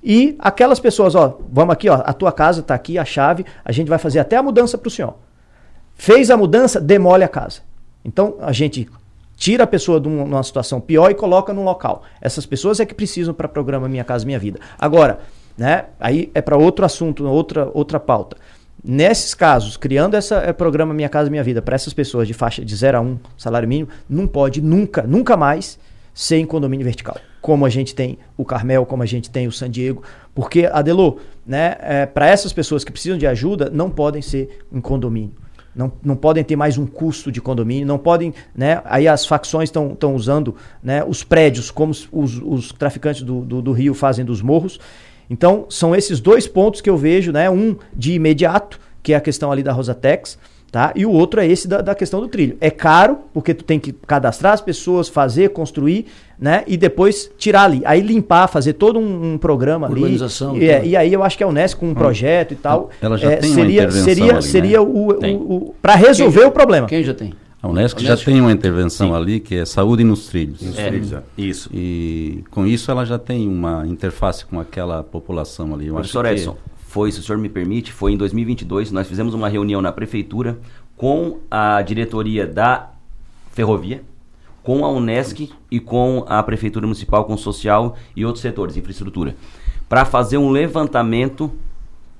e 0.07 0.35
aquelas 0.37 0.79
pessoas, 0.79 1.15
ó, 1.15 1.39
vamos 1.51 1.73
aqui, 1.73 1.89
ó, 1.89 1.95
a 2.05 2.13
tua 2.13 2.31
casa 2.31 2.59
está 2.59 2.75
aqui, 2.75 2.95
a 2.99 3.03
chave, 3.03 3.43
a 3.65 3.71
gente 3.71 3.87
vai 3.87 3.97
fazer 3.97 4.19
até 4.19 4.37
a 4.37 4.43
mudança 4.43 4.77
para 4.77 4.87
o 4.87 4.91
senhor. 4.91 5.15
Fez 5.95 6.29
a 6.29 6.37
mudança, 6.37 6.79
demole 6.79 7.23
a 7.23 7.27
casa. 7.27 7.61
Então 8.03 8.35
a 8.39 8.51
gente 8.51 8.87
tira 9.35 9.63
a 9.63 9.67
pessoa 9.67 9.99
de 9.99 10.07
uma 10.07 10.43
situação 10.43 10.79
pior 10.79 11.09
e 11.09 11.15
coloca 11.15 11.51
num 11.51 11.63
local. 11.63 12.03
Essas 12.21 12.45
pessoas 12.45 12.79
é 12.79 12.85
que 12.85 12.93
precisam 12.93 13.33
para 13.33 13.47
o 13.47 13.49
programa 13.49 13.89
Minha 13.89 14.03
Casa 14.03 14.27
Minha 14.27 14.37
Vida. 14.37 14.59
Agora, 14.77 15.21
né, 15.57 15.85
aí 15.99 16.29
é 16.35 16.41
para 16.41 16.55
outro 16.55 16.85
assunto, 16.85 17.25
outra, 17.25 17.67
outra 17.73 17.99
pauta. 17.99 18.37
Nesses 18.83 19.33
casos, 19.33 19.75
criando 19.75 20.15
esse 20.15 20.35
é, 20.35 20.53
programa 20.53 20.93
Minha 20.93 21.09
Casa 21.09 21.31
Minha 21.31 21.43
Vida 21.43 21.63
para 21.63 21.73
essas 21.73 21.95
pessoas 21.95 22.27
de 22.27 22.33
faixa 22.35 22.63
de 22.63 22.75
0 22.75 22.99
a 22.99 23.01
1 23.01 23.03
um, 23.03 23.19
salário 23.35 23.67
mínimo, 23.67 23.89
não 24.07 24.27
pode 24.27 24.61
nunca, 24.61 25.01
nunca 25.01 25.35
mais 25.35 25.79
ser 26.15 26.37
em 26.37 26.45
condomínio 26.47 26.83
vertical 26.83 27.17
como 27.45 27.63
a 27.63 27.69
gente 27.69 27.93
tem 27.93 28.17
o 28.35 28.43
Carmel, 28.43 28.87
como 28.87 29.03
a 29.03 29.05
gente 29.05 29.29
tem 29.29 29.45
o 29.45 29.51
San 29.51 29.69
Diego, 29.69 30.01
porque, 30.33 30.65
Adelô, 30.65 31.19
né, 31.45 31.75
é, 31.79 32.05
para 32.07 32.27
essas 32.27 32.51
pessoas 32.51 32.83
que 32.83 32.91
precisam 32.91 33.19
de 33.19 33.27
ajuda, 33.27 33.69
não 33.71 33.87
podem 33.87 34.19
ser 34.19 34.65
em 34.73 34.81
condomínio. 34.81 35.35
Não, 35.75 35.91
não 36.03 36.15
podem 36.15 36.43
ter 36.43 36.55
mais 36.55 36.75
um 36.79 36.87
custo 36.87 37.31
de 37.31 37.39
condomínio, 37.39 37.85
não 37.85 37.99
podem, 37.99 38.33
né? 38.55 38.81
Aí 38.83 39.07
as 39.07 39.27
facções 39.27 39.69
estão 39.69 40.15
usando 40.15 40.55
né, 40.81 41.03
os 41.03 41.23
prédios 41.23 41.69
como 41.69 41.91
os, 41.91 42.09
os 42.11 42.71
traficantes 42.71 43.21
do, 43.21 43.41
do, 43.41 43.61
do 43.61 43.71
Rio 43.73 43.93
fazem 43.93 44.25
dos 44.25 44.41
morros. 44.41 44.79
Então, 45.29 45.67
são 45.69 45.95
esses 45.95 46.19
dois 46.19 46.47
pontos 46.47 46.81
que 46.81 46.89
eu 46.89 46.97
vejo, 46.97 47.31
né? 47.31 47.47
Um 47.47 47.75
de 47.95 48.13
imediato, 48.13 48.79
que 49.03 49.13
é 49.13 49.17
a 49.17 49.21
questão 49.21 49.51
ali 49.51 49.61
da 49.61 49.71
Rosatex, 49.71 50.39
Tá? 50.75 50.91
E 50.93 51.05
o 51.05 51.09
outro 51.09 51.39
é 51.39 51.47
esse 51.47 51.69
da, 51.69 51.79
da, 51.79 51.95
questão 51.95 52.19
do 52.19 52.27
trilho. 52.27 52.57
É 52.59 52.69
caro, 52.69 53.19
porque 53.33 53.53
tu 53.53 53.63
tem 53.63 53.79
que 53.79 53.93
cadastrar 53.93 54.51
as 54.51 54.59
pessoas, 54.59 55.07
fazer, 55.07 55.51
construir, 55.51 56.05
né? 56.37 56.65
E 56.67 56.75
depois 56.75 57.31
tirar 57.37 57.63
ali. 57.63 57.81
Aí 57.85 58.01
limpar, 58.01 58.49
fazer 58.49 58.73
todo 58.73 58.99
um, 58.99 59.35
um 59.35 59.37
programa 59.37 59.87
Urbanização, 59.87 60.53
ali. 60.53 60.65
E, 60.65 60.89
e, 60.89 60.97
aí 60.97 61.13
eu 61.13 61.23
acho 61.23 61.37
que 61.37 61.45
a 61.45 61.47
Unesco 61.47 61.79
com 61.79 61.85
um 61.85 61.91
hum. 61.91 61.93
projeto 61.93 62.51
e 62.51 62.57
tal. 62.57 62.89
Ela 63.01 63.17
já 63.17 63.31
é, 63.31 63.35
tem 63.37 63.53
seria, 63.53 63.83
uma 63.83 63.91
seria, 63.91 64.33
ali, 64.33 64.43
seria 64.43 64.79
né? 64.79 64.85
o, 64.85 65.11
o, 65.13 65.53
o 65.53 65.75
para 65.81 65.95
resolver 65.95 66.41
já, 66.41 66.47
o 66.49 66.51
problema. 66.51 66.87
Quem 66.87 67.01
já 67.05 67.13
tem? 67.13 67.33
A 67.63 67.69
Unesco, 67.69 68.01
já 68.01 68.17
tem 68.17 68.41
uma 68.41 68.51
intervenção 68.51 69.07
Sim. 69.07 69.15
ali 69.15 69.39
que 69.39 69.55
é 69.55 69.65
saúde 69.65 70.03
nos 70.03 70.27
trilhos. 70.27 70.61
Nos 70.61 70.77
é, 70.77 70.89
trilhos, 70.89 71.13
é. 71.13 71.23
Isso. 71.37 71.69
E 71.73 72.43
com 72.51 72.67
isso 72.67 72.91
ela 72.91 73.05
já 73.05 73.17
tem 73.17 73.47
uma 73.47 73.87
interface 73.87 74.45
com 74.45 74.59
aquela 74.59 75.01
população 75.01 75.73
ali. 75.73 75.87
Eu 75.87 75.93
Professor 75.93 76.25
acho 76.25 76.35
Edson, 76.35 76.51
que... 76.51 76.74
foi, 76.95 77.11
se 77.11 77.19
o 77.19 77.23
senhor 77.23 77.37
me 77.37 77.49
permite, 77.49 77.91
foi 77.91 78.13
em 78.13 78.17
2022, 78.17 78.89
nós 78.89 79.05
fizemos 79.05 79.33
uma 79.33 79.49
reunião 79.49 79.81
na 79.81 79.91
prefeitura 79.91 80.57
com 80.95 81.39
a 81.51 81.81
diretoria 81.81 82.47
da 82.47 82.89
ferrovia, 83.51 84.01
com 84.63 84.85
a 84.85 84.89
Unesc 84.89 85.51
e 85.69 85.77
com 85.77 86.23
a 86.25 86.41
Prefeitura 86.41 86.87
Municipal, 86.87 87.25
com 87.25 87.33
o 87.33 87.37
social 87.37 87.97
e 88.15 88.25
outros 88.25 88.41
setores, 88.41 88.77
infraestrutura, 88.77 89.35
para 89.89 90.05
fazer 90.05 90.37
um 90.37 90.49
levantamento 90.49 91.51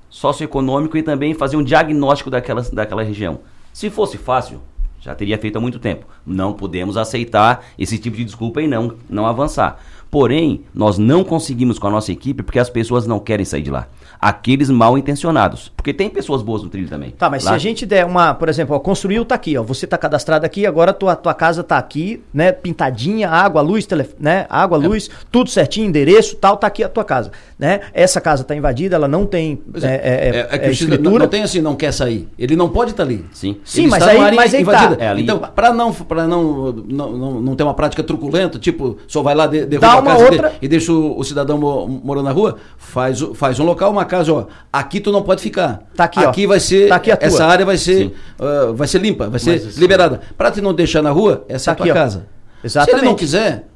socioeconômico 0.09 0.97
e 0.97 1.03
também 1.03 1.33
fazer 1.33 1.55
um 1.55 1.63
diagnóstico 1.63 2.29
daquela, 2.29 2.61
daquela 2.61 3.01
região. 3.01 3.39
Se 3.71 3.89
fosse 3.89 4.17
fácil, 4.17 4.59
já 4.99 5.15
teria 5.15 5.37
feito 5.37 5.57
há 5.57 5.61
muito 5.61 5.79
tempo. 5.79 6.05
Não 6.25 6.51
podemos 6.51 6.97
aceitar 6.97 7.63
esse 7.79 7.97
tipo 7.97 8.17
de 8.17 8.25
desculpa 8.25 8.61
e 8.61 8.67
não, 8.67 8.97
não 9.09 9.25
avançar. 9.25 9.79
Porém, 10.09 10.61
nós 10.73 10.97
não 10.97 11.23
conseguimos 11.23 11.77
com 11.77 11.87
a 11.87 11.91
nossa 11.91 12.11
equipe 12.11 12.43
porque 12.43 12.59
as 12.59 12.69
pessoas 12.69 13.05
não 13.05 13.19
querem 13.19 13.45
sair 13.45 13.61
de 13.61 13.71
lá 13.71 13.87
aqueles 14.25 14.69
mal 14.69 14.97
intencionados. 14.97 15.71
Porque 15.75 15.93
tem 15.93 16.09
pessoas 16.09 16.41
boas 16.41 16.63
no 16.63 16.69
trilho 16.69 16.89
também. 16.89 17.11
Tá, 17.11 17.29
mas 17.29 17.43
Lá... 17.43 17.51
se 17.51 17.55
a 17.55 17.59
gente 17.59 17.85
der 17.85 18.05
uma, 18.05 18.33
por 18.33 18.49
exemplo, 18.49 18.75
ó, 18.75 18.79
construiu 18.79 19.23
tá 19.23 19.35
aqui, 19.35 19.57
ó, 19.57 19.63
você 19.63 19.85
tá 19.85 19.97
cadastrado 19.97 20.45
aqui, 20.45 20.65
agora 20.65 20.93
tua, 20.93 21.15
tua 21.15 21.33
casa 21.33 21.63
tá 21.63 21.77
aqui, 21.77 22.23
né, 22.33 22.51
pintadinha, 22.51 23.29
água, 23.29 23.61
luz, 23.61 23.85
tele, 23.85 24.07
né, 24.19 24.45
água, 24.49 24.77
é. 24.83 24.87
luz, 24.87 25.09
tudo 25.31 25.49
certinho, 25.49 25.87
endereço, 25.87 26.35
tal, 26.37 26.57
tá 26.57 26.67
aqui 26.67 26.83
a 26.83 26.89
tua 26.89 27.03
casa, 27.03 27.31
né? 27.57 27.81
Essa 27.93 28.19
casa 28.19 28.43
tá 28.43 28.55
invadida, 28.55 28.95
ela 28.95 29.07
não 29.07 29.25
tem 29.25 29.61
é, 29.75 29.85
é, 29.85 29.89
é, 29.89 29.95
é, 29.95 30.65
é, 30.65 30.67
é 30.67 30.71
escritura. 30.71 31.19
Não, 31.19 31.27
tem 31.27 31.43
assim, 31.43 31.61
não 31.61 31.75
quer 31.75 31.91
sair. 31.91 32.27
Ele 32.37 32.55
não 32.55 32.69
pode 32.69 32.91
estar 32.91 33.05
tá 33.05 33.09
ali. 33.09 33.25
Sim. 33.31 33.57
Sim, 33.63 33.87
mas 33.87 34.03
aí, 34.03 34.35
mas 34.35 34.53
aí 34.53 34.65
tá. 34.65 34.95
É 34.99 35.19
então, 35.19 35.39
para 35.39 35.73
não 35.73 35.93
para 35.93 36.27
não, 36.27 36.71
não, 36.71 37.11
não, 37.11 37.41
não 37.41 37.55
ter 37.55 37.63
uma 37.63 37.73
prática 37.73 38.03
truculenta, 38.03 38.57
tipo, 38.57 38.97
só 39.07 39.21
vai 39.21 39.35
lá 39.35 39.47
de, 39.47 39.65
derruba 39.65 39.94
a 39.99 40.01
casa 40.01 40.23
outra... 40.23 40.53
e 40.61 40.67
deixa 40.67 40.91
o, 40.91 41.19
o 41.19 41.23
cidadão 41.23 41.57
morando 41.57 42.25
na 42.25 42.31
rua, 42.31 42.57
faz 42.77 43.19
faz 43.33 43.59
um 43.59 43.65
local, 43.65 43.91
uma 43.91 44.05
casa, 44.05 44.33
ó, 44.33 44.45
aqui 44.71 44.99
tu 44.99 45.11
não 45.11 45.21
pode 45.21 45.41
ficar. 45.41 45.83
Tá 45.95 46.05
aqui, 46.05 46.19
aqui 46.19 46.45
ó. 46.45 46.49
vai 46.49 46.59
ser 46.59 46.89
tá 46.89 46.95
aqui 46.95 47.11
essa 47.11 47.45
área 47.45 47.65
vai 47.65 47.77
ser 47.77 48.15
uh, 48.39 48.73
vai 48.73 48.87
ser 48.87 48.99
limpa, 48.99 49.29
vai 49.29 49.39
ser 49.39 49.63
Mas, 49.63 49.77
liberada. 49.77 50.21
Para 50.37 50.51
te 50.51 50.61
não 50.61 50.73
deixar 50.73 51.01
na 51.01 51.11
rua, 51.11 51.45
essa 51.47 51.65
tá 51.65 51.71
é 51.71 51.73
a 51.73 51.75
tua 51.75 51.85
aqui, 51.85 51.93
casa. 51.93 52.27
Exatamente. 52.63 52.99
Se 52.99 53.01
ele 53.01 53.09
não 53.09 53.15
quiser, 53.15 53.67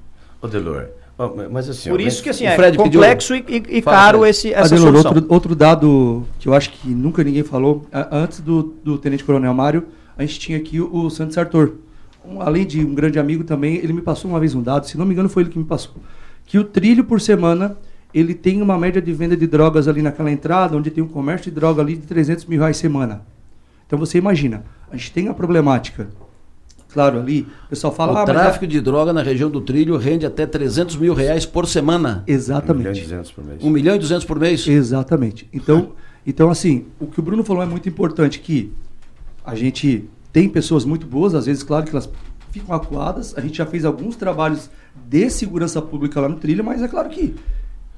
Ô 0.41 0.47
Delor, 0.47 0.87
mas 1.51 1.69
assim, 1.69 1.89
Por 1.89 1.99
isso 1.99 2.23
que 2.23 2.29
assim, 2.29 2.45
é 2.45 2.71
complexo 2.71 3.35
e, 3.35 3.43
e 3.47 3.81
caro 3.81 4.25
esse, 4.25 4.53
essa 4.53 4.73
Adelor, 4.73 4.93
solução. 4.93 5.11
Outro, 5.13 5.33
outro 5.33 5.55
dado 5.55 6.23
que 6.39 6.47
eu 6.47 6.53
acho 6.53 6.69
que 6.69 6.89
nunca 6.89 7.21
ninguém 7.23 7.43
falou, 7.43 7.85
antes 8.09 8.39
do, 8.39 8.73
do 8.81 8.97
Tenente 8.97 9.25
Coronel 9.25 9.53
Mário, 9.53 9.87
a 10.17 10.21
gente 10.21 10.39
tinha 10.39 10.57
aqui 10.57 10.79
o, 10.79 11.05
o 11.05 11.09
Santos 11.09 11.37
Arthur. 11.37 11.73
Um, 12.25 12.41
além 12.41 12.65
de 12.65 12.83
um 12.83 12.93
grande 12.93 13.17
amigo 13.17 13.43
também, 13.43 13.75
ele 13.75 13.93
me 13.93 14.01
passou 14.01 14.29
uma 14.29 14.39
vez 14.39 14.53
um 14.53 14.61
dado, 14.61 14.85
se 14.85 14.97
não 14.97 15.05
me 15.05 15.13
engano 15.13 15.29
foi 15.29 15.43
ele 15.43 15.49
que 15.49 15.57
me 15.57 15.65
passou, 15.65 15.95
que 16.45 16.57
o 16.57 16.63
trilho 16.63 17.03
por 17.03 17.21
semana 17.21 17.77
ele 18.13 18.33
tem 18.33 18.61
uma 18.61 18.77
média 18.77 19.01
de 19.01 19.13
venda 19.13 19.37
de 19.37 19.47
drogas 19.47 19.87
ali 19.87 20.01
naquela 20.01 20.31
entrada, 20.31 20.75
onde 20.75 20.89
tem 20.89 21.03
um 21.03 21.07
comércio 21.07 21.51
de 21.51 21.55
droga 21.55 21.81
ali 21.81 21.95
de 21.95 22.05
300 22.07 22.45
mil 22.45 22.59
reais 22.59 22.77
semana. 22.77 23.21
Então 23.85 23.97
você 23.97 24.17
imagina, 24.17 24.63
a 24.91 24.97
gente 24.97 25.11
tem 25.11 25.27
a 25.27 25.33
problemática. 25.33 26.09
Claro, 26.91 27.19
ali 27.19 27.47
o 27.65 27.69
pessoal 27.69 27.93
fala... 27.93 28.13
O 28.13 28.17
ah, 28.17 28.25
tráfico 28.25 28.65
de 28.65 28.81
droga 28.81 29.13
na 29.13 29.21
região 29.21 29.49
do 29.49 29.61
trilho 29.61 29.95
rende 29.95 30.25
até 30.25 30.47
300 30.47 30.95
mil 30.95 31.13
reais 31.13 31.45
por 31.45 31.67
semana. 31.67 32.23
Exatamente. 32.25 32.87
1 32.87 32.89
milhão 32.89 32.95
e 32.95 33.01
200 33.03 33.31
por 33.31 33.45
mês. 33.45 33.63
1 33.63 33.69
milhão 33.69 33.95
e 33.95 33.99
200 33.99 34.25
por 34.25 34.39
mês? 34.39 34.67
Exatamente. 34.67 35.47
Então, 35.53 35.91
então, 36.25 36.49
assim, 36.49 36.85
o 36.99 37.05
que 37.05 37.19
o 37.19 37.23
Bruno 37.23 37.43
falou 37.43 37.61
é 37.61 37.65
muito 37.65 37.87
importante, 37.87 38.39
que 38.39 38.73
a 39.45 39.55
gente 39.55 40.09
tem 40.31 40.47
pessoas 40.47 40.85
muito 40.85 41.07
boas, 41.07 41.33
às 41.33 41.45
vezes, 41.45 41.63
claro 41.63 41.85
que 41.85 41.91
elas 41.91 42.09
ficam 42.51 42.75
acuadas, 42.75 43.37
a 43.37 43.41
gente 43.41 43.57
já 43.57 43.65
fez 43.65 43.85
alguns 43.85 44.15
trabalhos 44.15 44.69
de 45.07 45.29
segurança 45.29 45.81
pública 45.81 46.19
lá 46.19 46.29
no 46.29 46.37
trilho, 46.37 46.63
mas 46.63 46.81
é 46.81 46.87
claro 46.87 47.09
que 47.09 47.35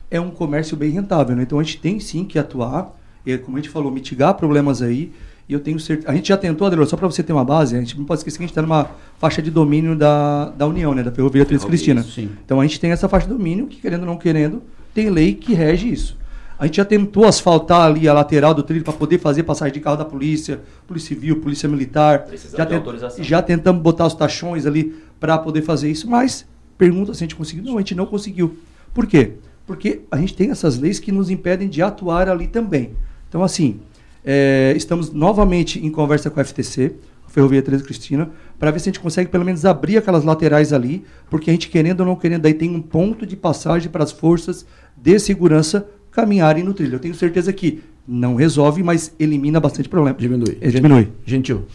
é 0.10 0.20
um 0.20 0.30
comércio 0.30 0.76
bem 0.76 0.92
rentável. 0.92 1.36
Né? 1.36 1.44
Então 1.44 1.60
a 1.60 1.64
gente 1.64 1.80
tem 1.80 2.00
sim 2.00 2.26
que 2.26 2.38
atuar, 2.38 2.98
e, 3.26 3.38
como 3.38 3.58
a 3.58 3.60
gente 3.62 3.70
falou, 3.70 3.92
mitigar 3.92 4.34
problemas 4.34 4.82
aí. 4.82 5.12
E 5.48 5.54
eu 5.54 5.60
tenho 5.60 5.80
certeza. 5.80 6.10
A 6.10 6.16
gente 6.16 6.30
já 6.30 6.38
tentou, 6.38 6.66
Adelor, 6.66 6.86
só 6.86 6.96
para 6.96 7.08
você 7.08 7.22
ter 7.22 7.34
uma 7.34 7.44
base, 7.44 7.76
a 7.76 7.80
gente 7.80 7.98
não 7.98 8.06
pode 8.06 8.20
esquecer 8.20 8.38
que 8.38 8.44
a 8.44 8.48
gente 8.48 8.52
está 8.52 8.62
numa 8.62 8.90
faixa 9.18 9.42
de 9.42 9.52
domínio 9.52 9.96
da, 9.96 10.50
da 10.50 10.66
União, 10.66 10.94
né? 10.94 11.04
da 11.04 11.12
Ferrovia 11.12 11.46
Três 11.46 11.64
Cristina. 11.64 12.04
Sim. 12.04 12.30
Então 12.46 12.60
a 12.60 12.64
gente 12.66 12.80
tem 12.80 12.92
essa 12.92 13.10
faixa 13.10 13.28
de 13.28 13.34
domínio 13.34 13.68
que, 13.68 13.82
querendo 13.82 14.02
ou 14.02 14.06
não 14.08 14.18
querendo, 14.18 14.62
tem 14.94 15.10
lei 15.10 15.34
que 15.34 15.54
rege 15.54 15.92
isso. 15.92 16.18
A 16.62 16.66
gente 16.66 16.78
já 16.78 16.86
tentou 16.86 17.26
asfaltar 17.26 17.82
ali 17.82 18.08
a 18.08 18.14
lateral 18.14 18.54
do 18.54 18.64
trilho 18.64 18.84
para 18.86 18.94
poder 18.94 19.18
fazer 19.18 19.44
passagem 19.44 19.74
de 19.74 19.80
carro 19.82 19.98
da 19.98 20.06
polícia, 20.06 20.62
polícia 20.88 21.10
civil, 21.10 21.42
polícia 21.42 21.68
militar. 21.68 22.28
já, 22.56 22.66
tent... 22.66 22.84
já 23.20 23.42
tentamos 23.42 23.82
botar 23.82 24.06
os 24.06 24.14
tachões 24.14 24.66
ali 24.66 24.96
para 25.20 25.38
poder 25.38 25.64
fazer 25.64 25.92
isso, 25.92 26.10
mas 26.10 26.46
pergunta 26.78 27.14
se 27.14 27.24
a 27.24 27.26
gente 27.26 27.36
conseguiu. 27.36 27.64
Não, 27.66 27.78
a 27.78 27.82
gente 27.82 27.96
não 27.96 28.06
conseguiu. 28.06 28.56
Por 28.94 29.06
quê? 29.06 29.34
porque 29.66 30.02
a 30.12 30.18
gente 30.18 30.36
tem 30.36 30.52
essas 30.52 30.78
leis 30.78 31.00
que 31.00 31.12
nos 31.12 31.30
impedem 31.30 31.70
de 31.70 31.82
atuar 31.82 32.28
ali 32.28 32.48
também. 32.48 32.92
Então, 33.30 33.42
assim, 33.42 33.80
é, 34.22 34.74
estamos 34.76 35.12
novamente 35.12 35.80
em 35.80 35.90
conversa 35.90 36.30
com 36.30 36.40
a 36.40 36.44
FTC, 36.44 36.94
a 37.26 37.30
Ferrovia 37.30 37.62
Teresa 37.62 37.84
Cristina, 37.84 38.30
para 38.60 38.72
ver 38.72 38.80
se 38.80 38.90
a 38.90 38.92
gente 38.92 39.00
consegue 39.00 39.30
pelo 39.30 39.46
menos 39.46 39.64
abrir 39.64 39.98
aquelas 39.98 40.24
laterais 40.24 40.74
ali, 40.74 41.06
porque 41.30 41.50
a 41.50 41.54
gente 41.54 41.70
querendo 41.70 42.02
ou 42.02 42.06
não 42.06 42.18
querendo, 42.18 42.46
aí 42.46 42.54
tem 42.54 42.70
um 42.76 42.82
ponto 42.82 43.26
de 43.26 43.38
passagem 43.38 43.90
para 43.90 44.04
as 44.04 44.12
forças 44.12 44.66
de 44.98 45.18
segurança 45.20 45.88
caminharem 46.12 46.64
no 46.64 46.74
trilho. 46.74 46.96
Eu 46.96 47.00
tenho 47.00 47.16
certeza 47.16 47.52
que 47.54 47.82
não 48.08 48.36
resolve, 48.36 48.84
mas 48.84 49.14
elimina 49.20 49.60
bastante 49.60 49.88
problema. 49.88 50.18
Diminui. 50.18 50.58
É, 50.62 50.70
diminui. 50.70 51.10
Gentil. 51.26 51.66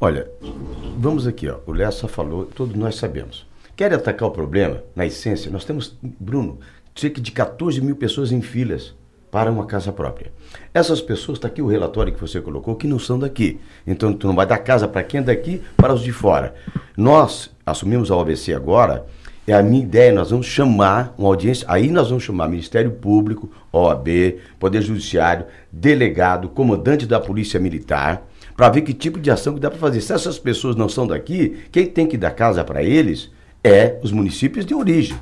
Olha, 0.00 0.28
vamos 0.98 1.26
aqui, 1.26 1.48
ó. 1.48 1.58
O 1.66 1.72
Lessa 1.72 2.08
falou, 2.08 2.46
todos 2.46 2.74
nós 2.74 2.96
sabemos. 2.96 3.46
Quer 3.76 3.92
atacar 3.92 4.28
o 4.28 4.32
problema, 4.32 4.82
na 4.94 5.06
essência, 5.06 5.50
nós 5.50 5.64
temos, 5.64 5.96
Bruno, 6.02 6.58
cerca 6.94 7.20
de 7.20 7.32
14 7.32 7.80
mil 7.80 7.96
pessoas 7.96 8.30
em 8.30 8.42
filas 8.42 8.94
para 9.30 9.50
uma 9.50 9.64
casa 9.64 9.90
própria. 9.90 10.30
Essas 10.74 11.00
pessoas, 11.00 11.38
está 11.38 11.48
aqui 11.48 11.62
o 11.62 11.66
relatório 11.66 12.12
que 12.12 12.20
você 12.20 12.40
colocou, 12.40 12.76
que 12.76 12.86
não 12.86 12.98
são 12.98 13.18
daqui. 13.18 13.58
Então, 13.86 14.12
tu 14.12 14.26
não 14.26 14.34
vai 14.34 14.46
dar 14.46 14.58
casa 14.58 14.86
para 14.86 15.02
quem 15.02 15.20
é 15.20 15.22
daqui, 15.22 15.62
para 15.74 15.94
os 15.94 16.02
de 16.02 16.12
fora. 16.12 16.54
Nós 16.96 17.50
assumimos 17.64 18.10
a 18.10 18.16
OBC 18.16 18.52
agora, 18.52 19.06
é 19.46 19.52
a 19.52 19.62
minha 19.62 19.82
ideia, 19.82 20.12
nós 20.12 20.30
vamos 20.30 20.46
chamar 20.46 21.14
uma 21.18 21.28
audiência, 21.28 21.66
aí 21.68 21.90
nós 21.90 22.08
vamos 22.08 22.22
chamar 22.22 22.48
Ministério 22.48 22.92
Público, 22.92 23.50
OAB, 23.72 24.38
Poder 24.58 24.82
Judiciário, 24.82 25.46
delegado, 25.70 26.48
comandante 26.48 27.06
da 27.06 27.18
Polícia 27.18 27.58
Militar, 27.58 28.22
para 28.56 28.68
ver 28.68 28.82
que 28.82 28.94
tipo 28.94 29.18
de 29.18 29.30
ação 29.30 29.54
que 29.54 29.60
dá 29.60 29.70
para 29.70 29.78
fazer. 29.78 30.00
Se 30.00 30.12
essas 30.12 30.38
pessoas 30.38 30.76
não 30.76 30.88
são 30.88 31.06
daqui, 31.06 31.64
quem 31.72 31.86
tem 31.86 32.06
que 32.06 32.16
dar 32.16 32.30
casa 32.30 32.62
para 32.62 32.82
eles 32.82 33.30
é 33.64 33.98
os 34.02 34.12
municípios 34.12 34.64
de 34.64 34.74
origem. 34.74 35.16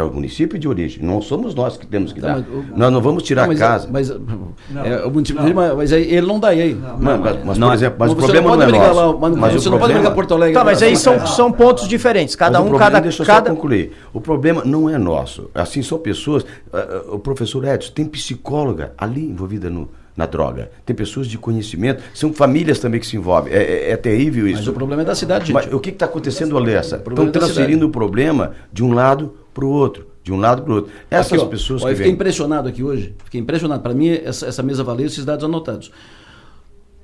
É 0.00 0.02
o 0.02 0.12
município 0.12 0.58
de 0.58 0.66
origem. 0.66 1.04
Não 1.04 1.20
somos 1.20 1.54
nós 1.54 1.76
que 1.76 1.86
temos 1.86 2.12
que 2.12 2.20
Tá, 2.20 2.28
dar. 2.28 2.34
mas 2.36 2.46
o- 2.48 2.64
nós 2.78 2.92
não 2.92 3.00
vamos 3.00 3.22
tirar 3.22 3.42
Não, 3.42 3.48
mas, 3.48 3.58
casa. 3.58 3.88
Mas, 3.90 4.10
é, 4.10 5.04
o 5.04 5.10
município 5.10 5.42
mas, 5.76 5.92
ele 5.92 6.26
não 6.26 6.40
dá 6.40 6.48
aí. 6.48 6.74
Mas, 6.74 7.20
mas, 7.20 7.44
mas, 7.44 7.58
Não, 7.58 7.68
por 7.68 7.74
exemplo, 7.74 7.96
mas 7.98 8.12
o 8.12 8.16
problema 8.16 8.50
não 8.50 8.56
não, 8.56 8.62
é 8.64 8.88
nosso. 8.88 8.94
lá, 8.94 9.18
mas, 9.18 9.36
mas 9.36 9.52
você 9.54 9.68
o 9.68 9.70
não 9.72 9.78
pode 9.78 9.92
problema, 9.92 9.98
brigar 10.00 10.14
Porto 10.14 10.34
Alegre. 10.34 10.54
Tá, 10.54 10.64
mas 10.64 10.82
aí 10.82 10.96
são, 10.96 11.26
são 11.26 11.52
pontos 11.52 11.86
diferentes. 11.86 12.34
Cada 12.34 12.58
um, 12.60 12.64
problema, 12.68 12.84
cada. 12.84 13.00
deixa 13.00 13.22
eu 13.22 13.26
cada... 13.26 13.50
só 13.50 13.54
concluir. 13.54 13.92
O 14.12 14.20
problema 14.20 14.62
não 14.64 14.88
é 14.88 14.96
nosso. 14.98 15.50
Assim, 15.54 15.82
são 15.82 15.98
pessoas. 15.98 16.44
ah, 16.72 17.02
o 17.12 17.18
professor 17.18 17.64
Edson 17.66 17.92
tem 17.92 18.04
psicóloga 18.06 18.92
ali 18.96 19.24
envolvida 19.28 19.68
no, 19.68 19.88
na 20.16 20.26
droga. 20.26 20.70
Tem 20.84 20.94
pessoas 20.94 21.26
de 21.26 21.36
conhecimento. 21.38 22.02
São 22.14 22.32
famílias 22.32 22.78
também 22.78 23.00
que 23.00 23.06
se 23.06 23.16
envolvem. 23.16 23.52
É, 23.52 23.58
é- 23.62 23.90
é 23.92 23.96
terrível 23.96 24.46
isso. 24.46 24.58
Mas 24.58 24.68
o 24.68 24.72
problema 24.72 25.02
é 25.02 25.04
da 25.04 25.14
cidade, 25.14 25.46
gente. 25.46 25.54
Mas 25.54 25.72
o 25.72 25.78
que 25.80 25.90
está 25.90 26.06
acontecendo, 26.06 26.56
Alessa? 26.56 26.96
Estão 26.96 27.26
é 27.26 27.30
transferindo 27.30 27.86
o 27.86 27.90
problema 27.90 28.52
de 28.72 28.82
um 28.84 28.92
lado 28.92 29.34
para 29.60 29.68
o 29.68 29.70
outro. 29.70 30.08
De 30.22 30.32
um 30.32 30.38
lado 30.38 30.62
para 30.62 30.72
o 30.72 30.74
outro. 30.76 30.92
Essas 31.10 31.34
Aqui, 31.34 31.42
ó, 31.42 31.46
pessoas 31.46 31.82
ó, 31.82 31.86
que 31.86 31.92
eu 31.92 31.96
fiquei 31.96 32.06
vêm. 32.06 32.14
impressionado 32.14 32.68
aqui 32.68 32.82
hoje. 32.82 33.14
Fiquei 33.24 33.40
impressionado. 33.40 33.82
Para 33.82 33.94
mim, 33.94 34.08
essa, 34.08 34.46
essa 34.46 34.62
mesa 34.62 34.82
valeu 34.82 35.06
esses 35.06 35.24
dados 35.24 35.44
anotados. 35.44 35.90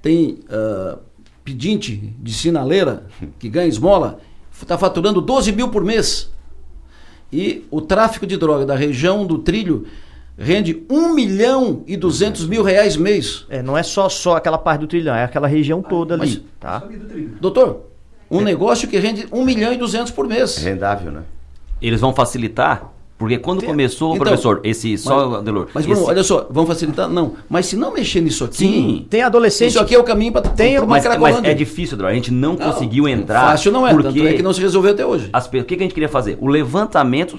Tem 0.03 0.41
ah, 0.51 0.99
pedinte 1.45 1.97
de 2.19 2.33
sinaleira 2.33 3.07
que 3.39 3.49
ganha 3.49 3.69
esmola, 3.69 4.19
está 4.53 4.77
faturando 4.77 5.21
12 5.21 5.53
mil 5.53 5.69
por 5.69 5.85
mês. 5.85 6.31
E 7.33 7.65
o 7.71 7.81
tráfico 7.81 8.27
de 8.27 8.37
droga 8.37 8.65
da 8.65 8.75
região 8.75 9.27
do 9.27 9.39
trilho 9.39 9.87
rende 10.39 10.85
1 10.91 11.15
milhão 11.15 11.83
e 11.87 11.97
200 11.97 12.47
mil 12.47 12.63
reais 12.63 12.97
mês. 12.97 13.47
É, 13.49 13.63
não 13.63 13.77
é 13.77 13.83
só, 13.83 14.09
só 14.09 14.37
aquela 14.37 14.59
parte 14.59 14.81
do 14.81 14.87
trilhão, 14.87 15.15
é 15.15 15.25
aquela 15.25 15.47
região 15.49 15.83
toda 15.83 16.15
ali. 16.15 16.45
Tá? 16.61 16.83
Doutor, 17.41 17.87
um 18.31 18.41
negócio 18.41 18.89
que 18.89 18.99
rende 18.99 19.27
1 19.33 19.45
milhão 19.45 19.73
e 19.73 19.77
200 19.77 20.13
por 20.13 20.27
mês. 20.27 20.59
É 20.59 20.71
rendável, 20.71 21.13
né? 21.13 21.23
Eles 21.81 22.01
vão 22.01 22.15
facilitar, 22.15 22.91
porque 23.19 23.39
quando 23.39 23.61
Tem- 23.61 23.69
começou, 23.69 24.15
então, 24.15 24.25
professor, 24.27 24.61
esse 24.65 24.97
só, 24.99 25.41
Delor, 25.41 25.69
Mas, 25.75 25.85
esse- 25.85 25.93
Bruno, 25.95 26.09
olha 26.09 26.23
só, 26.23 26.47
vão 26.51 26.67
facilitar? 26.67 27.09
Não. 27.09 27.35
Mas 27.49 27.67
se 27.67 27.77
não 27.77 27.93
mexer 27.93 28.21
nisso 28.21 28.45
aqui, 28.45 28.57
Sim. 28.57 29.07
Tem 29.09 29.23
adolescente. 29.23 29.71
isso 29.71 29.81
aqui 29.81 29.95
é 29.95 29.99
o 29.99 30.05
caminho 30.05 30.33
para 30.33 30.43
Tem- 30.43 30.79
uma 30.79 30.87
mas, 30.87 31.05
mas 31.19 31.45
é 31.45 31.55
difícil, 31.55 31.97
Delor, 31.97 32.11
a 32.13 32.15
gente 32.15 32.31
não, 32.33 32.55
Não, 32.55 32.59
conseguiu 32.73 33.09
entrar. 33.09 33.51
Fácil 33.51 33.73
não 33.73 33.87
é, 33.87 33.91
porque 33.93 34.09
tanto 34.21 34.27
é 34.29 34.33
que 34.35 34.43
não 34.43 34.53
se 34.53 34.61
resolveu 34.61 34.93
até 34.93 35.05
hoje. 35.05 35.29
as 35.33 35.47
o 35.47 35.51
que, 35.51 35.65
que 35.65 35.75
a 35.75 35.79
gente 35.79 35.95
queria 35.95 36.09
fazer? 36.09 36.37
O 36.41 36.47
levantamento 36.49 37.39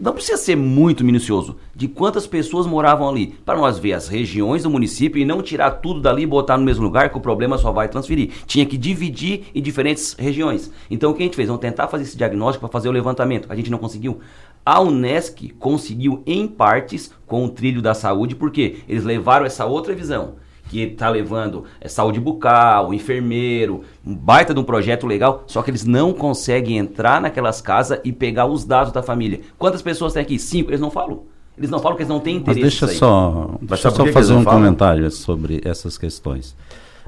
não 0.00 0.12
precisa 0.12 0.36
ser 0.36 0.54
muito 0.54 1.04
minucioso 1.04 1.56
de 1.74 1.88
quantas 1.88 2.26
pessoas 2.26 2.66
moravam 2.66 3.08
ali, 3.08 3.34
para 3.44 3.58
nós 3.58 3.78
ver 3.78 3.94
as 3.94 4.06
regiões 4.06 4.62
do 4.62 4.70
município 4.70 5.20
e 5.20 5.24
não 5.24 5.42
tirar 5.42 5.72
tudo 5.72 6.00
dali 6.00 6.22
e 6.22 6.26
botar 6.26 6.56
no 6.56 6.64
mesmo 6.64 6.84
lugar, 6.84 7.10
que 7.10 7.18
o 7.18 7.20
problema 7.20 7.58
só 7.58 7.72
vai 7.72 7.88
transferir. 7.88 8.30
Tinha 8.46 8.64
que 8.64 8.78
dividir 8.78 9.46
em 9.52 9.60
diferentes 9.60 10.14
regiões. 10.16 10.70
Então 10.88 11.10
o 11.10 11.14
que 11.14 11.22
a 11.22 11.26
gente 11.26 11.34
fez? 11.34 11.48
Vamos 11.48 11.60
tentar 11.60 11.88
fazer 11.88 12.04
esse 12.04 12.16
diagnóstico 12.16 12.60
para 12.60 12.72
fazer 12.72 12.88
o 12.88 12.92
levantamento. 12.92 13.50
A 13.50 13.56
gente 13.56 13.70
não 13.70 13.78
conseguiu. 13.78 14.20
A 14.64 14.80
Unesc 14.80 15.48
conseguiu 15.58 16.22
em 16.24 16.46
partes 16.46 17.10
com 17.26 17.44
o 17.44 17.48
trilho 17.48 17.82
da 17.82 17.94
saúde, 17.94 18.36
porque 18.36 18.78
eles 18.88 19.02
levaram 19.02 19.46
essa 19.46 19.66
outra 19.66 19.94
visão 19.94 20.34
que 20.68 20.82
está 20.82 21.08
levando 21.08 21.64
é, 21.80 21.88
saúde 21.88 22.20
bucal, 22.20 22.92
enfermeiro, 22.92 23.82
um 24.06 24.14
baita 24.14 24.52
de 24.54 24.60
um 24.60 24.64
projeto 24.64 25.06
legal, 25.06 25.44
só 25.46 25.62
que 25.62 25.70
eles 25.70 25.84
não 25.84 26.12
conseguem 26.12 26.78
entrar 26.78 27.20
naquelas 27.20 27.60
casas 27.60 28.00
e 28.04 28.12
pegar 28.12 28.46
os 28.46 28.64
dados 28.64 28.92
da 28.92 29.02
família. 29.02 29.40
Quantas 29.58 29.82
pessoas 29.82 30.12
tem 30.12 30.22
aqui? 30.22 30.38
Cinco. 30.38 30.70
Eles 30.70 30.80
não 30.80 30.90
falam. 30.90 31.22
Eles 31.56 31.70
não 31.70 31.80
falam 31.80 31.96
que 31.96 32.02
eles 32.02 32.08
não 32.10 32.20
têm 32.20 32.34
Mas 32.34 32.56
interesse. 32.56 32.80
deixa 32.80 32.86
só, 32.98 33.56
Mas 33.60 33.68
deixa 33.70 33.90
só 33.90 33.96
que 34.02 34.04
que 34.04 34.12
fazer 34.12 34.32
um 34.32 34.42
falam? 34.44 34.60
comentário 34.60 35.10
sobre 35.10 35.60
essas 35.64 35.98
questões. 35.98 36.54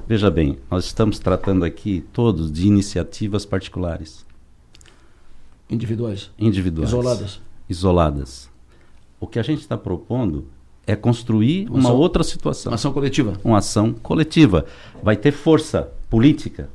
Veja 0.07 0.29
bem, 0.29 0.57
nós 0.69 0.85
estamos 0.85 1.19
tratando 1.19 1.63
aqui 1.63 2.03
todos 2.11 2.51
de 2.51 2.67
iniciativas 2.67 3.45
particulares, 3.45 4.25
Individuais. 5.69 6.31
individuais. 6.37 6.89
Isoladas. 6.89 7.41
Isoladas. 7.69 8.49
O 9.19 9.27
que 9.27 9.39
a 9.39 9.43
gente 9.43 9.59
está 9.61 9.77
propondo 9.77 10.47
é 10.87 10.95
construir 10.95 11.67
Uma 11.67 11.79
uma 11.79 11.89
ação- 11.89 11.95
outra 11.97 12.23
situação. 12.23 12.71
Uma 12.71 12.75
ação 12.75 12.91
coletiva. 12.93 13.33
uma 13.43 13.57
ação 13.59 13.93
coletiva. 13.93 14.65
Vai 15.03 15.15
ter 15.15 15.31
força 15.31 15.89
política, 16.09 16.69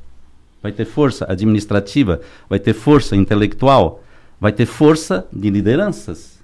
vai 0.63 0.71
ter 0.71 0.85
força 0.85 1.25
administrativa, 1.29 2.21
vai 2.49 2.59
ter 2.59 2.73
força 2.73 3.15
intelectual, 3.15 4.03
vai 4.39 4.51
ter 4.51 4.65
força 4.65 5.25
de 5.31 5.49
lideranças. 5.49 6.39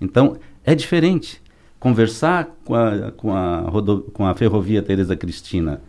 Então, 0.00 0.36
é 0.64 0.74
diferente. 0.74 1.40
Conversar 1.80 2.48
com 2.64 2.74
a, 2.74 3.12
com 3.12 3.32
a, 3.34 3.60
rodo- 3.60 4.06
com 4.12 4.26
a 4.26 4.34
Ferrovia 4.34 4.82
Tereza 4.82 5.14
Cristina, 5.14 5.80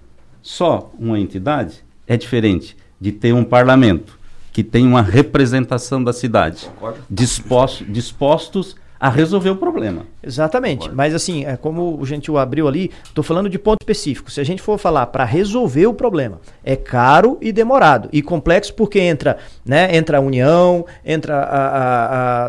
só 0.41 0.91
uma 0.99 1.19
entidade, 1.19 1.83
é 2.07 2.15
diferente 2.15 2.77
de 3.01 3.11
ter 3.11 3.33
um 3.33 3.43
parlamento 3.43 4.17
que 4.53 4.63
tem 4.63 4.85
uma 4.85 5.01
representação 5.01 6.03
da 6.03 6.13
cidade, 6.13 6.69
disposto, 7.09 7.83
dispostos 7.85 8.75
a 8.99 9.09
resolver 9.09 9.49
o 9.49 9.55
problema. 9.55 10.05
Exatamente. 10.21 10.89
Mas 10.91 11.15
assim, 11.15 11.45
é 11.45 11.55
como 11.55 11.97
o 11.97 12.05
Gentil 12.05 12.37
abriu 12.37 12.67
ali, 12.67 12.91
estou 13.05 13.23
falando 13.23 13.49
de 13.49 13.57
ponto 13.57 13.77
específico. 13.81 14.29
Se 14.29 14.41
a 14.41 14.43
gente 14.43 14.61
for 14.61 14.77
falar 14.77 15.05
para 15.07 15.23
resolver 15.23 15.87
o 15.87 15.93
problema, 15.93 16.41
é 16.63 16.75
caro 16.75 17.37
e 17.39 17.51
demorado 17.51 18.09
e 18.11 18.21
complexo 18.21 18.73
porque 18.73 18.99
entra, 18.99 19.37
né, 19.65 19.95
entra 19.95 20.17
a 20.17 20.21
União, 20.21 20.85
entra 21.05 21.37
a 21.37 21.69
a 21.69 21.99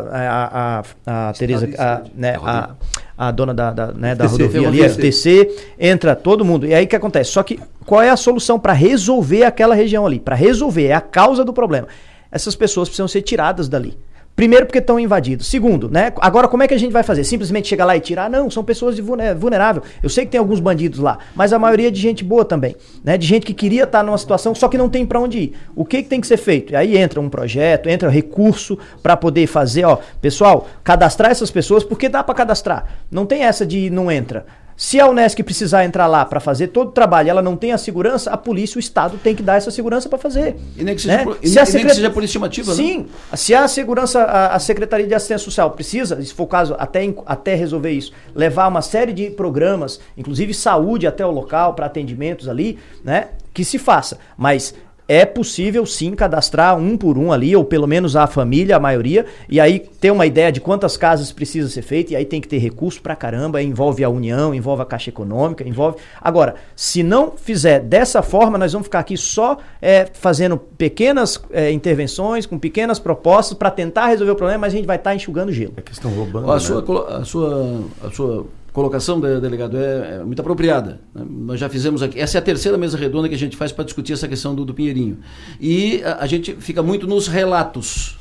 a, 0.01 0.79
a, 0.79 0.83
a, 1.05 1.29
a 1.29 1.33
Teresa, 1.33 1.69
a, 1.77 2.01
né, 2.13 2.35
a, 2.43 2.71
a 3.17 3.31
dona 3.31 3.53
da, 3.53 3.71
da, 3.71 3.87
né, 3.93 4.13
da 4.13 4.27
FTC, 4.27 4.43
rodovia 4.43 4.67
ali, 4.67 4.77
ferrovia. 4.77 4.89
FTC, 4.89 5.73
entra 5.79 6.15
todo 6.15 6.43
mundo. 6.43 6.65
E 6.65 6.73
aí 6.73 6.83
o 6.83 6.87
que 6.87 6.95
acontece? 6.95 7.31
Só 7.31 7.43
que 7.43 7.59
qual 7.85 8.01
é 8.01 8.09
a 8.09 8.17
solução 8.17 8.59
para 8.59 8.73
resolver 8.73 9.43
aquela 9.43 9.73
região 9.73 10.05
ali? 10.05 10.19
Para 10.19 10.35
resolver, 10.35 10.87
é 10.87 10.93
a 10.93 11.01
causa 11.01 11.45
do 11.45 11.53
problema. 11.53 11.87
Essas 12.29 12.55
pessoas 12.55 12.89
precisam 12.89 13.07
ser 13.07 13.21
tiradas 13.21 13.69
dali. 13.69 13.97
Primeiro, 14.35 14.65
porque 14.65 14.79
estão 14.79 14.99
invadidos. 14.99 15.47
Segundo, 15.47 15.89
né? 15.89 16.11
Agora, 16.19 16.47
como 16.47 16.63
é 16.63 16.67
que 16.67 16.73
a 16.73 16.77
gente 16.77 16.91
vai 16.91 17.03
fazer? 17.03 17.23
Simplesmente 17.23 17.67
chegar 17.67 17.85
lá 17.85 17.95
e 17.95 17.99
tirar? 17.99 18.29
Não, 18.29 18.49
são 18.49 18.63
pessoas 18.63 18.95
de 18.95 19.01
vulne- 19.01 19.35
vulnerável. 19.35 19.83
Eu 20.01 20.09
sei 20.09 20.25
que 20.25 20.31
tem 20.31 20.39
alguns 20.39 20.59
bandidos 20.59 20.99
lá, 20.99 21.19
mas 21.35 21.53
a 21.53 21.59
maioria 21.59 21.89
é 21.89 21.91
de 21.91 21.99
gente 21.99 22.23
boa 22.23 22.43
também, 22.43 22.75
né? 23.03 23.17
De 23.17 23.27
gente 23.27 23.45
que 23.45 23.53
queria 23.53 23.83
estar 23.83 24.03
numa 24.03 24.17
situação, 24.17 24.55
só 24.55 24.67
que 24.67 24.77
não 24.77 24.89
tem 24.89 25.05
para 25.05 25.19
onde 25.19 25.37
ir. 25.37 25.53
O 25.75 25.85
que, 25.85 26.01
que 26.01 26.09
tem 26.09 26.19
que 26.19 26.27
ser 26.27 26.37
feito? 26.37 26.75
Aí 26.75 26.97
entra 26.97 27.19
um 27.19 27.29
projeto, 27.29 27.87
entra 27.87 28.09
recurso 28.09 28.79
para 29.03 29.15
poder 29.15 29.45
fazer, 29.47 29.83
ó, 29.85 29.97
pessoal, 30.21 30.67
cadastrar 30.83 31.29
essas 31.29 31.51
pessoas, 31.51 31.83
porque 31.83 32.09
dá 32.09 32.23
para 32.23 32.33
cadastrar. 32.33 32.85
Não 33.11 33.25
tem 33.25 33.43
essa 33.43 33.65
de 33.65 33.89
não 33.89 34.11
entra. 34.11 34.45
Se 34.83 34.99
a 34.99 35.07
Unesc 35.07 35.43
precisar 35.43 35.85
entrar 35.85 36.07
lá 36.07 36.25
para 36.25 36.39
fazer 36.39 36.69
todo 36.69 36.87
o 36.87 36.91
trabalho, 36.91 37.27
e 37.27 37.29
ela 37.29 37.41
não 37.43 37.55
tem 37.55 37.71
a 37.71 37.77
segurança, 37.77 38.31
a 38.31 38.35
polícia, 38.35 38.77
o 38.77 38.79
Estado 38.79 39.15
tem 39.23 39.35
que 39.35 39.43
dar 39.43 39.57
essa 39.57 39.69
segurança 39.69 40.09
para 40.09 40.17
fazer. 40.17 40.55
E 40.75 40.83
nem 40.83 40.95
que 40.95 41.03
seja 41.03 41.17
né? 41.17 41.23
por- 41.23 41.37
Se 41.43 41.59
a 41.59 41.61
nem 41.61 41.65
que 41.65 41.71
secret- 41.71 41.93
seja 41.93 42.09
por 42.09 42.23
estimativa, 42.23 42.71
né? 42.71 42.77
Sim, 42.77 43.05
se 43.35 43.53
a 43.53 43.67
segurança, 43.67 44.23
a, 44.23 44.55
a 44.55 44.59
Secretaria 44.59 45.05
de 45.05 45.13
Assistência 45.13 45.45
Social 45.45 45.69
precisa, 45.69 46.19
se 46.19 46.33
for 46.33 46.45
o 46.45 46.47
caso, 46.47 46.75
até, 46.79 47.13
até 47.27 47.53
resolver 47.53 47.91
isso, 47.91 48.11
levar 48.33 48.67
uma 48.67 48.81
série 48.81 49.13
de 49.13 49.29
programas, 49.29 49.99
inclusive 50.17 50.51
saúde 50.51 51.05
até 51.05 51.23
o 51.23 51.29
local, 51.29 51.75
para 51.75 51.85
atendimentos 51.85 52.49
ali, 52.49 52.79
né? 53.03 53.27
Que 53.53 53.63
se 53.63 53.77
faça. 53.77 54.17
Mas 54.35 54.73
é 55.07 55.25
possível 55.25 55.85
sim 55.85 56.13
cadastrar 56.13 56.77
um 56.77 56.97
por 56.97 57.17
um 57.17 57.31
ali, 57.31 57.55
ou 57.55 57.65
pelo 57.65 57.87
menos 57.87 58.15
a 58.15 58.27
família, 58.27 58.77
a 58.77 58.79
maioria, 58.79 59.25
e 59.49 59.59
aí 59.59 59.79
ter 59.79 60.11
uma 60.11 60.25
ideia 60.25 60.51
de 60.51 60.61
quantas 60.61 60.95
casas 60.95 61.31
precisa 61.31 61.67
ser 61.69 61.81
feito, 61.81 62.11
e 62.11 62.15
aí 62.15 62.25
tem 62.25 62.39
que 62.39 62.47
ter 62.47 62.59
recurso 62.59 63.01
pra 63.01 63.15
caramba, 63.15 63.61
envolve 63.61 64.03
a 64.03 64.09
União, 64.09 64.53
envolve 64.53 64.81
a 64.81 64.85
Caixa 64.85 65.09
Econômica, 65.09 65.67
envolve. 65.67 65.97
Agora, 66.19 66.55
se 66.75 67.03
não 67.03 67.33
fizer 67.35 67.79
dessa 67.79 68.21
forma, 68.21 68.57
nós 68.57 68.71
vamos 68.73 68.87
ficar 68.87 68.99
aqui 68.99 69.17
só 69.17 69.57
é, 69.81 70.07
fazendo 70.13 70.57
pequenas 70.57 71.41
é, 71.51 71.71
intervenções, 71.71 72.45
com 72.45 72.57
pequenas 72.57 72.99
propostas 72.99 73.57
para 73.57 73.71
tentar 73.71 74.07
resolver 74.07 74.31
o 74.31 74.35
problema, 74.35 74.61
mas 74.61 74.73
a 74.73 74.75
gente 74.77 74.85
vai 74.85 74.97
estar 74.97 75.15
enxugando 75.15 75.51
gelo. 75.51 75.73
É 75.77 75.81
que 75.81 75.91
estão 75.91 76.11
roubando. 76.11 76.49
A 76.49 76.55
né? 76.55 76.59
sua, 76.59 76.81
a 77.17 77.25
sua, 77.25 77.81
a 78.03 78.11
sua 78.11 78.45
colocação, 78.73 79.19
de- 79.19 79.39
delegado, 79.39 79.77
é, 79.77 80.17
é 80.19 80.23
muito 80.23 80.39
apropriada. 80.39 80.99
né? 81.13 81.25
Nós 81.29 81.59
já 81.59 81.67
fizemos 81.69 82.01
aqui. 82.01 82.19
Essa 82.19 82.37
é 82.37 82.39
a 82.39 82.41
terceira 82.41 82.77
mesa 82.77 82.97
redonda 82.97 83.27
que 83.29 83.35
a 83.35 83.37
gente 83.37 83.55
faz 83.57 83.71
para 83.71 83.83
discutir 83.83 84.13
essa 84.13 84.27
questão 84.27 84.53
do, 84.55 84.63
do 84.65 84.73
Pinheirinho. 84.73 85.17
E 85.59 86.01
a, 86.03 86.23
a 86.23 86.27
gente 86.27 86.53
fica 86.55 86.81
muito 86.81 87.05
nos 87.07 87.27
relatos. 87.27 88.17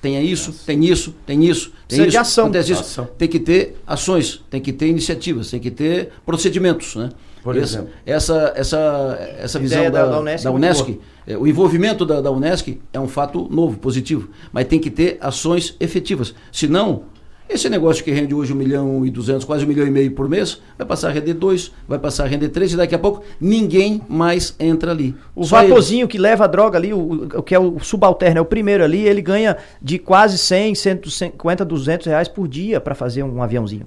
Tem 0.00 0.22
isso, 0.24 0.52
tem 0.64 0.84
isso, 0.84 1.12
tem 1.26 1.44
isso, 1.44 1.70
tem 1.88 1.98
Precisa 1.98 2.02
isso. 2.04 2.10
de 2.12 2.16
ação. 2.18 2.44
acontece 2.44 2.70
isso. 2.72 2.80
Ação. 2.82 3.08
Tem 3.18 3.26
que 3.26 3.40
ter 3.40 3.76
ações, 3.84 4.44
tem 4.48 4.60
que 4.60 4.72
ter 4.72 4.86
iniciativas, 4.86 5.50
tem 5.50 5.58
que 5.58 5.72
ter 5.72 6.10
procedimentos. 6.24 6.94
Né? 6.94 7.08
Por 7.42 7.56
essa, 7.56 7.78
exemplo. 7.78 7.90
essa, 8.06 8.52
essa, 8.54 9.34
essa 9.40 9.58
visão 9.58 9.82
da, 9.84 9.90
da- 9.90 10.06
da 10.06 10.20
Unesc 10.20 10.44
da 10.44 10.50
é 10.50 10.52
Unesc, 10.52 11.00
é, 11.26 11.36
o 11.36 11.48
envolvimento 11.48 12.06
da, 12.06 12.20
da 12.20 12.30
Unesc 12.30 12.80
é 12.92 13.00
um 13.00 13.08
fato 13.08 13.48
novo, 13.50 13.76
positivo, 13.78 14.28
mas 14.52 14.68
tem 14.68 14.78
que 14.78 14.88
ter 14.90 15.18
ações 15.20 15.74
efetivas. 15.80 16.32
Senão, 16.52 17.02
esse 17.48 17.68
negócio 17.68 18.04
que 18.04 18.10
rende 18.10 18.34
hoje 18.34 18.52
um 18.52 18.56
milhão 18.56 19.04
e 19.06 19.10
duzentos, 19.10 19.44
quase 19.44 19.64
um 19.64 19.68
milhão 19.68 19.86
e 19.86 19.90
meio 19.90 20.10
por 20.12 20.28
mês, 20.28 20.60
vai 20.76 20.86
passar 20.86 21.08
a 21.08 21.12
render 21.12 21.34
dois, 21.34 21.72
vai 21.86 21.98
passar 21.98 22.24
a 22.24 22.26
render 22.26 22.50
três, 22.50 22.72
e 22.72 22.76
daqui 22.76 22.94
a 22.94 22.98
pouco 22.98 23.24
ninguém 23.40 24.02
mais 24.08 24.54
entra 24.60 24.90
ali. 24.90 25.14
O 25.34 25.44
Só 25.44 25.62
vaporzinho 25.62 26.06
que 26.06 26.18
leva 26.18 26.44
a 26.44 26.46
droga 26.46 26.78
ali, 26.78 26.92
o, 26.92 27.28
o 27.36 27.42
que 27.42 27.54
é 27.54 27.58
o 27.58 27.78
subalterno, 27.80 28.38
é 28.38 28.40
o 28.40 28.44
primeiro 28.44 28.84
ali, 28.84 29.06
ele 29.06 29.22
ganha 29.22 29.56
de 29.80 29.98
quase 29.98 30.36
100, 30.36 30.74
150, 30.74 31.64
200 31.64 32.06
reais 32.06 32.28
por 32.28 32.46
dia 32.46 32.80
para 32.80 32.94
fazer 32.94 33.22
um 33.22 33.42
aviãozinho. 33.42 33.86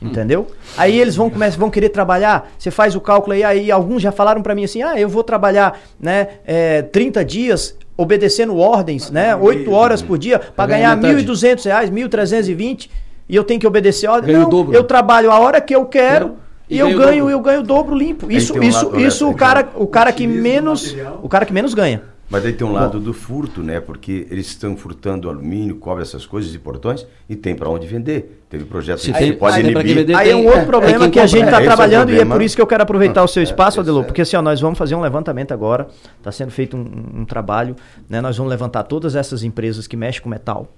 Entendeu? 0.00 0.46
Aí 0.76 0.98
eles 0.98 1.16
vão 1.16 1.28
começar, 1.28 1.58
vão 1.58 1.70
querer 1.70 1.88
trabalhar. 1.88 2.50
Você 2.56 2.70
faz 2.70 2.94
o 2.94 3.00
cálculo 3.00 3.34
aí, 3.34 3.42
aí 3.42 3.70
alguns 3.70 4.00
já 4.00 4.12
falaram 4.12 4.42
para 4.42 4.54
mim 4.54 4.64
assim: 4.64 4.80
ah, 4.82 4.98
eu 4.98 5.08
vou 5.08 5.24
trabalhar 5.24 5.80
né, 6.00 6.28
é, 6.46 6.82
30 6.82 7.24
dias 7.24 7.76
obedecendo 7.96 8.56
ordens, 8.56 9.10
né? 9.10 9.34
8 9.34 9.72
horas 9.72 10.00
por 10.00 10.16
dia, 10.16 10.38
para 10.38 10.66
ganhar 10.66 10.96
R$ 10.96 11.14
metade. 11.14 11.26
1.200, 11.26 11.64
reais, 11.64 11.90
1.320 11.90 12.88
e 13.28 13.36
eu 13.36 13.44
tenho 13.44 13.60
que 13.60 13.66
obedecer 13.66 14.06
a 14.06 14.12
ordem. 14.12 14.34
Não, 14.36 14.48
dobro. 14.48 14.74
eu 14.74 14.84
trabalho 14.84 15.30
a 15.30 15.38
hora 15.38 15.60
que 15.60 15.74
eu 15.74 15.84
quero. 15.84 16.36
E, 16.68 16.76
E 16.76 16.78
eu 16.78 16.88
ganho, 16.96 17.24
dobro. 17.24 17.30
eu 17.30 17.40
ganho 17.40 17.60
o 17.60 17.62
dobro 17.62 17.96
limpo. 17.96 18.30
Isso, 18.30 18.56
um 18.56 18.62
isso, 18.62 18.86
lado 18.86 19.00
isso 19.00 19.26
o 19.26 19.30
né, 19.30 19.36
cara, 19.36 19.68
o 19.74 19.86
cara 19.86 20.12
que 20.12 20.26
menos, 20.26 20.86
material. 20.92 21.20
o 21.22 21.28
cara 21.28 21.46
que 21.46 21.52
menos 21.52 21.74
ganha. 21.74 22.02
Mas 22.30 22.44
aí 22.44 22.52
tem 22.52 22.66
um 22.66 22.72
lado 22.72 23.00
do 23.00 23.14
furto, 23.14 23.62
né? 23.62 23.80
Porque 23.80 24.26
eles 24.30 24.48
estão 24.48 24.76
furtando 24.76 25.30
alumínio, 25.30 25.76
cobre, 25.76 26.02
essas 26.02 26.26
coisas 26.26 26.54
e 26.54 26.58
portões 26.58 27.06
e 27.26 27.34
tem 27.34 27.54
para 27.54 27.70
onde 27.70 27.86
vender. 27.86 28.42
Teve 28.50 28.64
projeto 28.66 28.98
Se 29.00 29.10
que 29.10 29.18
tem- 29.18 29.32
pode 29.32 29.56
quem 29.62 29.70
inibir. 29.70 29.94
vender, 29.94 30.14
Aí 30.14 30.28
é 30.30 30.36
um 30.36 30.40
tem- 30.40 30.46
outro 30.48 30.60
é, 30.60 30.64
problema 30.66 30.96
é 30.96 30.98
quem 31.00 31.10
que 31.12 31.20
a 31.20 31.26
gente 31.26 31.44
está 31.46 31.60
é 31.62 31.64
trabalhando 31.64 32.12
e 32.12 32.18
é 32.20 32.24
por 32.26 32.42
isso 32.42 32.54
que 32.54 32.60
eu 32.60 32.66
quero 32.66 32.82
aproveitar 32.82 33.24
o 33.24 33.28
seu 33.28 33.40
É, 33.40 33.44
espaço, 33.44 33.78
é 33.78 33.80
Adelô, 33.80 33.98
sério. 34.00 34.08
porque 34.08 34.20
assim, 34.20 34.36
ó, 34.36 34.42
nós 34.42 34.60
vamos 34.60 34.78
fazer 34.78 34.94
um 34.94 35.00
levantamento 35.00 35.52
agora, 35.52 35.88
está 36.18 36.30
sendo 36.30 36.50
feito 36.50 36.76
um, 36.76 37.20
um 37.20 37.24
trabalho, 37.24 37.74
né? 38.10 38.20
Nós 38.20 38.36
vamos 38.36 38.50
levantar 38.50 38.82
todas 38.82 39.16
essas 39.16 39.42
empresas 39.42 39.86
que 39.86 39.96
mexem 39.96 40.20
com 40.20 40.28
metal, 40.28 40.68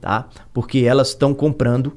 tá? 0.00 0.26
Porque 0.54 0.78
elas 0.78 1.08
estão 1.08 1.34
comprando, 1.34 1.92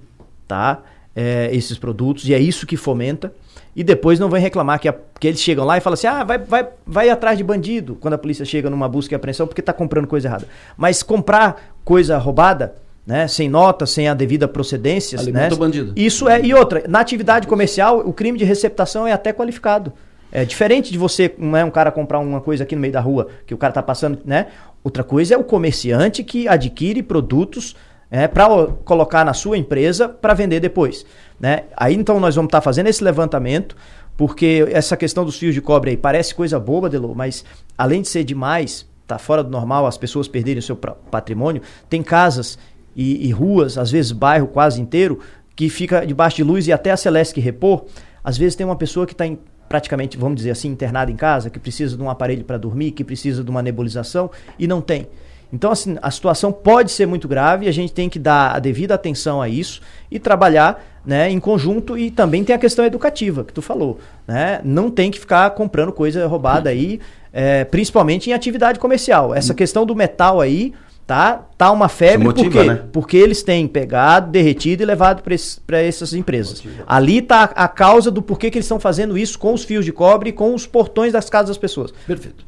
tá? 0.46 0.82
É, 1.20 1.50
esses 1.52 1.80
produtos 1.80 2.30
e 2.30 2.34
é 2.36 2.38
isso 2.40 2.68
que 2.68 2.78
fomenta. 2.78 3.34
E 3.76 3.84
depois 3.84 4.20
não 4.20 4.30
vem 4.30 4.40
reclamar 4.40 4.80
que, 4.80 4.88
a- 4.88 4.96
que 5.20 5.28
eles 5.28 5.42
chegam 5.42 5.66
lá 5.66 5.76
e 5.76 5.82
falam 5.82 5.96
assim: 5.96 6.06
ah, 6.06 6.24
vai, 6.24 6.38
vai, 6.38 6.68
vai 6.86 7.10
atrás 7.10 7.38
de 7.40 7.44
bandido 7.44 7.96
quando 8.00 8.14
a 8.14 8.18
polícia 8.20 8.46
chega 8.46 8.70
numa 8.70 8.88
busca 8.88 9.14
e 9.14 9.16
apreensão 9.16 9.48
porque 9.48 9.62
está 9.62 9.74
comprando 9.74 10.06
coisa 10.08 10.28
errada. 10.28 10.48
Mas 10.78 11.02
comprar 11.02 11.74
coisa 11.84 12.20
roubada, 12.20 12.76
né, 13.06 13.28
sem 13.28 13.50
nota, 13.50 13.88
sem 13.88 14.08
a 14.08 14.14
devida 14.14 14.48
procedência, 14.48 15.18
Alimenta 15.20 15.50
né, 15.50 15.56
o 15.56 15.58
bandido. 15.58 15.94
isso 15.96 16.30
é. 16.30 16.40
E 16.46 16.54
outra, 16.54 16.84
na 16.88 17.00
atividade 17.00 17.48
comercial, 17.48 18.00
o 18.06 18.14
crime 18.14 18.38
de 18.38 18.46
receptação 18.46 19.08
é 19.08 19.12
até 19.12 19.34
qualificado. 19.34 19.92
É 20.32 20.46
diferente 20.46 20.92
de 20.92 20.98
você, 21.00 21.34
não 21.38 21.58
é 21.58 21.64
um 21.66 21.72
cara 21.72 21.90
comprar 21.90 22.20
uma 22.20 22.42
coisa 22.42 22.64
aqui 22.64 22.76
no 22.76 22.82
meio 22.82 22.94
da 22.94 23.00
rua, 23.00 23.28
que 23.48 23.54
o 23.56 23.58
cara 23.58 23.74
tá 23.74 23.82
passando, 23.82 24.20
né? 24.26 24.48
Outra 24.84 25.04
coisa 25.04 25.34
é 25.34 25.38
o 25.38 25.44
comerciante 25.44 26.24
que 26.24 26.48
adquire 26.48 27.02
produtos 27.02 27.76
é, 28.10 28.28
para 28.28 28.48
colocar 28.86 29.26
na 29.26 29.34
sua 29.34 29.58
empresa 29.58 30.08
para 30.08 30.34
vender 30.34 30.60
depois. 30.60 31.06
Né? 31.40 31.64
Aí 31.76 31.96
então 31.96 32.20
nós 32.20 32.36
vamos 32.36 32.48
estar 32.48 32.62
fazendo 32.62 32.88
esse 32.88 33.04
levantamento, 33.04 33.76
porque 34.16 34.66
essa 34.72 34.98
questão 34.98 35.24
dos 35.24 35.38
fios 35.38 35.54
de 35.54 35.62
cobre 35.62 35.92
aí 35.92 35.98
parece 35.98 36.34
coisa 36.34 36.60
boba, 36.60 36.90
Delô, 36.90 37.14
mas 37.14 37.46
além 37.78 38.02
de 38.02 38.08
ser 38.08 38.24
demais, 38.24 38.88
tá 39.06 39.18
fora 39.18 39.44
do 39.44 39.50
normal, 39.50 39.86
as 39.86 39.98
pessoas 39.98 40.28
perderem 40.28 40.60
o 40.60 40.64
seu 40.64 40.76
patrimônio, 40.76 41.62
tem 41.90 42.02
casas 42.02 42.58
e, 42.96 43.28
e 43.28 43.32
ruas, 43.32 43.78
às 43.78 43.92
vezes 43.92 44.12
bairro 44.12 44.48
quase 44.48 44.82
inteiro, 44.82 45.20
que 45.56 45.70
fica 45.70 46.06
debaixo 46.06 46.38
de 46.38 46.44
luz 46.44 46.68
e 46.68 46.74
até 46.74 46.92
a 46.92 46.98
Celeste 46.98 47.40
repor, 47.40 47.86
às 48.24 48.38
vezes 48.38 48.56
tem 48.56 48.66
uma 48.66 48.76
pessoa 48.76 49.06
que 49.06 49.14
está 49.14 49.26
praticamente, 49.68 50.18
vamos 50.18 50.38
dizer 50.38 50.52
assim, 50.52 50.70
internada 50.70 51.12
em 51.12 51.16
casa, 51.16 51.50
que 51.50 51.60
precisa 51.60 51.96
de 51.96 52.02
um 52.02 52.10
aparelho 52.10 52.44
para 52.44 52.58
dormir, 52.58 52.92
que 52.92 53.04
precisa 53.04 53.44
de 53.44 53.50
uma 53.50 53.62
nebulização 53.62 54.32
e 54.58 54.68
não 54.68 54.82
tem. 54.82 55.08
Então, 55.52 55.72
assim, 55.72 55.98
a 56.02 56.12
situação 56.12 56.52
pode 56.52 56.92
ser 56.92 57.06
muito 57.06 57.28
grave 57.28 57.66
e 57.66 57.70
a 57.70 57.72
gente 57.72 57.94
tem 57.94 58.10
que 58.10 58.20
dar 58.20 58.56
a 58.56 58.60
devida 58.60 58.96
atenção 58.96 59.42
a 59.42 59.48
isso 59.48 59.82
e 60.12 60.20
trabalhar 60.20 60.84
né, 61.06 61.30
em 61.30 61.40
conjunto. 61.40 61.98
E 61.98 62.12
também 62.12 62.44
tem 62.44 62.56
a 62.56 62.60
questão 62.60 62.84
educativa, 62.84 63.44
que 63.44 63.54
tu 63.54 63.62
falou. 63.62 64.00
Né? 64.28 64.60
Não 64.64 64.92
tem 64.92 65.10
que 65.10 65.20
ficar 65.20 65.50
comprando 65.52 65.92
coisa 65.92 66.28
roubada 66.28 66.70
aí, 66.70 67.00
é, 67.32 67.64
principalmente 67.64 68.30
em 68.30 68.34
atividade 68.34 68.80
comercial. 68.80 69.34
Essa 69.34 69.54
questão 69.54 69.86
do 69.86 69.96
metal 69.96 70.42
aí, 70.42 70.74
tá? 71.08 71.46
Tá 71.58 71.72
uma 71.72 71.88
febre, 71.88 72.28
motiva, 72.28 72.50
por 72.50 72.62
quê? 72.62 72.68
né? 72.68 72.84
Porque 72.92 73.16
eles 73.16 73.42
têm 73.42 73.66
pegado, 73.66 74.30
derretido 74.30 74.84
e 74.84 74.86
levado 74.86 75.24
para 75.66 75.82
essas 75.82 76.14
empresas. 76.14 76.62
Ali 76.86 77.22
tá 77.22 77.46
a 77.56 77.70
causa 77.70 78.12
do 78.12 78.22
porquê 78.22 78.52
que 78.52 78.58
eles 78.58 78.66
estão 78.66 78.80
fazendo 78.80 79.18
isso 79.18 79.40
com 79.40 79.54
os 79.54 79.64
fios 79.64 79.86
de 79.86 79.94
cobre 79.94 80.32
e 80.32 80.34
com 80.34 80.54
os 80.54 80.68
portões 80.68 81.14
das 81.14 81.30
casas 81.30 81.50
das 81.50 81.58
pessoas. 81.58 81.94
Perfeito. 82.06 82.46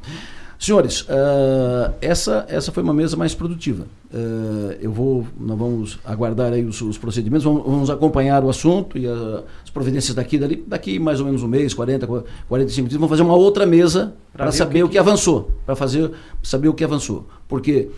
Senhores, 0.62 1.06
ah, 1.08 1.92
essa, 2.02 2.44
essa 2.46 2.70
foi 2.70 2.82
uma 2.82 2.92
mesa 2.92 3.16
mais 3.16 3.34
produtiva. 3.34 3.86
Ah, 4.12 4.76
eu 4.78 4.92
vou, 4.92 5.26
nós 5.38 5.58
vamos 5.58 5.98
aguardar 6.04 6.52
aí 6.52 6.62
os, 6.62 6.78
os 6.82 6.98
procedimentos, 6.98 7.44
vamos, 7.44 7.64
vamos 7.64 7.88
acompanhar 7.88 8.44
o 8.44 8.50
assunto 8.50 8.98
e 8.98 9.06
a- 9.08 9.42
as 9.64 9.70
providências 9.70 10.14
daqui 10.14 10.36
e 10.36 10.38
dali. 10.38 10.64
Daqui 10.66 10.98
mais 10.98 11.18
ou 11.18 11.24
menos 11.24 11.42
um 11.42 11.48
mês, 11.48 11.72
40, 11.72 12.06
45 12.46 12.88
dias, 12.90 12.98
vamos 13.00 13.08
fazer 13.10 13.22
uma 13.22 13.34
outra 13.34 13.64
mesa 13.64 14.12
para 14.34 14.52
saber 14.52 14.82
o 14.82 14.86
o 14.86 14.88
que 14.88 14.92
que, 14.92 14.98
avançou, 14.98 15.50
para 15.64 15.74
fazer 15.74 16.10
saber 16.42 16.68
o 16.68 16.74
que 16.74 16.84
avançou. 16.84 17.26
Porque 17.48 17.88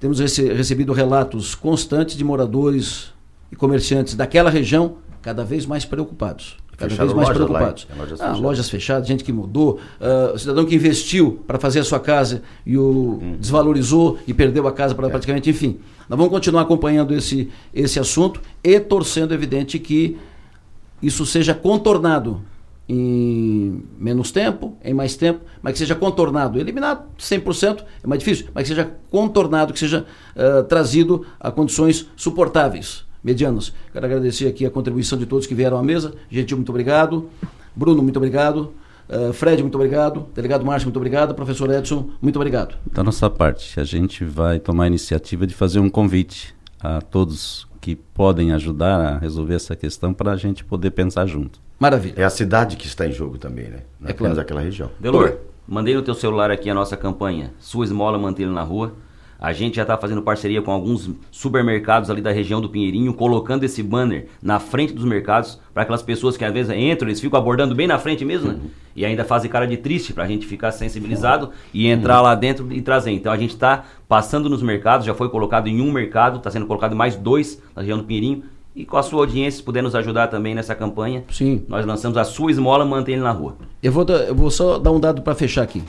temos 0.00 0.18
rece- 0.18 0.52
recebido 0.52 0.92
relatos 0.92 1.54
constantes 1.54 2.16
de 2.16 2.24
moradores 2.24 3.12
e 3.52 3.54
comerciantes 3.54 4.14
daquela 4.16 4.50
região 4.50 4.96
cada 5.22 5.44
vez 5.44 5.64
mais 5.66 5.84
preocupados. 5.84 6.56
Cada 6.78 6.90
Fecharam 6.90 7.08
vez 7.08 7.16
mais 7.16 7.28
lojas 7.28 7.40
lá, 7.42 7.46
preocupados. 7.58 7.86
hein? 7.90 7.96
Lojas 7.98 8.12
Ah, 8.20 8.24
fechadas. 8.24 8.40
lojas 8.40 8.70
fechadas, 8.70 9.08
gente 9.08 9.24
que 9.24 9.32
mudou, 9.32 9.80
o 10.32 10.38
cidadão 10.38 10.64
que 10.64 10.74
investiu 10.76 11.42
para 11.46 11.58
fazer 11.58 11.80
a 11.80 11.84
sua 11.84 11.98
casa 11.98 12.42
e 12.64 12.78
o 12.78 13.18
Hum. 13.20 13.36
desvalorizou 13.38 14.18
e 14.28 14.32
perdeu 14.32 14.66
a 14.68 14.72
casa 14.72 14.94
É. 14.94 14.96
pra, 14.96 15.10
praticamente, 15.10 15.50
enfim. 15.50 15.78
Nós 16.08 16.16
vamos 16.16 16.32
continuar 16.32 16.62
acompanhando 16.62 17.12
esse, 17.12 17.50
esse 17.74 17.98
assunto 17.98 18.40
e 18.62 18.78
torcendo, 18.78 19.34
evidente, 19.34 19.78
que 19.78 20.16
isso 21.02 21.26
seja 21.26 21.52
contornado 21.52 22.40
em 22.88 23.82
menos 23.98 24.30
tempo, 24.30 24.76
em 24.82 24.94
mais 24.94 25.14
tempo, 25.16 25.40
mas 25.60 25.72
que 25.74 25.78
seja 25.80 25.94
contornado. 25.94 26.58
Eliminado 26.58 27.02
100% 27.18 27.84
é 28.02 28.06
mais 28.06 28.18
difícil, 28.20 28.46
mas 28.54 28.62
que 28.62 28.68
seja 28.68 28.90
contornado, 29.10 29.72
que 29.72 29.78
seja 29.78 30.06
ah, 30.36 30.62
trazido 30.62 31.26
a 31.38 31.50
condições 31.50 32.08
suportáveis, 32.16 33.04
medianas. 33.28 33.72
Quero 33.92 34.06
agradecer 34.06 34.46
aqui 34.48 34.64
a 34.64 34.70
contribuição 34.70 35.18
de 35.18 35.26
todos 35.26 35.46
que 35.46 35.54
vieram 35.54 35.78
à 35.78 35.82
mesa. 35.82 36.14
Gentil, 36.30 36.56
muito 36.56 36.70
obrigado. 36.70 37.28
Bruno, 37.76 38.02
muito 38.02 38.16
obrigado. 38.16 38.72
Ah, 39.08 39.32
Fred, 39.32 39.62
muito 39.62 39.74
obrigado. 39.74 40.26
Delegado 40.34 40.64
Márcio, 40.64 40.86
muito 40.86 40.96
obrigado. 40.96 41.34
Professor 41.34 41.70
Edson, 41.70 42.10
muito 42.20 42.36
obrigado. 42.36 42.76
Da 42.92 43.02
nossa 43.02 43.28
parte, 43.30 43.78
a 43.78 43.84
gente 43.84 44.24
vai 44.24 44.58
tomar 44.58 44.84
a 44.84 44.86
iniciativa 44.86 45.46
de 45.46 45.54
fazer 45.54 45.78
um 45.78 45.88
convite 45.90 46.54
a 46.80 47.00
todos 47.00 47.66
que 47.80 47.94
podem 47.96 48.52
ajudar 48.52 49.00
a 49.00 49.18
resolver 49.18 49.54
essa 49.54 49.74
questão 49.76 50.12
para 50.12 50.32
a 50.32 50.36
gente 50.36 50.64
poder 50.64 50.90
pensar 50.90 51.26
junto. 51.26 51.60
Maravilha. 51.78 52.14
É 52.16 52.24
a 52.24 52.30
cidade 52.30 52.76
que 52.76 52.86
está 52.86 53.06
em 53.06 53.12
jogo 53.12 53.38
também, 53.38 53.68
né? 53.68 53.80
Não 54.00 54.08
É 54.08 54.10
é 54.10 54.14
apenas 54.14 54.32
claro. 54.32 54.40
aquela 54.40 54.60
região. 54.60 54.90
Delor, 54.98 55.36
mandei 55.66 55.94
no 55.94 56.02
teu 56.02 56.14
celular 56.14 56.50
aqui 56.50 56.68
a 56.68 56.74
nossa 56.74 56.96
campanha. 56.96 57.52
Sua 57.58 57.84
esmola 57.84 58.18
mantê-lo 58.18 58.52
na 58.52 58.62
rua. 58.62 58.92
A 59.40 59.52
gente 59.52 59.76
já 59.76 59.82
está 59.82 59.96
fazendo 59.96 60.20
parceria 60.20 60.60
com 60.60 60.72
alguns 60.72 61.08
supermercados 61.30 62.10
ali 62.10 62.20
da 62.20 62.32
região 62.32 62.60
do 62.60 62.68
Pinheirinho, 62.68 63.14
colocando 63.14 63.62
esse 63.62 63.84
banner 63.84 64.26
na 64.42 64.58
frente 64.58 64.92
dos 64.92 65.04
mercados, 65.04 65.60
para 65.72 65.84
aquelas 65.84 66.02
pessoas 66.02 66.36
que 66.36 66.44
às 66.44 66.52
vezes 66.52 66.76
entram, 66.76 67.08
eles 67.08 67.20
ficam 67.20 67.38
abordando 67.38 67.72
bem 67.72 67.86
na 67.86 68.00
frente 68.00 68.24
mesmo, 68.24 68.52
né? 68.52 68.58
E 68.96 69.04
ainda 69.04 69.24
fazem 69.24 69.48
cara 69.48 69.64
de 69.64 69.76
triste, 69.76 70.12
para 70.12 70.24
a 70.24 70.26
gente 70.26 70.44
ficar 70.44 70.72
sensibilizado 70.72 71.50
e 71.72 71.86
entrar 71.86 72.20
lá 72.20 72.34
dentro 72.34 72.72
e 72.72 72.82
trazer. 72.82 73.12
Então 73.12 73.30
a 73.30 73.36
gente 73.36 73.50
está 73.50 73.84
passando 74.08 74.50
nos 74.50 74.60
mercados, 74.60 75.06
já 75.06 75.14
foi 75.14 75.28
colocado 75.28 75.68
em 75.68 75.80
um 75.80 75.92
mercado, 75.92 76.38
está 76.38 76.50
sendo 76.50 76.66
colocado 76.66 76.94
em 76.94 76.96
mais 76.96 77.14
dois 77.14 77.62
na 77.76 77.82
região 77.82 77.98
do 77.98 78.02
Pinheirinho. 78.02 78.42
E 78.74 78.84
com 78.84 78.96
a 78.96 79.04
sua 79.04 79.20
audiência, 79.20 79.58
se 79.58 79.62
puder 79.62 79.82
nos 79.84 79.94
ajudar 79.94 80.26
também 80.26 80.52
nessa 80.52 80.74
campanha, 80.74 81.22
Sim. 81.30 81.64
nós 81.68 81.86
lançamos 81.86 82.18
a 82.18 82.24
sua 82.24 82.50
esmola, 82.50 82.84
mantém 82.84 83.14
ele 83.14 83.22
na 83.22 83.32
rua. 83.32 83.56
Eu 83.80 83.92
vou, 83.92 84.04
eu 84.04 84.34
vou 84.34 84.50
só 84.50 84.80
dar 84.80 84.90
um 84.90 84.98
dado 84.98 85.22
para 85.22 85.34
fechar 85.34 85.62
aqui. 85.62 85.82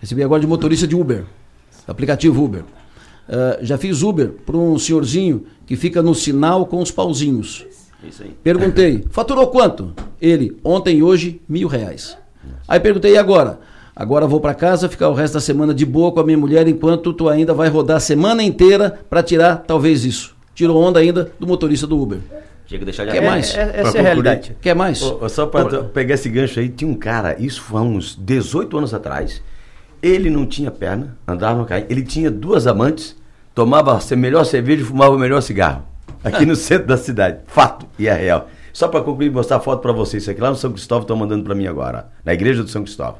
Recebi 0.00 0.24
agora 0.24 0.40
de 0.40 0.46
motorista 0.46 0.88
de 0.88 0.96
Uber, 0.96 1.24
aplicativo 1.86 2.44
Uber. 2.44 2.64
Ah, 3.32 3.58
já 3.62 3.78
fiz 3.78 4.02
Uber 4.02 4.32
para 4.44 4.56
um 4.56 4.76
senhorzinho 4.76 5.44
que 5.64 5.76
fica 5.76 6.02
no 6.02 6.14
sinal 6.14 6.66
com 6.66 6.82
os 6.82 6.90
pauzinhos. 6.90 7.64
Isso 8.02 8.24
aí. 8.24 8.34
Perguntei, 8.42 9.04
faturou 9.12 9.46
quanto? 9.46 9.92
Ele, 10.20 10.56
ontem 10.64 10.98
e 10.98 11.02
hoje, 11.02 11.40
mil 11.48 11.68
reais. 11.68 12.18
Aí 12.66 12.80
perguntei, 12.80 13.12
e 13.12 13.16
agora? 13.18 13.60
Agora 13.94 14.26
vou 14.26 14.40
para 14.40 14.54
casa 14.54 14.88
ficar 14.88 15.08
o 15.10 15.14
resto 15.14 15.34
da 15.34 15.40
semana 15.40 15.72
de 15.74 15.84
boa 15.84 16.10
com 16.10 16.20
a 16.20 16.24
minha 16.24 16.38
mulher, 16.38 16.66
enquanto 16.66 17.12
tu 17.12 17.28
ainda 17.28 17.52
vai 17.54 17.68
rodar 17.68 17.98
a 17.98 18.00
semana 18.00 18.42
inteira 18.42 19.00
para 19.08 19.22
tirar 19.22 19.58
talvez 19.66 20.04
isso. 20.04 20.34
Tirou 20.54 20.76
onda 20.82 20.98
ainda 20.98 21.30
do 21.38 21.46
motorista 21.46 21.86
do 21.86 22.00
Uber. 22.00 22.18
Tinha 22.66 22.78
que 22.78 22.84
deixar 22.84 23.04
de 23.04 23.12
Quer 23.12 23.22
mais? 23.22 23.54
É- 23.54 23.60
é- 23.62 23.66
Pra 23.66 23.80
essa 23.80 23.96
é 23.98 24.00
a 24.00 24.02
realidade. 24.02 24.56
Quer 24.60 24.74
mais? 24.74 24.98
Só 25.28 25.46
para 25.46 25.84
pegar 25.84 26.14
esse 26.14 26.28
gancho 26.28 26.58
aí, 26.60 26.68
tinha 26.68 26.90
um 26.90 26.94
cara, 26.94 27.36
isso 27.38 27.60
foi 27.60 27.80
há 27.80 27.82
uns 27.84 28.16
18 28.16 28.78
anos 28.78 28.94
atrás. 28.94 29.42
Ele 30.02 30.30
não 30.30 30.46
tinha 30.46 30.70
perna, 30.70 31.16
andava 31.28 31.58
no 31.58 31.66
carro. 31.66 31.84
Ele 31.90 32.02
tinha 32.02 32.30
duas 32.30 32.66
amantes, 32.66 33.16
tomava 33.54 33.98
a 33.98 34.16
melhor 34.16 34.44
cerveja 34.44 34.82
e 34.82 34.84
fumava 34.84 35.14
o 35.14 35.18
melhor 35.18 35.40
cigarro. 35.40 35.82
Aqui 36.22 36.44
no 36.46 36.54
centro 36.56 36.86
da 36.86 36.96
cidade. 36.96 37.38
Fato, 37.46 37.86
e 37.98 38.06
é 38.08 38.14
real. 38.14 38.48
Só 38.72 38.86
para 38.88 39.00
concluir, 39.00 39.30
mostrar 39.30 39.56
a 39.56 39.60
foto 39.60 39.80
para 39.80 39.92
vocês. 39.92 40.22
Isso 40.22 40.30
aqui 40.30 40.40
lá 40.40 40.50
no 40.50 40.56
São 40.56 40.70
Cristóvão 40.72 41.02
estão 41.02 41.16
mandando 41.16 41.42
para 41.44 41.54
mim 41.54 41.66
agora. 41.66 42.06
Na 42.24 42.32
igreja 42.32 42.62
do 42.62 42.68
São 42.68 42.82
Cristóvão. 42.84 43.16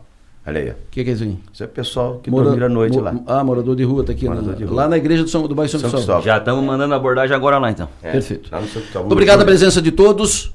Olha 0.46 0.60
aí. 0.60 0.68
ó. 0.70 0.72
O 0.72 0.76
que, 0.90 1.04
que 1.04 1.10
é 1.10 1.12
isso 1.12 1.22
aí? 1.24 1.38
Isso 1.52 1.64
é 1.64 1.66
pessoal 1.66 2.18
que 2.22 2.30
Mora- 2.30 2.44
dormir 2.44 2.64
à 2.64 2.68
noite 2.68 2.96
mo- 2.96 3.02
lá. 3.02 3.14
Ah, 3.26 3.44
morador 3.44 3.74
de 3.76 3.82
rua, 3.84 4.04
tá 4.04 4.12
aqui. 4.12 4.26
Morador 4.26 4.52
na- 4.52 4.54
de 4.54 4.64
rua. 4.64 4.76
Lá 4.76 4.88
na 4.88 4.96
igreja 4.96 5.22
do, 5.24 5.28
São, 5.28 5.46
do 5.46 5.54
bairro 5.54 5.70
São, 5.70 5.80
São 5.80 5.90
Cristóvão. 5.90 6.20
Cristóvão. 6.22 6.22
Já 6.22 6.38
estamos 6.38 6.64
mandando 6.64 6.94
abordagem 6.94 7.34
agora 7.36 7.58
lá 7.58 7.70
então. 7.70 7.88
É, 8.02 8.12
Perfeito. 8.12 8.48
Lá 8.50 8.60
no 8.60 8.66
São 8.68 8.80
Cristóvão. 8.80 9.02
Muito 9.08 9.12
obrigado 9.12 9.42
a 9.42 9.44
presença 9.44 9.82
de 9.82 9.90
todos. 9.90 10.52